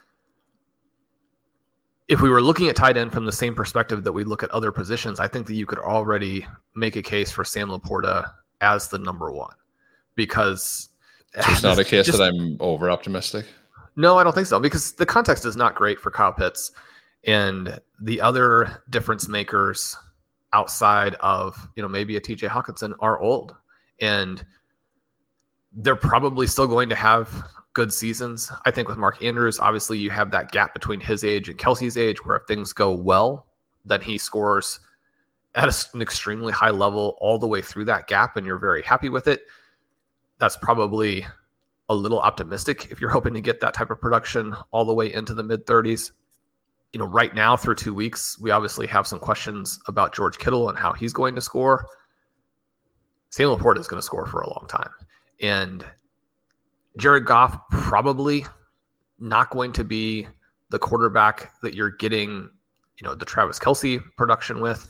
If 2.07 2.21
we 2.21 2.29
were 2.29 2.43
looking 2.43 2.69
at 2.69 2.77
tight 2.77 2.97
end 2.97 3.13
from 3.13 3.25
the 3.25 3.33
same 3.33 3.55
perspective 3.55 4.05
that 4.05 4.13
we 4.13 4.25
look 4.25 4.43
at 4.43 4.51
other 4.51 4.71
positions, 4.71 5.19
I 5.19 5.27
think 5.27 5.47
that 5.47 5.55
you 5.55 5.67
could 5.67 5.79
already 5.79 6.47
make 6.77 6.97
a 6.97 7.03
case 7.03 7.33
for 7.33 7.45
Sam 7.45 7.69
Laporta 7.69 8.31
as 8.61 8.89
the 8.89 8.99
number 8.99 9.33
one 9.33 9.55
because 10.15 10.91
so 11.35 11.51
it's 11.51 11.63
not 11.63 11.79
a 11.79 11.85
case 11.85 12.07
just, 12.07 12.19
that 12.19 12.25
I'm 12.25 12.57
over 12.61 12.91
optimistic. 12.91 13.47
No, 13.97 14.19
I 14.19 14.25
don't 14.25 14.35
think 14.35 14.47
so 14.47 14.61
because 14.61 14.93
the 14.93 15.07
context 15.07 15.45
is 15.45 15.57
not 15.57 15.75
great 15.75 16.01
for 16.01 16.11
Kyle 16.11 16.33
Pitts 16.33 16.73
and 17.27 17.79
the 18.01 18.21
other 18.21 18.83
difference 18.91 19.29
makers 19.29 19.97
outside 20.53 21.15
of 21.17 21.69
you 21.77 21.83
know 21.83 21.89
maybe 21.89 22.17
a 22.17 22.21
TJ 22.21 22.49
Hockenson 22.49 22.95
are 23.01 23.21
old 23.21 23.55
and 24.01 24.45
they're 25.73 25.97
probably 25.97 26.47
still 26.47 26.69
going 26.69 26.89
to 26.89 26.95
have 26.95 27.45
good 27.73 27.93
seasons. 27.93 28.53
I 28.65 28.71
think 28.71 28.89
with 28.89 28.97
Mark 28.97 29.23
Andrews, 29.23 29.59
obviously 29.59 29.99
you 29.99 30.11
have 30.11 30.31
that 30.31 30.53
gap 30.53 30.73
between 30.73 31.01
his 31.01 31.25
age 31.25 31.49
and 31.49 31.59
Kelce's 31.59 31.97
age 31.97 32.25
where 32.25 32.37
if 32.37 32.47
things 32.47 32.73
go 32.73 32.93
well, 32.93 33.47
then 33.85 34.01
he 34.01 34.17
scores 34.17 34.79
at 35.57 35.89
an 35.95 36.01
extremely 36.01 36.53
high 36.53 36.71
level 36.71 37.17
all 37.21 37.39
the 37.39 37.47
way 37.47 37.61
through 37.61 37.85
that 37.87 38.07
gap 38.07 38.37
and 38.37 38.47
you're 38.47 38.59
very 38.59 38.83
happy 38.83 39.09
with 39.09 39.27
it 39.27 39.43
that's 40.39 40.57
probably 40.57 41.27
a 41.89 41.95
little 41.95 42.21
optimistic 42.21 42.89
if 42.91 43.01
you're 43.01 43.11
hoping 43.11 43.35
to 43.35 43.41
get 43.41 43.61
that 43.61 43.75
type 43.75 43.91
of 43.91 44.01
production 44.01 44.55
all 44.71 44.85
the 44.85 44.95
way 44.95 45.13
into 45.13 45.35
the 45.35 45.43
mid 45.43 45.67
30s. 45.67 46.13
You 46.93 47.01
know, 47.01 47.07
right 47.07 47.35
now 47.35 47.57
through 47.57 47.75
two 47.75 47.93
weeks, 47.93 48.39
we 48.39 48.51
obviously 48.51 48.87
have 48.87 49.07
some 49.07 49.19
questions 49.19 49.81
about 49.89 50.15
George 50.15 50.39
Kittle 50.39 50.69
and 50.69 50.79
how 50.79 50.93
he's 50.93 51.13
going 51.13 51.35
to 51.35 51.41
score. 51.41 51.87
Sam 53.31 53.49
Laporta 53.49 53.81
is 53.81 53.89
going 53.89 53.99
to 53.99 54.05
score 54.05 54.27
for 54.27 54.41
a 54.43 54.49
long 54.49 54.67
time. 54.69 54.91
And 55.41 55.85
Jared 56.97 57.27
Goff 57.27 57.59
probably 57.71 58.47
not 59.19 59.51
going 59.51 59.73
to 59.73 59.83
be 59.83 60.29
the 60.71 60.79
quarterback 60.79 61.53
that 61.63 61.75
you're 61.75 61.91
getting, 61.91 62.49
you 63.01 63.07
know, 63.07 63.15
the 63.15 63.25
Travis 63.25 63.59
Kelce 63.59 64.01
production 64.17 64.61
with. 64.61 64.89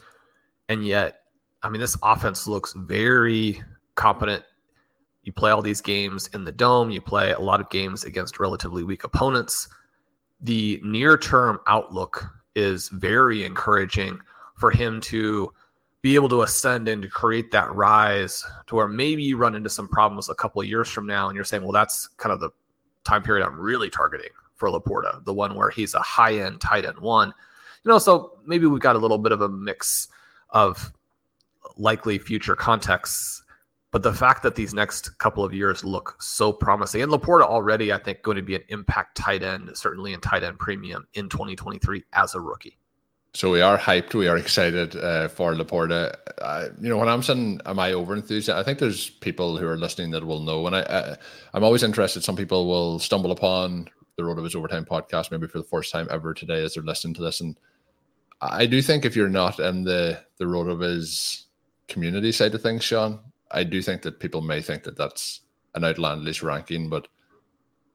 And 0.68 0.86
yet, 0.86 1.20
I 1.62 1.70
mean, 1.70 1.80
this 1.80 1.96
offense 2.02 2.46
looks 2.46 2.74
very 2.74 3.62
competent 3.94 4.44
you 5.24 5.32
play 5.32 5.50
all 5.50 5.62
these 5.62 5.80
games 5.80 6.28
in 6.28 6.44
the 6.44 6.52
dome, 6.52 6.90
you 6.90 7.00
play 7.00 7.32
a 7.32 7.40
lot 7.40 7.60
of 7.60 7.70
games 7.70 8.04
against 8.04 8.38
relatively 8.38 8.84
weak 8.84 9.04
opponents. 9.04 9.68
The 10.40 10.80
near 10.84 11.16
term 11.16 11.58
outlook 11.66 12.24
is 12.54 12.88
very 12.90 13.44
encouraging 13.44 14.20
for 14.56 14.70
him 14.70 15.00
to 15.00 15.52
be 16.02 16.14
able 16.14 16.28
to 16.28 16.42
ascend 16.42 16.86
and 16.86 17.00
to 17.00 17.08
create 17.08 17.50
that 17.50 17.74
rise 17.74 18.44
to 18.66 18.74
where 18.74 18.86
maybe 18.86 19.22
you 19.22 19.38
run 19.38 19.54
into 19.54 19.70
some 19.70 19.88
problems 19.88 20.28
a 20.28 20.34
couple 20.34 20.60
of 20.60 20.68
years 20.68 20.90
from 20.90 21.06
now 21.06 21.28
and 21.28 21.34
you're 21.34 21.44
saying, 21.44 21.62
well, 21.62 21.72
that's 21.72 22.08
kind 22.18 22.32
of 22.32 22.40
the 22.40 22.50
time 23.04 23.22
period 23.22 23.44
I'm 23.44 23.58
really 23.58 23.88
targeting 23.88 24.28
for 24.54 24.68
Laporta, 24.68 25.24
the 25.24 25.32
one 25.32 25.54
where 25.54 25.70
he's 25.70 25.94
a 25.94 26.00
high 26.00 26.34
end 26.40 26.60
tight 26.60 26.84
end 26.84 26.98
one. 26.98 27.28
You 27.28 27.90
know, 27.90 27.98
so 27.98 28.38
maybe 28.44 28.66
we've 28.66 28.82
got 28.82 28.96
a 28.96 28.98
little 28.98 29.18
bit 29.18 29.32
of 29.32 29.40
a 29.40 29.48
mix 29.48 30.08
of 30.50 30.92
likely 31.78 32.18
future 32.18 32.54
contexts 32.54 33.42
but 33.94 34.02
the 34.02 34.12
fact 34.12 34.42
that 34.42 34.56
these 34.56 34.74
next 34.74 35.16
couple 35.18 35.44
of 35.44 35.54
years 35.54 35.84
look 35.84 36.16
so 36.20 36.52
promising, 36.52 37.00
and 37.00 37.12
Laporta 37.12 37.42
already, 37.42 37.92
I 37.92 37.98
think, 37.98 38.22
going 38.22 38.36
to 38.36 38.42
be 38.42 38.56
an 38.56 38.64
impact 38.68 39.16
tight 39.16 39.44
end, 39.44 39.70
certainly 39.74 40.12
in 40.12 40.20
tight 40.20 40.42
end 40.42 40.58
premium 40.58 41.06
in 41.14 41.28
2023 41.28 42.02
as 42.12 42.34
a 42.34 42.40
rookie. 42.40 42.76
So 43.34 43.52
we 43.52 43.60
are 43.60 43.78
hyped. 43.78 44.12
We 44.12 44.26
are 44.26 44.36
excited 44.36 44.96
uh, 44.96 45.28
for 45.28 45.54
Laporta. 45.54 46.12
Uh, 46.42 46.70
you 46.80 46.88
know, 46.88 46.96
when 46.96 47.08
I'm 47.08 47.22
saying, 47.22 47.60
am 47.66 47.78
I 47.78 47.92
over 47.92 48.16
enthused? 48.16 48.50
I 48.50 48.64
think 48.64 48.80
there's 48.80 49.10
people 49.10 49.58
who 49.58 49.68
are 49.68 49.76
listening 49.76 50.10
that 50.10 50.26
will 50.26 50.40
know. 50.40 50.66
And 50.66 50.74
I, 50.74 50.80
uh, 50.80 51.14
I'm 51.52 51.62
always 51.62 51.84
interested. 51.84 52.24
Some 52.24 52.34
people 52.34 52.66
will 52.66 52.98
stumble 52.98 53.30
upon 53.30 53.86
the 54.16 54.24
RotoViz 54.24 54.56
Overtime 54.56 54.86
podcast 54.86 55.30
maybe 55.30 55.46
for 55.46 55.58
the 55.58 55.64
first 55.64 55.92
time 55.92 56.08
ever 56.10 56.34
today 56.34 56.64
as 56.64 56.74
they're 56.74 56.82
listening 56.82 57.14
to 57.14 57.22
this. 57.22 57.40
And 57.40 57.56
I 58.40 58.66
do 58.66 58.82
think 58.82 59.04
if 59.04 59.14
you're 59.14 59.28
not 59.28 59.60
in 59.60 59.84
the 59.84 60.20
the 60.38 60.46
RotoViz 60.46 61.44
community 61.86 62.32
side 62.32 62.56
of 62.56 62.62
things, 62.62 62.82
Shawn, 62.82 63.20
I 63.50 63.64
do 63.64 63.82
think 63.82 64.02
that 64.02 64.20
people 64.20 64.40
may 64.40 64.60
think 64.60 64.82
that 64.84 64.96
that's 64.96 65.40
an 65.74 65.84
outlandish 65.84 66.42
ranking, 66.42 66.88
but 66.88 67.08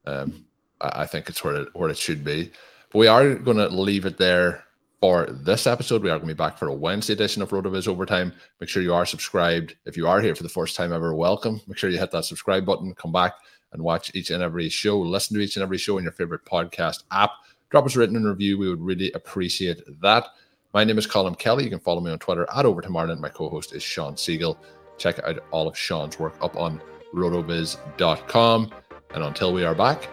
um, 0.05 0.45
I, 0.81 1.03
I, 1.03 1.05
think 1.05 1.29
it's 1.29 1.43
where 1.43 1.55
it 1.55 1.69
where 1.73 1.89
it 1.89 1.97
should 1.97 2.23
be. 2.23 2.51
But 2.91 2.99
we 2.99 3.07
are 3.07 3.35
going 3.35 3.57
to 3.57 3.67
leave 3.67 4.05
it 4.05 4.17
there 4.17 4.63
for 5.01 5.27
this 5.27 5.67
episode. 5.67 6.03
We 6.03 6.09
are 6.09 6.17
going 6.17 6.27
to 6.27 6.33
be 6.33 6.37
back 6.37 6.57
for 6.57 6.67
a 6.67 6.73
Wednesday 6.73 7.13
edition 7.13 7.41
of 7.41 7.49
RotoViz 7.49 7.87
Overtime. 7.87 8.33
Make 8.59 8.69
sure 8.69 8.83
you 8.83 8.93
are 8.93 9.05
subscribed. 9.05 9.75
If 9.85 9.95
you 9.95 10.07
are 10.07 10.21
here 10.21 10.35
for 10.35 10.43
the 10.43 10.49
first 10.49 10.75
time 10.75 10.91
ever, 10.91 11.13
welcome. 11.13 11.61
Make 11.67 11.77
sure 11.77 11.89
you 11.89 11.99
hit 11.99 12.11
that 12.11 12.25
subscribe 12.25 12.65
button. 12.65 12.93
Come 12.95 13.11
back 13.11 13.33
and 13.71 13.81
watch 13.81 14.11
each 14.15 14.31
and 14.31 14.43
every 14.43 14.69
show. 14.69 14.99
Listen 14.99 15.37
to 15.37 15.43
each 15.43 15.55
and 15.55 15.63
every 15.63 15.77
show 15.77 15.97
in 15.97 16.03
your 16.03 16.13
favorite 16.13 16.45
podcast 16.45 17.03
app. 17.11 17.31
Drop 17.69 17.85
us 17.85 17.95
a 17.95 17.99
written 17.99 18.23
review. 18.23 18.57
We 18.57 18.69
would 18.69 18.81
really 18.81 19.11
appreciate 19.11 19.81
that. 20.01 20.25
My 20.73 20.83
name 20.83 20.97
is 20.97 21.07
Colm 21.07 21.37
Kelly. 21.37 21.63
You 21.63 21.69
can 21.69 21.79
follow 21.79 22.01
me 22.01 22.11
on 22.11 22.19
Twitter 22.19 22.47
at 22.55 22.65
Overtime 22.65 22.97
Ireland. 22.97 23.21
My 23.21 23.29
co-host 23.29 23.73
is 23.73 23.83
Shawn 23.83 24.15
Siegele. 24.15 24.57
Check 24.99 25.19
out 25.23 25.39
all 25.51 25.67
of 25.67 25.77
Shawn's 25.77 26.19
work 26.19 26.35
up 26.41 26.55
on 26.55 26.81
rotoviz.com. 27.13 28.71
And 29.15 29.23
until 29.23 29.53
we 29.53 29.63
are 29.63 29.73
back, 29.73 30.07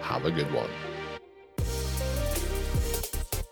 have 0.00 0.24
a 0.24 0.30
good 0.30 0.50
one. 0.52 0.70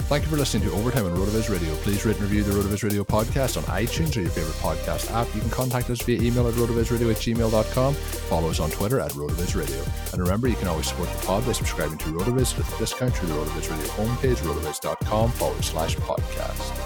Thank 0.06 0.22
you 0.22 0.30
for 0.30 0.36
listening 0.36 0.68
to 0.68 0.74
Overtime 0.76 1.04
on 1.06 1.16
RotoViz 1.16 1.50
Radio. 1.50 1.74
Please 1.78 2.06
rate 2.06 2.14
and 2.14 2.22
review 2.22 2.44
the 2.44 2.52
RotoViz 2.52 2.84
Radio 2.84 3.02
podcast 3.02 3.56
on 3.56 3.64
iTunes 3.64 4.16
or 4.16 4.20
your 4.20 4.30
favorite 4.30 4.54
podcast 4.54 5.12
app. 5.12 5.26
You 5.34 5.40
can 5.40 5.50
contact 5.50 5.90
us 5.90 6.00
via 6.02 6.22
email 6.22 6.46
at 6.46 6.54
rotovizradio 6.54 7.10
at 7.10 7.16
gmail.com. 7.16 7.94
Follow 7.94 8.48
us 8.48 8.60
on 8.60 8.70
Twitter 8.70 9.00
at 9.00 9.10
RotoViz 9.10 9.56
Radio. 9.56 9.84
And 10.12 10.22
remember, 10.22 10.46
you 10.46 10.54
can 10.54 10.68
always 10.68 10.86
support 10.86 11.08
the 11.10 11.26
pod 11.26 11.44
by 11.44 11.50
subscribing 11.50 11.98
to 11.98 12.04
RotoViz 12.04 12.56
with 12.56 12.72
a 12.72 12.78
discount 12.78 13.16
through 13.16 13.30
the 13.30 13.34
RotoViz 13.34 13.68
Radio 13.68 13.86
homepage, 13.94 14.36
rotoviz.com 14.36 15.32
forward 15.32 15.64
slash 15.64 15.96
podcast. 15.96 16.85